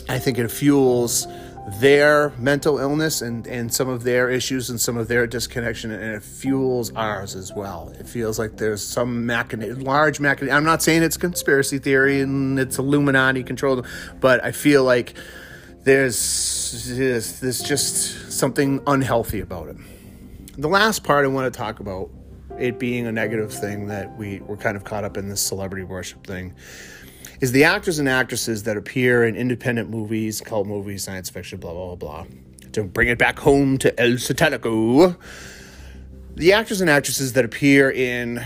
I 0.08 0.20
think 0.20 0.38
it 0.38 0.52
fuels 0.52 1.26
their 1.68 2.32
mental 2.38 2.78
illness 2.78 3.22
and, 3.22 3.48
and 3.48 3.74
some 3.74 3.90
of 3.90 4.04
their 4.04 4.30
issues 4.30 4.70
and 4.70 4.80
some 4.80 4.98
of 4.98 5.08
their 5.08 5.26
disconnection, 5.26 5.92
and 5.92 6.16
it 6.16 6.24
fuels 6.24 6.94
ours 6.94 7.36
as 7.36 7.52
well. 7.54 7.92
It 8.00 8.08
feels 8.08 8.38
like 8.38 8.58
there's 8.58 8.84
some 8.84 9.28
large 9.28 10.20
machina- 10.20 10.52
I'm 10.52 10.64
not 10.64 10.84
saying 10.84 11.02
it's 11.02 11.18
conspiracy 11.18 11.80
theory 11.80 12.22
and 12.22 12.60
it's 12.60 12.78
Illuminati 12.78 13.44
controlled, 13.44 13.88
but 14.20 14.44
I 14.44 14.52
feel 14.52 14.84
like 14.84 15.16
there's, 15.84 16.96
there's, 16.96 17.40
there's 17.40 17.64
just 17.64 18.32
something 18.32 18.82
unhealthy 18.86 19.40
about 19.40 19.70
it. 19.70 19.78
The 20.58 20.70
last 20.70 21.04
part 21.04 21.26
I 21.26 21.30
want 21.30 21.52
to 21.52 21.58
talk 21.58 21.80
about, 21.80 22.10
it 22.60 22.80
being 22.80 23.06
a 23.06 23.12
negative 23.12 23.52
thing 23.52 23.88
that 23.88 24.16
we 24.18 24.40
were 24.40 24.56
kind 24.56 24.78
of 24.78 24.84
caught 24.84 25.04
up 25.04 25.18
in 25.18 25.28
this 25.28 25.42
celebrity 25.42 25.84
worship 25.84 26.26
thing 26.26 26.54
is 27.46 27.52
the 27.52 27.64
actors 27.64 28.00
and 28.00 28.10
actresses 28.10 28.64
that 28.64 28.76
appear 28.76 29.24
in 29.24 29.36
independent 29.36 29.88
movies, 29.88 30.42
cult 30.42 30.66
movies, 30.66 31.04
science 31.04 31.30
fiction, 31.30 31.60
blah, 31.60 31.72
blah, 31.72 31.96
blah. 31.96 32.26
To 32.72 32.84
bring 32.84 33.08
it 33.08 33.20
back 33.20 33.38
home 33.38 33.78
to 33.78 34.02
El 34.02 34.14
Satanico, 34.14 35.16
the 36.34 36.54
actors 36.54 36.82
and 36.82 36.90
actresses 36.90 37.34
that 37.34 37.46
appear 37.46 37.92
in 37.92 38.44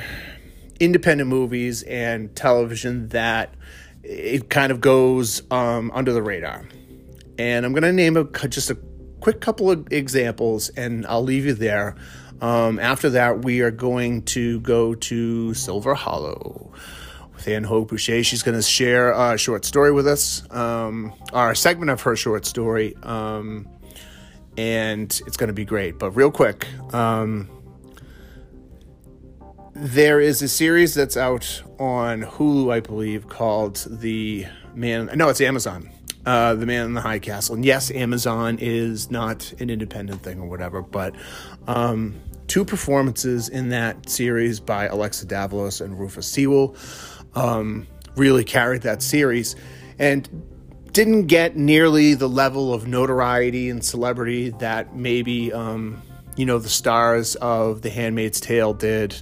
independent 0.81 1.29
movies 1.29 1.81
and 1.83 2.35
television 2.35 3.07
that 3.09 3.55
it 4.03 4.49
kind 4.49 4.69
of 4.69 4.81
goes 4.81 5.43
um, 5.49 5.91
under 5.93 6.11
the 6.11 6.21
radar. 6.21 6.67
And 7.37 7.65
I'm 7.65 7.71
going 7.71 7.83
to 7.83 7.93
name 7.93 8.17
a, 8.17 8.25
just 8.49 8.69
a 8.69 8.77
quick 9.21 9.39
couple 9.39 9.71
of 9.71 9.93
examples 9.93 10.67
and 10.75 11.07
I'll 11.07 11.23
leave 11.23 11.45
you 11.45 11.53
there. 11.53 11.95
Um, 12.41 12.79
after 12.79 13.11
that, 13.11 13.45
we 13.45 13.61
are 13.61 13.71
going 13.71 14.23
to 14.23 14.59
go 14.59 14.93
to 14.93 15.53
Silver 15.53 15.93
Hollow 15.93 16.73
with 17.39 17.47
Anne 17.47 17.63
Hogue 17.63 17.87
Boucher. 17.87 18.21
She's 18.23 18.43
going 18.43 18.57
to 18.57 18.61
share 18.61 19.11
a 19.11 19.37
short 19.37 19.63
story 19.63 19.93
with 19.93 20.07
us, 20.07 20.43
um, 20.51 21.13
our 21.31 21.55
segment 21.55 21.89
of 21.89 22.01
her 22.01 22.15
short 22.15 22.45
story, 22.45 22.95
um, 23.03 23.67
and 24.57 25.21
it's 25.25 25.37
going 25.37 25.47
to 25.47 25.53
be 25.53 25.63
great. 25.63 25.97
But 25.97 26.11
real 26.11 26.31
quick, 26.31 26.67
um, 26.93 27.49
there 29.73 30.19
is 30.19 30.41
a 30.41 30.49
series 30.49 30.93
that's 30.93 31.15
out 31.15 31.63
on 31.79 32.23
Hulu, 32.23 32.73
I 32.73 32.81
believe, 32.81 33.29
called 33.29 33.87
The 33.89 34.45
Man. 34.75 35.09
No, 35.15 35.29
it's 35.29 35.39
Amazon. 35.39 35.89
Uh, 36.25 36.55
the 36.55 36.65
Man 36.65 36.87
in 36.87 36.93
the 36.93 37.01
High 37.01 37.19
Castle. 37.19 37.55
And 37.55 37.63
yes, 37.63 37.89
Amazon 37.89 38.57
is 38.59 39.09
not 39.09 39.53
an 39.53 39.69
independent 39.69 40.21
thing 40.21 40.41
or 40.41 40.49
whatever, 40.49 40.81
but 40.81 41.15
um, 41.67 42.19
two 42.47 42.65
performances 42.65 43.47
in 43.47 43.69
that 43.69 44.09
series 44.09 44.59
by 44.59 44.87
Alexa 44.87 45.25
Davalos 45.25 45.79
and 45.79 45.97
Rufus 45.97 46.27
Sewell 46.27 46.75
um, 47.35 47.87
really 48.15 48.43
carried 48.43 48.81
that 48.83 49.01
series 49.01 49.55
and 49.97 50.27
didn't 50.91 51.27
get 51.27 51.55
nearly 51.55 52.13
the 52.13 52.27
level 52.27 52.73
of 52.73 52.87
notoriety 52.87 53.69
and 53.69 53.83
celebrity 53.83 54.49
that 54.49 54.95
maybe 54.95 55.53
um, 55.53 56.01
you 56.35 56.45
know 56.45 56.57
the 56.59 56.69
stars 56.69 57.35
of 57.35 57.81
The 57.81 57.89
Handmaid's 57.89 58.39
Tale 58.39 58.73
did, 58.73 59.15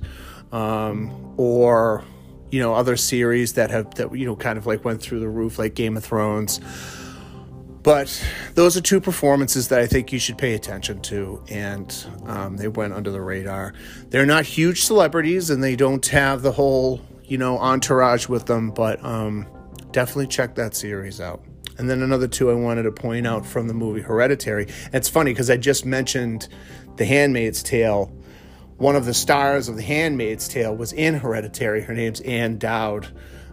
um, 0.51 1.34
or 1.38 2.03
you 2.51 2.60
know 2.60 2.74
other 2.74 2.95
series 2.95 3.53
that 3.53 3.72
have 3.72 3.93
that 3.95 4.16
you 4.16 4.26
know 4.26 4.36
kind 4.36 4.58
of 4.58 4.66
like 4.66 4.86
went 4.86 5.01
through 5.01 5.20
the 5.20 5.30
roof 5.30 5.60
like 5.60 5.76
Game 5.76 5.97
of 5.97 6.03
Thrones. 6.03 6.60
But 7.84 8.22
those 8.55 8.76
are 8.76 8.82
two 8.82 8.99
performances 8.99 9.70
that 9.70 9.80
I 9.80 9.88
think 9.88 10.12
you 10.12 10.20
should 10.20 10.38
pay 10.38 10.55
attention 10.55 11.01
to, 11.03 11.41
and 11.47 12.05
um, 12.26 12.58
they 12.58 12.68
went 12.68 12.93
under 12.93 13.12
the 13.12 13.22
radar. 13.22 13.74
They're 14.10 14.26
not 14.26 14.45
huge 14.45 14.84
celebrities, 14.84 15.49
and 15.49 15.64
they 15.64 15.78
don't 15.78 16.05
have 16.08 16.41
the 16.41 16.51
whole 16.51 17.01
you 17.28 17.38
know 17.38 17.57
entourage 17.59 18.28
with 18.28 18.45
them, 18.45 18.71
but 18.71 19.03
um, 19.03 19.45
definitely 19.91 20.28
check 20.28 20.55
that 20.55 20.75
series 20.75 21.21
out. 21.21 21.43
And 21.78 21.89
then 21.89 22.01
another 22.01 22.28
two 22.28 22.49
I 22.49 22.53
wanted 22.53 22.84
to 22.84 22.91
point 22.91 23.28
out 23.28 23.45
from 23.45 23.67
the 23.67 23.73
movie 23.73 24.01
Hereditary. 24.01 24.67
it's 24.93 25.09
funny 25.09 25.32
because 25.32 25.49
I 25.49 25.57
just 25.57 25.86
mentioned 25.86 26.47
The 26.95 27.05
Handmaid's 27.05 27.61
Tale. 27.61 28.11
One 28.78 28.95
of 28.95 29.05
the 29.05 29.13
stars 29.13 29.69
of 29.69 29.75
The 29.75 29.84
Handmaid's 29.84 30.47
Tale 30.47 30.75
was 30.75 30.91
in 30.93 31.15
Hereditary. 31.15 31.82
Her 31.82 31.93
name's 31.93 32.21
Ann 32.21 32.57
Dowd. 32.57 33.07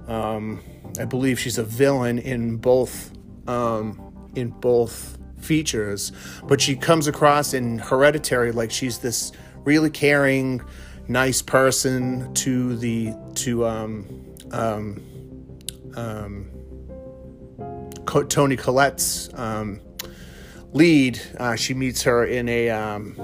Um, 0.09 0.63
I 0.99 1.05
believe 1.05 1.39
she's 1.39 1.59
a 1.59 1.65
villain 1.65 2.19
in 2.19 2.57
both 2.57 3.11
um, 3.47 4.01
in 4.35 4.51
both 4.51 5.19
features, 5.39 6.13
but 6.45 6.61
she 6.61 6.77
comes 6.77 7.07
across 7.07 7.53
in 7.53 7.79
Hereditary 7.79 8.53
like 8.53 8.71
she's 8.71 8.99
this 8.99 9.33
really 9.65 9.91
caring, 9.91 10.63
nice 11.09 11.43
person 11.43 12.33
to 12.35 12.77
the 12.77 13.15
to 13.35 13.67
um, 13.67 14.07
um, 14.53 15.03
um, 15.97 16.51
Toni 18.29 18.57
Collette's 18.57 19.33
um, 19.35 19.81
lead. 20.73 21.21
Uh, 21.39 21.57
she 21.57 21.75
meets 21.75 22.03
her 22.03 22.25
in 22.25 22.49
a 22.49 22.71
um, 22.71 23.17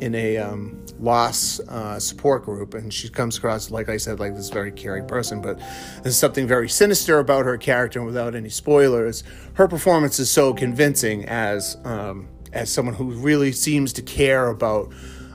in 0.00 0.14
a 0.14 0.38
um, 0.38 0.84
loss 0.98 1.60
uh, 1.60 1.98
support 1.98 2.44
group, 2.44 2.74
and 2.74 2.92
she 2.92 3.08
comes 3.08 3.38
across, 3.38 3.70
like 3.70 3.88
I 3.88 3.96
said, 3.96 4.20
like 4.20 4.34
this 4.34 4.50
very 4.50 4.72
caring 4.72 5.06
person. 5.06 5.40
But 5.40 5.60
there's 6.02 6.16
something 6.16 6.46
very 6.46 6.68
sinister 6.68 7.18
about 7.18 7.44
her 7.44 7.56
character, 7.56 7.98
and 7.98 8.06
without 8.06 8.34
any 8.34 8.50
spoilers, 8.50 9.24
her 9.54 9.68
performance 9.68 10.18
is 10.18 10.30
so 10.30 10.54
convincing 10.54 11.24
as 11.26 11.76
um, 11.84 12.28
as 12.52 12.70
someone 12.70 12.94
who 12.94 13.10
really 13.12 13.52
seems 13.52 13.92
to 13.94 14.02
care 14.02 14.48
about. 14.48 14.92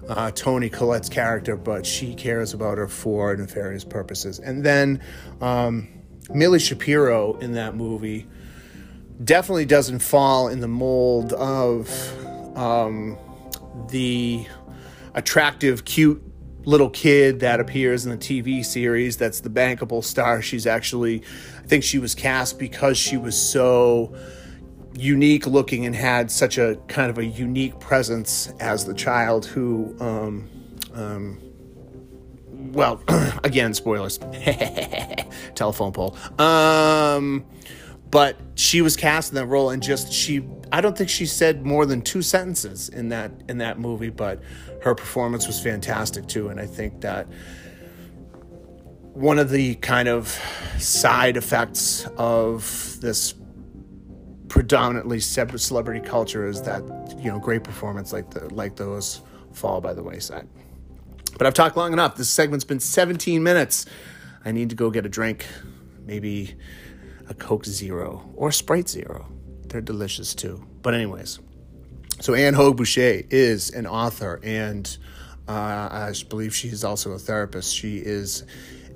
Uh, 0.07 0.29
Toni 0.31 0.69
Collette's 0.69 1.09
character, 1.09 1.55
but 1.55 1.85
she 1.85 2.13
cares 2.13 2.53
about 2.53 2.77
her 2.77 2.87
for 2.87 3.35
nefarious 3.35 3.83
purposes. 3.83 4.39
And 4.39 4.63
then 4.63 5.01
um, 5.41 5.87
Milly 6.33 6.59
Shapiro 6.59 7.37
in 7.39 7.53
that 7.53 7.75
movie 7.75 8.27
definitely 9.23 9.65
doesn't 9.65 9.99
fall 9.99 10.47
in 10.47 10.59
the 10.59 10.67
mold 10.67 11.33
of 11.33 11.89
um, 12.57 13.17
the 13.89 14.45
attractive, 15.13 15.85
cute 15.85 16.21
little 16.65 16.89
kid 16.89 17.39
that 17.41 17.59
appears 17.59 18.05
in 18.05 18.11
the 18.11 18.17
TV 18.17 18.65
series 18.65 19.17
that's 19.17 19.39
the 19.39 19.49
bankable 19.49 20.03
star. 20.03 20.41
She's 20.41 20.65
actually, 20.65 21.21
I 21.63 21.67
think 21.67 21.83
she 21.83 21.99
was 21.99 22.15
cast 22.15 22.57
because 22.59 22.97
she 22.97 23.17
was 23.17 23.39
so 23.39 24.15
unique 24.97 25.45
looking 25.45 25.85
and 25.85 25.95
had 25.95 26.31
such 26.31 26.57
a 26.57 26.77
kind 26.87 27.09
of 27.09 27.17
a 27.17 27.25
unique 27.25 27.79
presence 27.79 28.47
as 28.59 28.85
the 28.85 28.93
child 28.93 29.45
who, 29.45 29.95
um, 29.99 30.49
um, 30.93 31.39
well, 32.71 33.01
again, 33.43 33.73
spoilers. 33.73 34.17
Telephone 35.55 35.91
pole. 35.91 36.17
Um, 36.39 37.45
but 38.09 38.37
she 38.55 38.81
was 38.81 38.95
cast 38.95 39.31
in 39.31 39.35
that 39.35 39.47
role 39.47 39.71
and 39.71 39.83
just 39.83 40.13
she 40.13 40.47
I 40.71 40.81
don't 40.81 40.97
think 40.97 41.09
she 41.09 41.25
said 41.25 41.65
more 41.65 41.85
than 41.85 42.01
two 42.01 42.21
sentences 42.21 42.89
in 42.89 43.09
that 43.09 43.31
in 43.49 43.57
that 43.59 43.79
movie, 43.79 44.09
but 44.09 44.41
her 44.81 44.95
performance 44.95 45.47
was 45.47 45.61
fantastic 45.61 46.27
too. 46.27 46.49
And 46.49 46.59
I 46.59 46.65
think 46.65 47.01
that 47.01 47.27
one 49.13 49.39
of 49.39 49.49
the 49.49 49.75
kind 49.75 50.07
of 50.07 50.27
side 50.77 51.37
effects 51.37 52.05
of 52.17 52.97
this 52.99 53.33
predominantly 54.55 55.19
celebrity 55.19 55.99
culture 55.99 56.47
is 56.47 56.61
that 56.61 56.81
you 57.19 57.29
know 57.29 57.37
great 57.37 57.61
performance 57.61 58.13
like 58.13 58.31
the 58.31 58.51
like 58.53 58.77
those 58.77 59.21
fall 59.51 59.81
by 59.81 59.93
the 59.93 60.01
wayside. 60.01 60.47
But 61.37 61.45
I've 61.45 61.53
talked 61.53 61.75
long 61.75 61.91
enough. 61.91 62.15
This 62.15 62.29
segment's 62.29 62.63
been 62.63 62.79
17 62.79 63.43
minutes. 63.43 63.85
I 64.45 64.53
need 64.53 64.69
to 64.69 64.75
go 64.75 64.89
get 64.89 65.05
a 65.05 65.09
drink, 65.09 65.45
maybe 66.05 66.55
a 67.27 67.33
Coke 67.33 67.65
Zero 67.65 68.31
or 68.33 68.53
Sprite 68.53 68.87
Zero. 68.87 69.27
They're 69.67 69.81
delicious 69.81 70.33
too. 70.33 70.65
But 70.81 70.93
anyways, 70.93 71.39
so 72.21 72.33
Anne 72.33 72.53
Hogue 72.53 72.77
Boucher 72.77 73.23
is 73.29 73.71
an 73.71 73.85
author, 73.85 74.39
and 74.41 74.97
uh, 75.49 75.51
I 75.51 76.13
believe 76.29 76.55
she 76.55 76.69
is 76.69 76.85
also 76.85 77.11
a 77.11 77.19
therapist. 77.19 77.75
She 77.75 77.97
is 77.97 78.45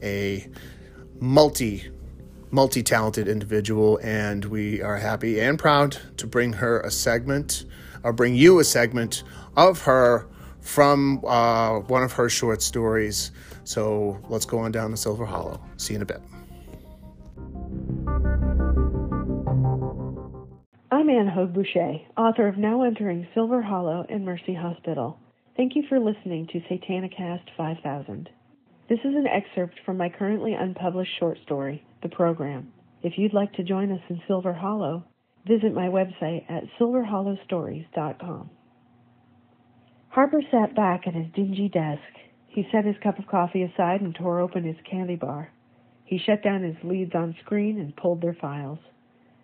a 0.02 0.48
multi 1.20 1.92
multi 2.52 2.84
talented 2.84 3.28
individual, 3.28 4.00
and 4.04 4.46
we 4.46 4.82
are 4.82 4.98
happy 4.98 5.40
and 5.40 5.58
proud 5.60 5.98
to 6.18 6.28
bring 6.28 6.54
her 6.54 6.82
a 6.82 6.92
segment, 6.92 7.66
or 8.04 8.14
bring 8.14 8.36
you 8.36 8.60
a 8.60 8.64
segment 8.64 9.24
of 9.56 9.82
her 9.84 10.28
from 10.62 11.24
uh, 11.26 11.80
one 11.80 12.04
of 12.04 12.12
her 12.14 12.30
short 12.30 12.62
stories. 12.62 13.32
So 13.64 14.20
let's 14.30 14.46
go 14.46 14.60
on 14.60 14.72
down 14.72 14.92
to 14.92 14.98
Silver 14.98 15.26
Hollow. 15.26 15.62
See 15.78 15.94
you 15.94 15.98
in 15.98 16.02
a 16.02 16.06
bit. 16.06 16.22
I'm 20.92 21.10
Anne 21.10 21.28
Hogue 21.28 21.54
Boucher, 21.54 22.00
author 22.18 22.48
of 22.48 22.58
Now 22.58 22.84
Entering 22.84 23.28
Silver 23.34 23.62
Hollow 23.62 24.06
and 24.10 24.26
Mercy 24.26 24.54
Hospital. 24.54 25.20
Thank 25.56 25.76
you 25.76 25.84
for 25.88 26.00
listening 26.00 26.48
to 26.48 26.60
Satanicast 26.62 27.44
5000. 27.56 28.30
This 28.90 29.00
is 29.00 29.14
an 29.14 29.28
excerpt 29.28 29.80
from 29.86 29.98
my 29.98 30.10
currently 30.10 30.54
unpublished 30.54 31.12
short 31.20 31.38
story, 31.46 31.84
The 32.02 32.10
Program. 32.10 32.72
If 33.04 33.18
you'd 33.18 33.34
like 33.34 33.54
to 33.54 33.64
join 33.64 33.92
us 33.92 34.02
in 34.10 34.22
Silver 34.28 34.54
Hollow, 34.54 35.06
visit 35.46 35.74
my 35.74 35.88
website 35.88 36.50
at 36.50 36.64
silverhollowstories.com. 36.80 38.50
Harper 40.10 40.42
sat 40.52 40.76
back 40.76 41.08
at 41.08 41.14
his 41.14 41.28
dingy 41.34 41.70
desk. 41.70 42.02
He 42.48 42.68
set 42.72 42.86
his 42.86 42.98
cup 43.04 43.20
of 43.20 43.28
coffee 43.28 43.64
aside 43.64 44.02
and 44.02 44.16
tore 44.16 44.40
open 44.40 44.64
his 44.64 44.76
candy 44.90 45.16
bar. 45.16 45.52
He 46.04 46.18
shut 46.18 46.42
down 46.42 46.64
his 46.64 46.76
leads 46.84 47.14
on 47.14 47.36
screen 47.44 47.80
and 47.80 47.96
pulled 47.96 48.22
their 48.22 48.34
files. 48.34 48.80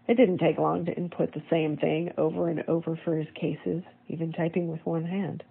It 0.07 0.15
didn't 0.15 0.39
take 0.39 0.57
long 0.57 0.85
to 0.85 0.95
input 0.95 1.33
the 1.33 1.43
same 1.49 1.77
thing 1.77 2.11
over 2.17 2.49
and 2.49 2.63
over 2.67 2.95
for 3.03 3.15
his 3.15 3.27
cases, 3.35 3.83
even 4.07 4.31
typing 4.31 4.71
with 4.71 4.85
one 4.85 5.05
hand. 5.05 5.43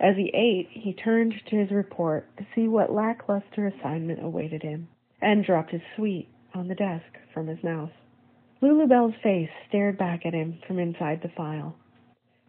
As 0.00 0.16
he 0.16 0.30
ate, 0.34 0.68
he 0.70 0.92
turned 0.92 1.34
to 1.46 1.56
his 1.56 1.70
report 1.70 2.36
to 2.36 2.46
see 2.54 2.66
what 2.66 2.92
lackluster 2.92 3.66
assignment 3.68 4.24
awaited 4.24 4.62
him, 4.62 4.88
and 5.22 5.44
dropped 5.44 5.70
his 5.70 5.80
sweet 5.96 6.28
on 6.54 6.68
the 6.68 6.74
desk 6.74 7.06
from 7.32 7.46
his 7.46 7.62
mouth. 7.62 7.90
Lulu 8.60 8.86
Bell's 8.86 9.14
face 9.22 9.48
stared 9.68 9.96
back 9.96 10.26
at 10.26 10.34
him 10.34 10.58
from 10.66 10.78
inside 10.78 11.20
the 11.22 11.30
file. 11.36 11.74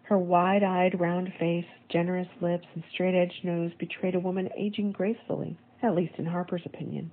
Her 0.04 0.18
wide-eyed, 0.18 1.00
round 1.00 1.32
face, 1.40 1.66
generous 1.90 2.28
lips, 2.42 2.68
and 2.76 2.84
straight-edged 2.94 3.46
nose 3.46 3.72
betrayed 3.80 4.16
a 4.16 4.20
woman 4.20 4.50
aging 4.58 4.92
gracefully, 4.92 5.58
at 5.82 5.96
least 5.96 6.16
in 6.18 6.26
Harper's 6.26 6.66
opinion. 6.66 7.10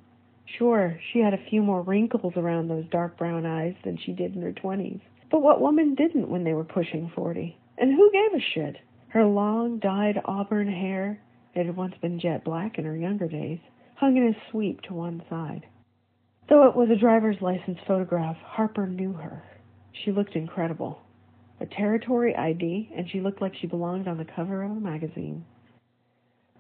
Sure, 0.59 0.99
she 1.13 1.21
had 1.21 1.33
a 1.33 1.49
few 1.49 1.63
more 1.63 1.83
wrinkles 1.83 2.33
around 2.37 2.67
those 2.67 2.85
dark 2.91 3.17
brown 3.17 3.47
eyes 3.47 3.75
than 3.85 3.97
she 3.97 4.13
did 4.13 4.35
in 4.35 4.43
her 4.43 4.53
twenties. 4.53 5.01
But 5.31 5.43
what 5.43 5.61
woman 5.61 5.95
didn't 5.95 6.29
when 6.29 6.43
they 6.43 6.55
were 6.55 6.65
pushing 6.65 7.13
forty? 7.15 7.57
And 7.79 7.95
who 7.95 8.11
gave 8.11 8.35
a 8.35 8.45
shit? 8.55 8.77
Her 9.09 9.25
long, 9.25 9.79
dyed 9.79 10.21
auburn 10.25 10.69
hair, 10.69 11.21
it 11.55 11.67
had 11.67 11.77
once 11.77 11.95
been 12.03 12.19
jet 12.19 12.45
black 12.45 12.79
in 12.79 12.85
her 12.85 12.97
younger 12.97 13.29
days, 13.29 13.61
hung 14.01 14.17
in 14.17 14.29
a 14.29 14.51
sweep 14.51 14.81
to 14.81 14.95
one 14.95 15.23
side. 15.29 15.67
Though 16.49 16.67
it 16.67 16.75
was 16.75 16.89
a 16.91 16.99
driver's 16.99 17.37
license 17.43 17.79
photograph, 17.87 18.39
Harper 18.39 18.87
knew 18.87 19.13
her. 19.13 19.45
She 19.93 20.11
looked 20.11 20.35
incredible. 20.35 21.03
A 21.61 21.67
territory 21.67 22.35
ID, 22.35 22.91
and 22.97 23.11
she 23.11 23.21
looked 23.21 23.43
like 23.43 23.53
she 23.55 23.67
belonged 23.67 24.09
on 24.09 24.17
the 24.17 24.25
cover 24.25 24.63
of 24.63 24.71
a 24.71 24.75
magazine. 24.75 25.45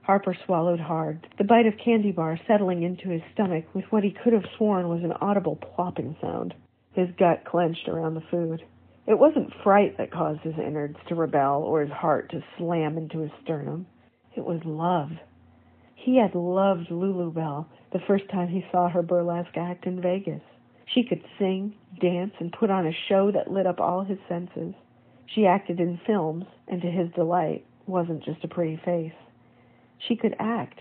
Harper 0.02 0.36
swallowed 0.44 0.80
hard, 0.80 1.26
the 1.38 1.44
bite 1.44 1.64
of 1.64 1.72
candy 1.82 2.12
bar 2.12 2.38
settling 2.46 2.82
into 2.82 3.08
his 3.08 3.22
stomach 3.32 3.64
with 3.74 3.86
what 3.88 4.04
he 4.04 4.14
could 4.22 4.34
have 4.34 4.44
sworn 4.58 4.90
was 4.90 5.02
an 5.02 5.12
audible 5.22 5.56
plopping 5.56 6.14
sound. 6.20 6.52
His 6.92 7.08
gut 7.18 7.46
clenched 7.46 7.88
around 7.88 8.14
the 8.14 8.30
food. 8.30 8.62
It 9.06 9.18
wasn't 9.18 9.54
fright 9.64 9.96
that 9.96 10.12
caused 10.12 10.40
his 10.42 10.58
innards 10.58 10.98
to 11.08 11.14
rebel 11.14 11.62
or 11.62 11.80
his 11.80 11.90
heart 11.90 12.30
to 12.32 12.44
slam 12.58 12.98
into 12.98 13.20
his 13.20 13.30
sternum. 13.42 13.86
It 14.36 14.44
was 14.44 14.60
love. 14.66 15.12
He 16.02 16.16
had 16.16 16.34
loved 16.34 16.90
Lulu 16.90 17.30
Bell 17.30 17.68
the 17.92 18.00
first 18.06 18.26
time 18.30 18.48
he 18.48 18.64
saw 18.72 18.88
her 18.88 19.02
burlesque 19.02 19.56
act 19.56 19.84
in 19.84 20.00
Vegas. 20.00 20.40
She 20.86 21.04
could 21.04 21.22
sing, 21.38 21.74
dance, 22.00 22.32
and 22.40 22.50
put 22.52 22.70
on 22.70 22.86
a 22.86 22.92
show 23.08 23.30
that 23.32 23.50
lit 23.50 23.66
up 23.66 23.80
all 23.80 24.02
his 24.02 24.18
senses. 24.26 24.72
She 25.26 25.46
acted 25.46 25.78
in 25.78 26.00
films, 26.06 26.46
and 26.66 26.80
to 26.80 26.90
his 26.90 27.12
delight, 27.12 27.66
wasn't 27.86 28.24
just 28.24 28.42
a 28.44 28.48
pretty 28.48 28.80
face. 28.82 29.12
She 30.08 30.16
could 30.16 30.34
act, 30.38 30.80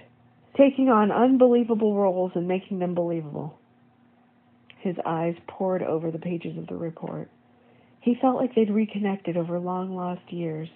taking 0.55 0.87
on 0.87 1.11
unbelievable 1.11 1.95
roles 1.95 2.31
and 2.35 2.47
making 2.47 2.79
them 2.79 2.95
believable. 2.95 3.59
His 4.79 4.95
eyes 5.05 5.35
pored 5.47 5.83
over 5.83 6.11
the 6.11 6.17
pages 6.17 6.57
of 6.57 6.67
the 6.67 6.77
report. 6.77 7.29
He 7.99 8.15
felt 8.15 8.37
like 8.37 8.55
they'd 8.55 8.71
reconnected 8.71 9.35
over 9.35 9.59
long 9.59 9.93
lost 9.93 10.31
years, 10.31 10.69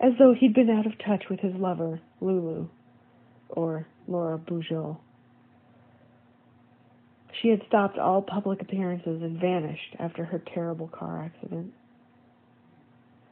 as 0.00 0.14
though 0.18 0.32
he'd 0.32 0.54
been 0.54 0.70
out 0.70 0.86
of 0.86 0.98
touch 0.98 1.24
with 1.28 1.40
his 1.40 1.54
lover, 1.54 2.00
Lulu, 2.22 2.68
or 3.52 3.86
Laura 4.06 4.38
Bujold. 4.38 4.98
She 7.40 7.48
had 7.48 7.62
stopped 7.68 7.98
all 7.98 8.22
public 8.22 8.60
appearances 8.60 9.22
and 9.22 9.40
vanished 9.40 9.96
after 9.98 10.24
her 10.24 10.42
terrible 10.54 10.88
car 10.88 11.24
accident. 11.24 11.72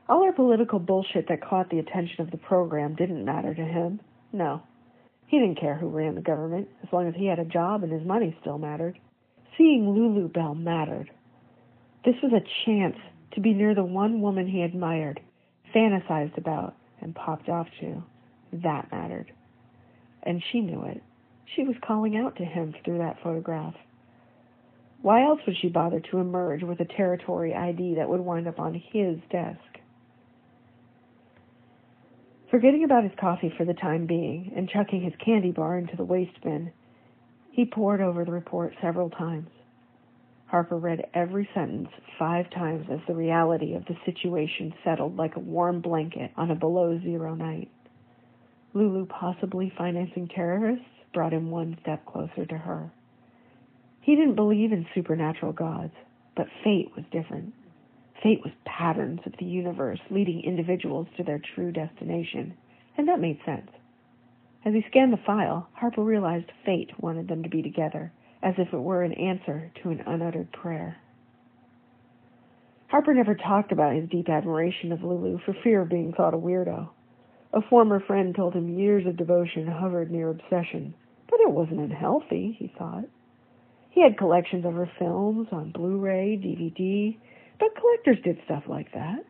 All 0.09 0.25
her 0.25 0.33
political 0.33 0.79
bullshit 0.79 1.29
that 1.29 1.43
caught 1.43 1.69
the 1.69 1.79
attention 1.79 2.23
of 2.23 2.31
the 2.31 2.39
program 2.39 2.95
didn't 2.95 3.25
matter 3.25 3.55
to 3.55 3.65
him. 3.65 4.01
No. 4.33 4.63
He 5.27 5.39
didn't 5.39 5.61
care 5.61 5.75
who 5.75 5.89
ran 5.89 6.15
the 6.15 6.23
government, 6.23 6.69
as 6.83 6.89
long 6.91 7.07
as 7.07 7.15
he 7.15 7.27
had 7.27 7.39
a 7.39 7.45
job 7.45 7.83
and 7.83 7.93
his 7.93 8.07
money 8.07 8.35
still 8.41 8.57
mattered. 8.57 8.99
Seeing 9.59 9.91
Lulu 9.91 10.29
Bell 10.29 10.55
mattered. 10.55 11.11
This 12.05 12.15
was 12.23 12.33
a 12.33 12.65
chance 12.65 12.97
to 13.33 13.41
be 13.41 13.53
near 13.53 13.75
the 13.75 13.85
one 13.85 14.23
woman 14.23 14.47
he 14.47 14.63
admired, 14.63 15.21
fantasized 15.75 16.39
about, 16.39 16.75
and 17.03 17.15
popped 17.15 17.51
off 17.51 17.67
to. 17.81 18.03
That 18.53 18.91
mattered. 18.91 19.31
And 20.29 20.43
she 20.53 20.61
knew 20.61 20.85
it. 20.85 21.03
She 21.57 21.65
was 21.65 21.75
calling 21.83 22.15
out 22.19 22.37
to 22.37 22.45
him 22.45 22.75
through 22.85 22.99
that 22.99 23.17
photograph. 23.23 23.75
Why 25.01 25.25
else 25.25 25.41
would 25.47 25.57
she 25.57 25.71
bother 25.71 26.01
to 26.01 26.19
emerge 26.19 26.63
with 26.63 26.81
a 26.81 26.85
territory 26.85 27.55
ID 27.55 27.95
that 27.95 28.11
would 28.11 28.21
wind 28.21 28.47
up 28.47 28.61
on 28.61 28.75
his 28.75 29.17
desk? 29.31 29.59
Forgetting 32.51 32.85
about 32.85 33.05
his 33.05 33.19
coffee 33.19 33.51
for 33.57 33.65
the 33.65 33.73
time 33.73 34.07
being 34.07 34.53
and 34.55 34.69
chucking 34.69 35.01
his 35.01 35.15
candy 35.25 35.51
bar 35.51 35.79
into 35.79 35.97
the 35.97 36.05
waste 36.05 36.43
bin, 36.43 36.73
he 37.51 37.65
pored 37.65 38.03
over 38.03 38.27
the 38.27 38.33
report 38.33 38.75
several 38.83 39.09
times. 39.09 39.49
Harper 40.49 40.77
read 40.77 41.07
every 41.15 41.49
sentence 41.55 41.89
five 42.19 42.51
times 42.51 42.87
as 42.93 43.01
the 43.07 43.15
reality 43.15 43.73
of 43.73 43.87
the 43.87 43.97
situation 44.05 44.75
settled 44.85 45.17
like 45.17 45.37
a 45.37 45.41
warm 45.41 45.81
blanket 45.81 46.33
on 46.37 46.51
a 46.51 46.55
below 46.55 47.01
zero 47.01 47.35
night. 47.35 47.71
Lulu 48.75 49.07
possibly 49.07 49.73
financing 49.77 50.29
terrorists 50.29 50.85
brought 51.13 51.33
him 51.33 51.51
one 51.51 51.77
step 51.81 52.05
closer 52.07 52.45
to 52.47 52.59
her. 52.59 52.91
He 54.01 54.15
didn't 54.15 54.37
believe 54.37 54.73
in 54.73 54.87
supernatural 54.95 55.53
gods, 55.53 55.95
but 56.37 56.47
fate 56.63 56.91
was 56.95 57.05
different. 57.11 57.55
Fate 58.23 58.41
was 58.43 58.53
patterns 58.65 59.21
of 59.27 59.33
the 59.39 59.45
universe 59.45 60.01
leading 60.11 60.43
individuals 60.43 61.07
to 61.17 61.25
their 61.25 61.41
true 61.55 61.73
destination, 61.73 62.55
and 62.97 63.09
that 63.09 63.21
made 63.21 63.39
sense. 63.45 63.71
As 64.65 64.75
he 64.75 64.85
scanned 64.89 65.13
the 65.13 65.19
file, 65.25 65.69
Harper 65.73 66.03
realized 66.03 66.51
fate 66.65 66.91
wanted 67.01 67.29
them 67.29 67.43
to 67.43 67.49
be 67.49 67.63
together, 67.63 68.13
as 68.43 68.55
if 68.59 68.73
it 68.73 68.79
were 68.79 69.03
an 69.03 69.13
answer 69.13 69.71
to 69.83 69.91
an 69.91 70.03
unuttered 70.07 70.53
prayer. 70.53 70.97
Harper 72.89 73.15
never 73.15 73.35
talked 73.35 73.73
about 73.73 73.95
his 73.95 74.09
deep 74.09 74.29
admiration 74.29 74.93
of 74.93 75.03
Lulu 75.03 75.39
for 75.45 75.55
fear 75.63 75.83
of 75.83 75.91
being 75.91 76.13
thought 76.13 76.35
a 76.35 76.39
weirdo. 76.39 76.89
A 77.53 77.63
former 77.63 77.99
friend 78.01 78.35
told 78.35 78.55
him 78.55 78.79
years 78.79 79.07
of 79.07 79.17
devotion 79.17 79.67
hovered 79.67 80.11
near 80.11 80.29
obsession, 80.29 80.95
but 81.31 81.41
it 81.41 81.51
wasn't 81.51 81.81
unhealthy, 81.81 82.57
he 82.59 82.69
thought. 82.79 83.05
He 83.91 84.03
had 84.03 84.19
collections 84.19 84.65
of 84.65 84.75
her 84.75 84.91
films 84.99 85.49
on 85.51 85.73
Blu-ray, 85.73 86.37
DVD, 86.37 87.17
but 87.59 87.75
collectors 87.75 88.23
did 88.23 88.39
stuff 88.45 88.65
like 88.69 88.93
that. 88.93 89.25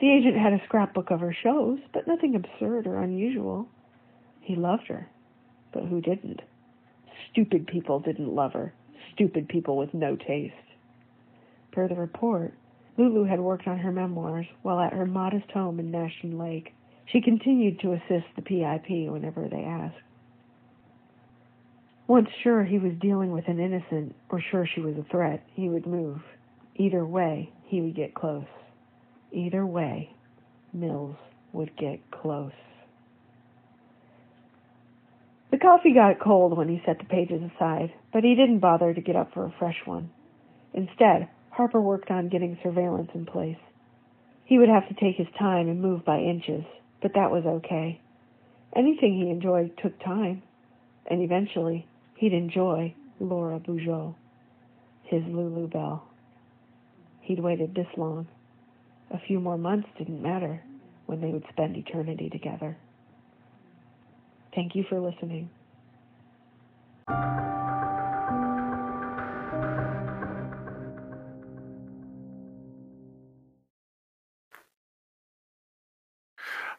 The 0.00 0.10
agent 0.10 0.36
had 0.36 0.52
a 0.52 0.64
scrapbook 0.64 1.10
of 1.10 1.20
her 1.20 1.34
shows, 1.42 1.78
but 1.92 2.06
nothing 2.06 2.34
absurd 2.34 2.86
or 2.86 3.00
unusual. 3.00 3.68
He 4.40 4.54
loved 4.54 4.86
her, 4.88 5.08
but 5.72 5.84
who 5.84 6.00
didn't? 6.00 6.42
Stupid 7.30 7.66
people 7.66 8.00
didn't 8.00 8.34
love 8.34 8.52
her. 8.52 8.72
Stupid 9.14 9.48
people 9.48 9.76
with 9.76 9.92
no 9.94 10.16
taste. 10.16 10.54
Per 11.72 11.88
the 11.88 11.94
report, 11.94 12.54
Lulu 12.96 13.24
had 13.24 13.40
worked 13.40 13.66
on 13.66 13.78
her 13.78 13.92
memoirs 13.92 14.46
while 14.62 14.80
at 14.80 14.92
her 14.92 15.06
modest 15.06 15.50
home 15.52 15.80
in 15.80 15.90
Nashton 15.90 16.38
Lake. 16.38 16.74
She 17.12 17.20
continued 17.20 17.80
to 17.80 17.92
assist 17.92 18.26
the 18.36 18.42
PIP 18.42 19.10
whenever 19.10 19.48
they 19.48 19.64
asked. 19.64 19.96
Once 22.06 22.28
sure 22.42 22.64
he 22.64 22.78
was 22.78 22.92
dealing 23.00 23.32
with 23.32 23.46
an 23.48 23.60
innocent, 23.60 24.14
or 24.30 24.40
sure 24.40 24.66
she 24.66 24.80
was 24.80 24.96
a 24.96 25.10
threat, 25.10 25.42
he 25.54 25.68
would 25.68 25.86
move. 25.86 26.20
Either 26.76 27.04
way, 27.04 27.52
he 27.66 27.80
would 27.80 27.94
get 27.94 28.14
close. 28.14 28.46
Either 29.32 29.64
way, 29.64 30.10
Mills 30.72 31.16
would 31.52 31.76
get 31.76 32.00
close. 32.10 32.52
The 35.50 35.58
coffee 35.58 35.92
got 35.92 36.20
cold 36.20 36.56
when 36.56 36.68
he 36.68 36.82
set 36.86 36.98
the 36.98 37.04
pages 37.04 37.42
aside, 37.42 37.92
but 38.12 38.22
he 38.22 38.34
didn't 38.34 38.60
bother 38.60 38.94
to 38.94 39.00
get 39.00 39.16
up 39.16 39.32
for 39.34 39.44
a 39.44 39.54
fresh 39.58 39.78
one. 39.84 40.10
Instead, 40.74 41.28
Harper 41.50 41.80
worked 41.80 42.10
on 42.10 42.28
getting 42.28 42.58
surveillance 42.62 43.10
in 43.14 43.26
place. 43.26 43.58
He 44.44 44.58
would 44.58 44.68
have 44.68 44.88
to 44.88 44.94
take 44.94 45.16
his 45.16 45.26
time 45.38 45.68
and 45.68 45.82
move 45.82 46.04
by 46.04 46.18
inches, 46.18 46.64
but 47.02 47.12
that 47.14 47.30
was 47.30 47.44
okay. 47.46 48.00
Anything 48.74 49.16
he 49.16 49.30
enjoyed 49.30 49.76
took 49.82 49.98
time, 50.00 50.42
and 51.06 51.22
eventually 51.22 51.86
he'd 52.16 52.32
enjoy 52.32 52.94
Laura 53.18 53.58
Bujold, 53.58 54.14
his 55.04 55.22
Lulu 55.26 55.68
Bell. 55.68 56.04
He'd 57.22 57.40
waited 57.40 57.74
this 57.74 57.86
long. 57.96 58.28
A 59.10 59.18
few 59.26 59.40
more 59.40 59.58
months 59.58 59.88
didn't 59.98 60.22
matter 60.22 60.62
when 61.06 61.20
they 61.20 61.30
would 61.30 61.44
spend 61.50 61.76
eternity 61.76 62.30
together. 62.30 62.76
Thank 64.54 64.74
you 64.74 64.84
for 64.88 65.00
listening. 65.00 65.50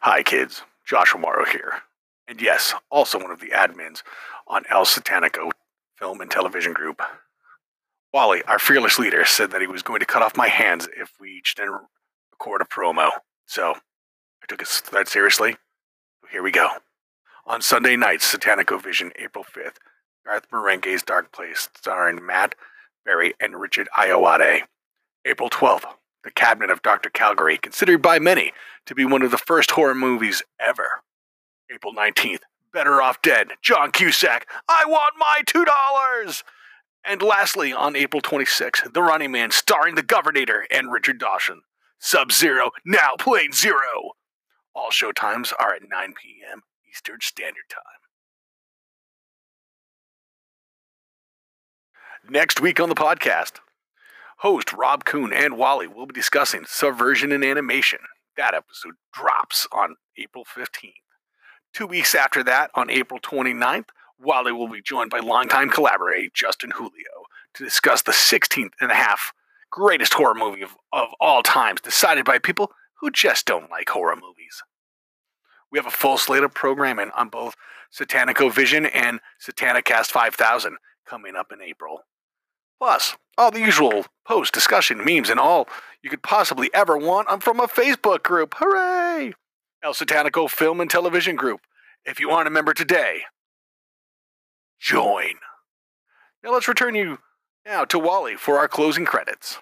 Hi, 0.04 0.24
kids. 0.24 0.62
Joshua 0.84 1.20
Morrow 1.20 1.44
here. 1.44 1.74
And 2.26 2.42
yes, 2.42 2.74
also 2.90 3.20
one 3.20 3.30
of 3.30 3.38
the 3.38 3.50
admins 3.50 4.02
on 4.48 4.64
El 4.68 4.84
Satanico 4.84 5.52
Film 5.96 6.20
and 6.20 6.28
Television 6.28 6.72
Group. 6.72 7.00
Wally, 8.12 8.42
our 8.48 8.58
fearless 8.58 8.98
leader, 8.98 9.24
said 9.24 9.52
that 9.52 9.60
he 9.60 9.68
was 9.68 9.82
going 9.82 10.00
to 10.00 10.04
cut 10.04 10.20
off 10.20 10.36
my 10.36 10.48
hands 10.48 10.88
if 10.96 11.12
we 11.20 11.30
each 11.30 11.54
didn't 11.54 11.82
record 12.32 12.62
a 12.62 12.64
promo. 12.64 13.10
So 13.46 13.74
I 13.74 14.46
took 14.48 14.58
his 14.58 14.80
threat 14.80 15.06
seriously. 15.06 15.54
Here 16.32 16.42
we 16.42 16.50
go. 16.50 16.68
On 17.46 17.62
Sunday 17.62 17.94
night, 17.94 18.22
Satanico 18.22 18.82
Vision, 18.82 19.12
April 19.20 19.44
5th, 19.44 19.76
Garth 20.26 20.50
Marenghi's 20.50 21.04
Dark 21.04 21.30
Place, 21.30 21.68
starring 21.76 22.26
Matt 22.26 22.56
Berry 23.04 23.34
and 23.38 23.60
Richard 23.60 23.88
Ayoade. 23.96 24.62
April 25.24 25.48
12th, 25.48 25.84
The 26.24 26.30
Cabinet 26.30 26.70
of 26.70 26.82
Dr. 26.82 27.10
Caligari, 27.10 27.58
considered 27.58 28.00
by 28.00 28.18
many 28.18 28.52
to 28.86 28.94
be 28.94 29.04
one 29.04 29.22
of 29.22 29.30
the 29.30 29.38
first 29.38 29.72
horror 29.72 29.94
movies 29.94 30.42
ever. 30.60 31.02
April 31.72 31.94
19th, 31.94 32.40
Better 32.72 33.02
Off 33.02 33.20
Dead, 33.22 33.48
John 33.60 33.90
Cusack, 33.90 34.46
I 34.68 34.84
want 34.86 35.14
my 35.18 35.42
$2! 35.46 36.42
And 37.04 37.20
lastly, 37.20 37.72
on 37.72 37.96
April 37.96 38.22
26th, 38.22 38.92
The 38.92 39.02
Running 39.02 39.32
Man, 39.32 39.50
starring 39.50 39.96
the 39.96 40.02
Governator 40.02 40.62
and 40.70 40.92
Richard 40.92 41.18
Dawson. 41.18 41.62
Sub 41.98 42.32
Zero, 42.32 42.70
now 42.84 43.10
playing 43.18 43.52
Zero. 43.52 44.12
All 44.74 44.90
show 44.90 45.12
times 45.12 45.52
are 45.58 45.74
at 45.74 45.82
9 45.88 46.14
p.m. 46.20 46.62
Eastern 46.88 47.18
Standard 47.20 47.68
Time. 47.68 47.82
Next 52.28 52.60
week 52.60 52.78
on 52.78 52.88
the 52.88 52.94
podcast, 52.94 53.54
host 54.42 54.72
Rob 54.72 55.04
Kuhn 55.04 55.32
and 55.32 55.56
Wally 55.56 55.86
will 55.86 56.06
be 56.06 56.12
discussing 56.12 56.64
subversion 56.66 57.30
in 57.30 57.44
animation. 57.44 58.00
That 58.36 58.54
episode 58.54 58.94
drops 59.12 59.68
on 59.70 59.94
April 60.18 60.44
15th. 60.44 60.94
Two 61.72 61.86
weeks 61.86 62.12
after 62.12 62.42
that, 62.42 62.72
on 62.74 62.90
April 62.90 63.20
29th, 63.20 63.90
Wally 64.18 64.50
will 64.50 64.66
be 64.66 64.82
joined 64.82 65.10
by 65.10 65.20
longtime 65.20 65.70
collaborator 65.70 66.28
Justin 66.34 66.72
Julio 66.72 67.26
to 67.54 67.64
discuss 67.64 68.02
the 68.02 68.10
16th 68.10 68.72
and 68.80 68.90
a 68.90 68.96
half 68.96 69.32
greatest 69.70 70.14
horror 70.14 70.34
movie 70.34 70.62
of, 70.62 70.76
of 70.92 71.10
all 71.20 71.44
times, 71.44 71.80
decided 71.80 72.24
by 72.24 72.38
people 72.38 72.72
who 73.00 73.12
just 73.12 73.46
don't 73.46 73.70
like 73.70 73.90
horror 73.90 74.16
movies. 74.16 74.60
We 75.70 75.78
have 75.78 75.86
a 75.86 75.90
full 75.90 76.18
slate 76.18 76.42
of 76.42 76.52
programming 76.52 77.12
on 77.16 77.28
both 77.28 77.54
Satanico 77.96 78.52
Vision 78.52 78.86
and 78.86 79.20
Satanicast 79.40 80.06
5000 80.06 80.78
coming 81.06 81.36
up 81.36 81.52
in 81.52 81.62
April. 81.62 82.00
Plus, 82.82 83.16
all 83.38 83.52
the 83.52 83.60
usual 83.60 84.06
post 84.26 84.52
discussion, 84.52 85.04
memes, 85.04 85.30
and 85.30 85.38
all 85.38 85.68
you 86.02 86.10
could 86.10 86.20
possibly 86.20 86.68
ever 86.74 86.98
want 86.98 87.28
I'm 87.30 87.38
from 87.38 87.60
a 87.60 87.68
Facebook 87.68 88.24
group. 88.24 88.54
Hooray! 88.56 89.34
El 89.84 89.94
Satanico 89.94 90.50
Film 90.50 90.80
and 90.80 90.90
Television 90.90 91.36
Group. 91.36 91.60
If 92.04 92.18
you 92.18 92.30
aren't 92.30 92.48
a 92.48 92.50
member 92.50 92.74
today, 92.74 93.20
join. 94.80 95.34
Now 96.42 96.50
let's 96.50 96.66
return 96.66 96.96
you 96.96 97.18
now 97.64 97.84
to 97.84 98.00
Wally 98.00 98.34
for 98.34 98.58
our 98.58 98.66
closing 98.66 99.04
credits. 99.04 99.60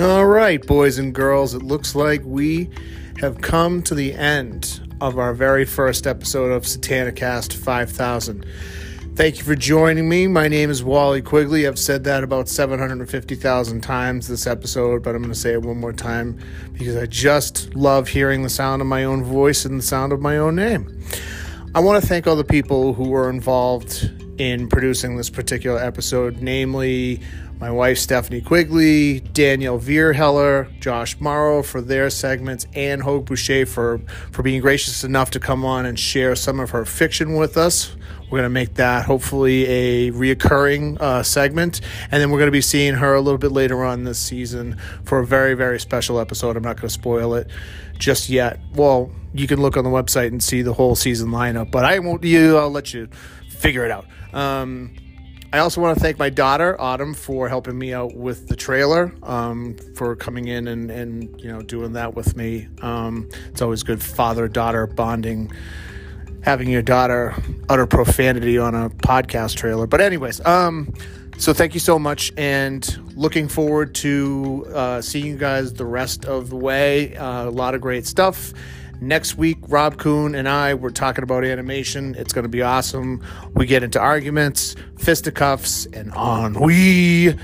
All 0.00 0.24
right, 0.24 0.66
boys 0.66 0.96
and 0.96 1.14
girls, 1.14 1.52
it 1.52 1.62
looks 1.62 1.94
like 1.94 2.22
we 2.24 2.70
have 3.18 3.42
come 3.42 3.82
to 3.82 3.94
the 3.94 4.14
end 4.14 4.80
of 5.02 5.18
our 5.18 5.34
very 5.34 5.64
first 5.64 6.06
episode 6.06 6.52
of 6.52 6.62
Satanicast 6.62 7.54
5000. 7.54 8.46
Thank 9.16 9.38
you 9.38 9.42
for 9.42 9.56
joining 9.56 10.08
me. 10.08 10.28
My 10.28 10.46
name 10.46 10.70
is 10.70 10.84
Wally 10.84 11.20
Quigley. 11.20 11.66
I've 11.66 11.76
said 11.76 12.04
that 12.04 12.22
about 12.22 12.48
750,000 12.48 13.80
times 13.80 14.28
this 14.28 14.46
episode, 14.46 15.02
but 15.02 15.16
I'm 15.16 15.22
going 15.22 15.34
to 15.34 15.38
say 15.38 15.54
it 15.54 15.62
one 15.62 15.80
more 15.80 15.92
time 15.92 16.38
because 16.72 16.96
I 16.96 17.06
just 17.06 17.74
love 17.74 18.06
hearing 18.06 18.44
the 18.44 18.48
sound 18.48 18.80
of 18.80 18.86
my 18.86 19.02
own 19.02 19.24
voice 19.24 19.64
and 19.64 19.80
the 19.80 19.82
sound 19.82 20.12
of 20.12 20.20
my 20.20 20.38
own 20.38 20.54
name. 20.54 21.02
I 21.74 21.80
want 21.80 22.00
to 22.00 22.08
thank 22.08 22.28
all 22.28 22.36
the 22.36 22.44
people 22.44 22.94
who 22.94 23.08
were 23.08 23.28
involved 23.28 24.08
in 24.38 24.68
producing 24.68 25.16
this 25.16 25.30
particular 25.30 25.80
episode, 25.80 26.40
namely 26.40 27.20
my 27.62 27.70
wife 27.70 27.96
Stephanie 27.96 28.40
Quigley, 28.40 29.20
Danielle 29.20 29.78
Vierheller, 29.78 30.68
Josh 30.80 31.20
Morrow 31.20 31.62
for 31.62 31.80
their 31.80 32.10
segments, 32.10 32.66
and 32.74 33.00
Hogue 33.00 33.24
Boucher 33.24 33.66
for, 33.66 34.00
for 34.32 34.42
being 34.42 34.60
gracious 34.60 35.04
enough 35.04 35.30
to 35.30 35.38
come 35.38 35.64
on 35.64 35.86
and 35.86 35.96
share 35.96 36.34
some 36.34 36.58
of 36.58 36.70
her 36.70 36.84
fiction 36.84 37.36
with 37.36 37.56
us. 37.56 37.94
We're 38.24 38.40
going 38.40 38.42
to 38.42 38.48
make 38.48 38.74
that 38.74 39.04
hopefully 39.04 39.64
a 39.66 40.10
reoccurring 40.10 41.00
uh, 41.00 41.22
segment. 41.22 41.82
And 42.10 42.20
then 42.20 42.32
we're 42.32 42.38
going 42.38 42.48
to 42.48 42.50
be 42.50 42.60
seeing 42.60 42.94
her 42.94 43.14
a 43.14 43.20
little 43.20 43.38
bit 43.38 43.52
later 43.52 43.84
on 43.84 44.02
this 44.02 44.18
season 44.18 44.76
for 45.04 45.20
a 45.20 45.26
very, 45.26 45.54
very 45.54 45.78
special 45.78 46.18
episode. 46.18 46.56
I'm 46.56 46.64
not 46.64 46.78
going 46.78 46.88
to 46.88 46.90
spoil 46.90 47.36
it 47.36 47.48
just 47.96 48.28
yet. 48.28 48.58
Well, 48.74 49.12
you 49.34 49.46
can 49.46 49.62
look 49.62 49.76
on 49.76 49.84
the 49.84 49.90
website 49.90 50.28
and 50.28 50.42
see 50.42 50.62
the 50.62 50.72
whole 50.72 50.96
season 50.96 51.28
lineup, 51.28 51.70
but 51.70 51.84
I 51.84 52.00
won't, 52.00 52.24
you, 52.24 52.56
I'll 52.58 52.70
let 52.70 52.92
you 52.92 53.08
figure 53.50 53.84
it 53.84 53.92
out. 53.92 54.06
Um, 54.34 54.96
I 55.52 55.58
also 55.58 55.82
want 55.82 55.98
to 55.98 56.02
thank 56.02 56.18
my 56.18 56.30
daughter 56.30 56.80
Autumn 56.80 57.12
for 57.12 57.46
helping 57.46 57.78
me 57.78 57.92
out 57.92 58.14
with 58.16 58.48
the 58.48 58.56
trailer, 58.56 59.12
um, 59.22 59.76
for 59.94 60.16
coming 60.16 60.48
in 60.48 60.66
and, 60.66 60.90
and 60.90 61.38
you 61.42 61.52
know 61.52 61.60
doing 61.60 61.92
that 61.92 62.14
with 62.14 62.34
me. 62.34 62.68
Um, 62.80 63.28
it's 63.48 63.60
always 63.60 63.82
good 63.82 64.02
father 64.02 64.48
daughter 64.48 64.86
bonding, 64.86 65.52
having 66.42 66.70
your 66.70 66.80
daughter 66.80 67.34
utter 67.68 67.86
profanity 67.86 68.56
on 68.56 68.74
a 68.74 68.88
podcast 68.88 69.56
trailer. 69.56 69.86
But 69.86 70.00
anyways, 70.00 70.40
um, 70.46 70.94
so 71.36 71.52
thank 71.52 71.74
you 71.74 71.80
so 71.80 71.98
much, 71.98 72.32
and 72.38 73.12
looking 73.14 73.46
forward 73.46 73.94
to 73.96 74.66
uh, 74.72 75.02
seeing 75.02 75.26
you 75.26 75.36
guys 75.36 75.74
the 75.74 75.84
rest 75.84 76.24
of 76.24 76.48
the 76.48 76.56
way. 76.56 77.14
Uh, 77.14 77.48
a 77.48 77.50
lot 77.50 77.74
of 77.74 77.82
great 77.82 78.06
stuff. 78.06 78.54
Next 79.02 79.36
week, 79.36 79.58
Rob 79.66 79.98
Kuhn 79.98 80.36
and 80.36 80.48
I 80.48 80.74
we're 80.74 80.90
talking 80.90 81.24
about 81.24 81.44
animation. 81.44 82.14
It's 82.16 82.32
going 82.32 82.44
to 82.44 82.48
be 82.48 82.62
awesome. 82.62 83.20
We 83.52 83.66
get 83.66 83.82
into 83.82 83.98
arguments, 83.98 84.76
fisticuffs, 84.96 85.86
and 85.86 86.12
on 86.12 86.54
we. 86.54 87.34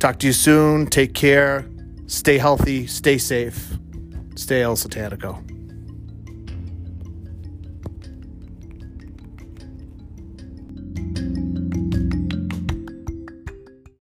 Talk 0.00 0.18
to 0.18 0.26
you 0.26 0.34
soon. 0.34 0.86
Take 0.86 1.14
care. 1.14 1.66
Stay 2.08 2.36
healthy. 2.36 2.86
Stay 2.86 3.16
safe. 3.16 3.78
Stay 4.34 4.60
El 4.60 4.76
Satanico. 4.76 5.55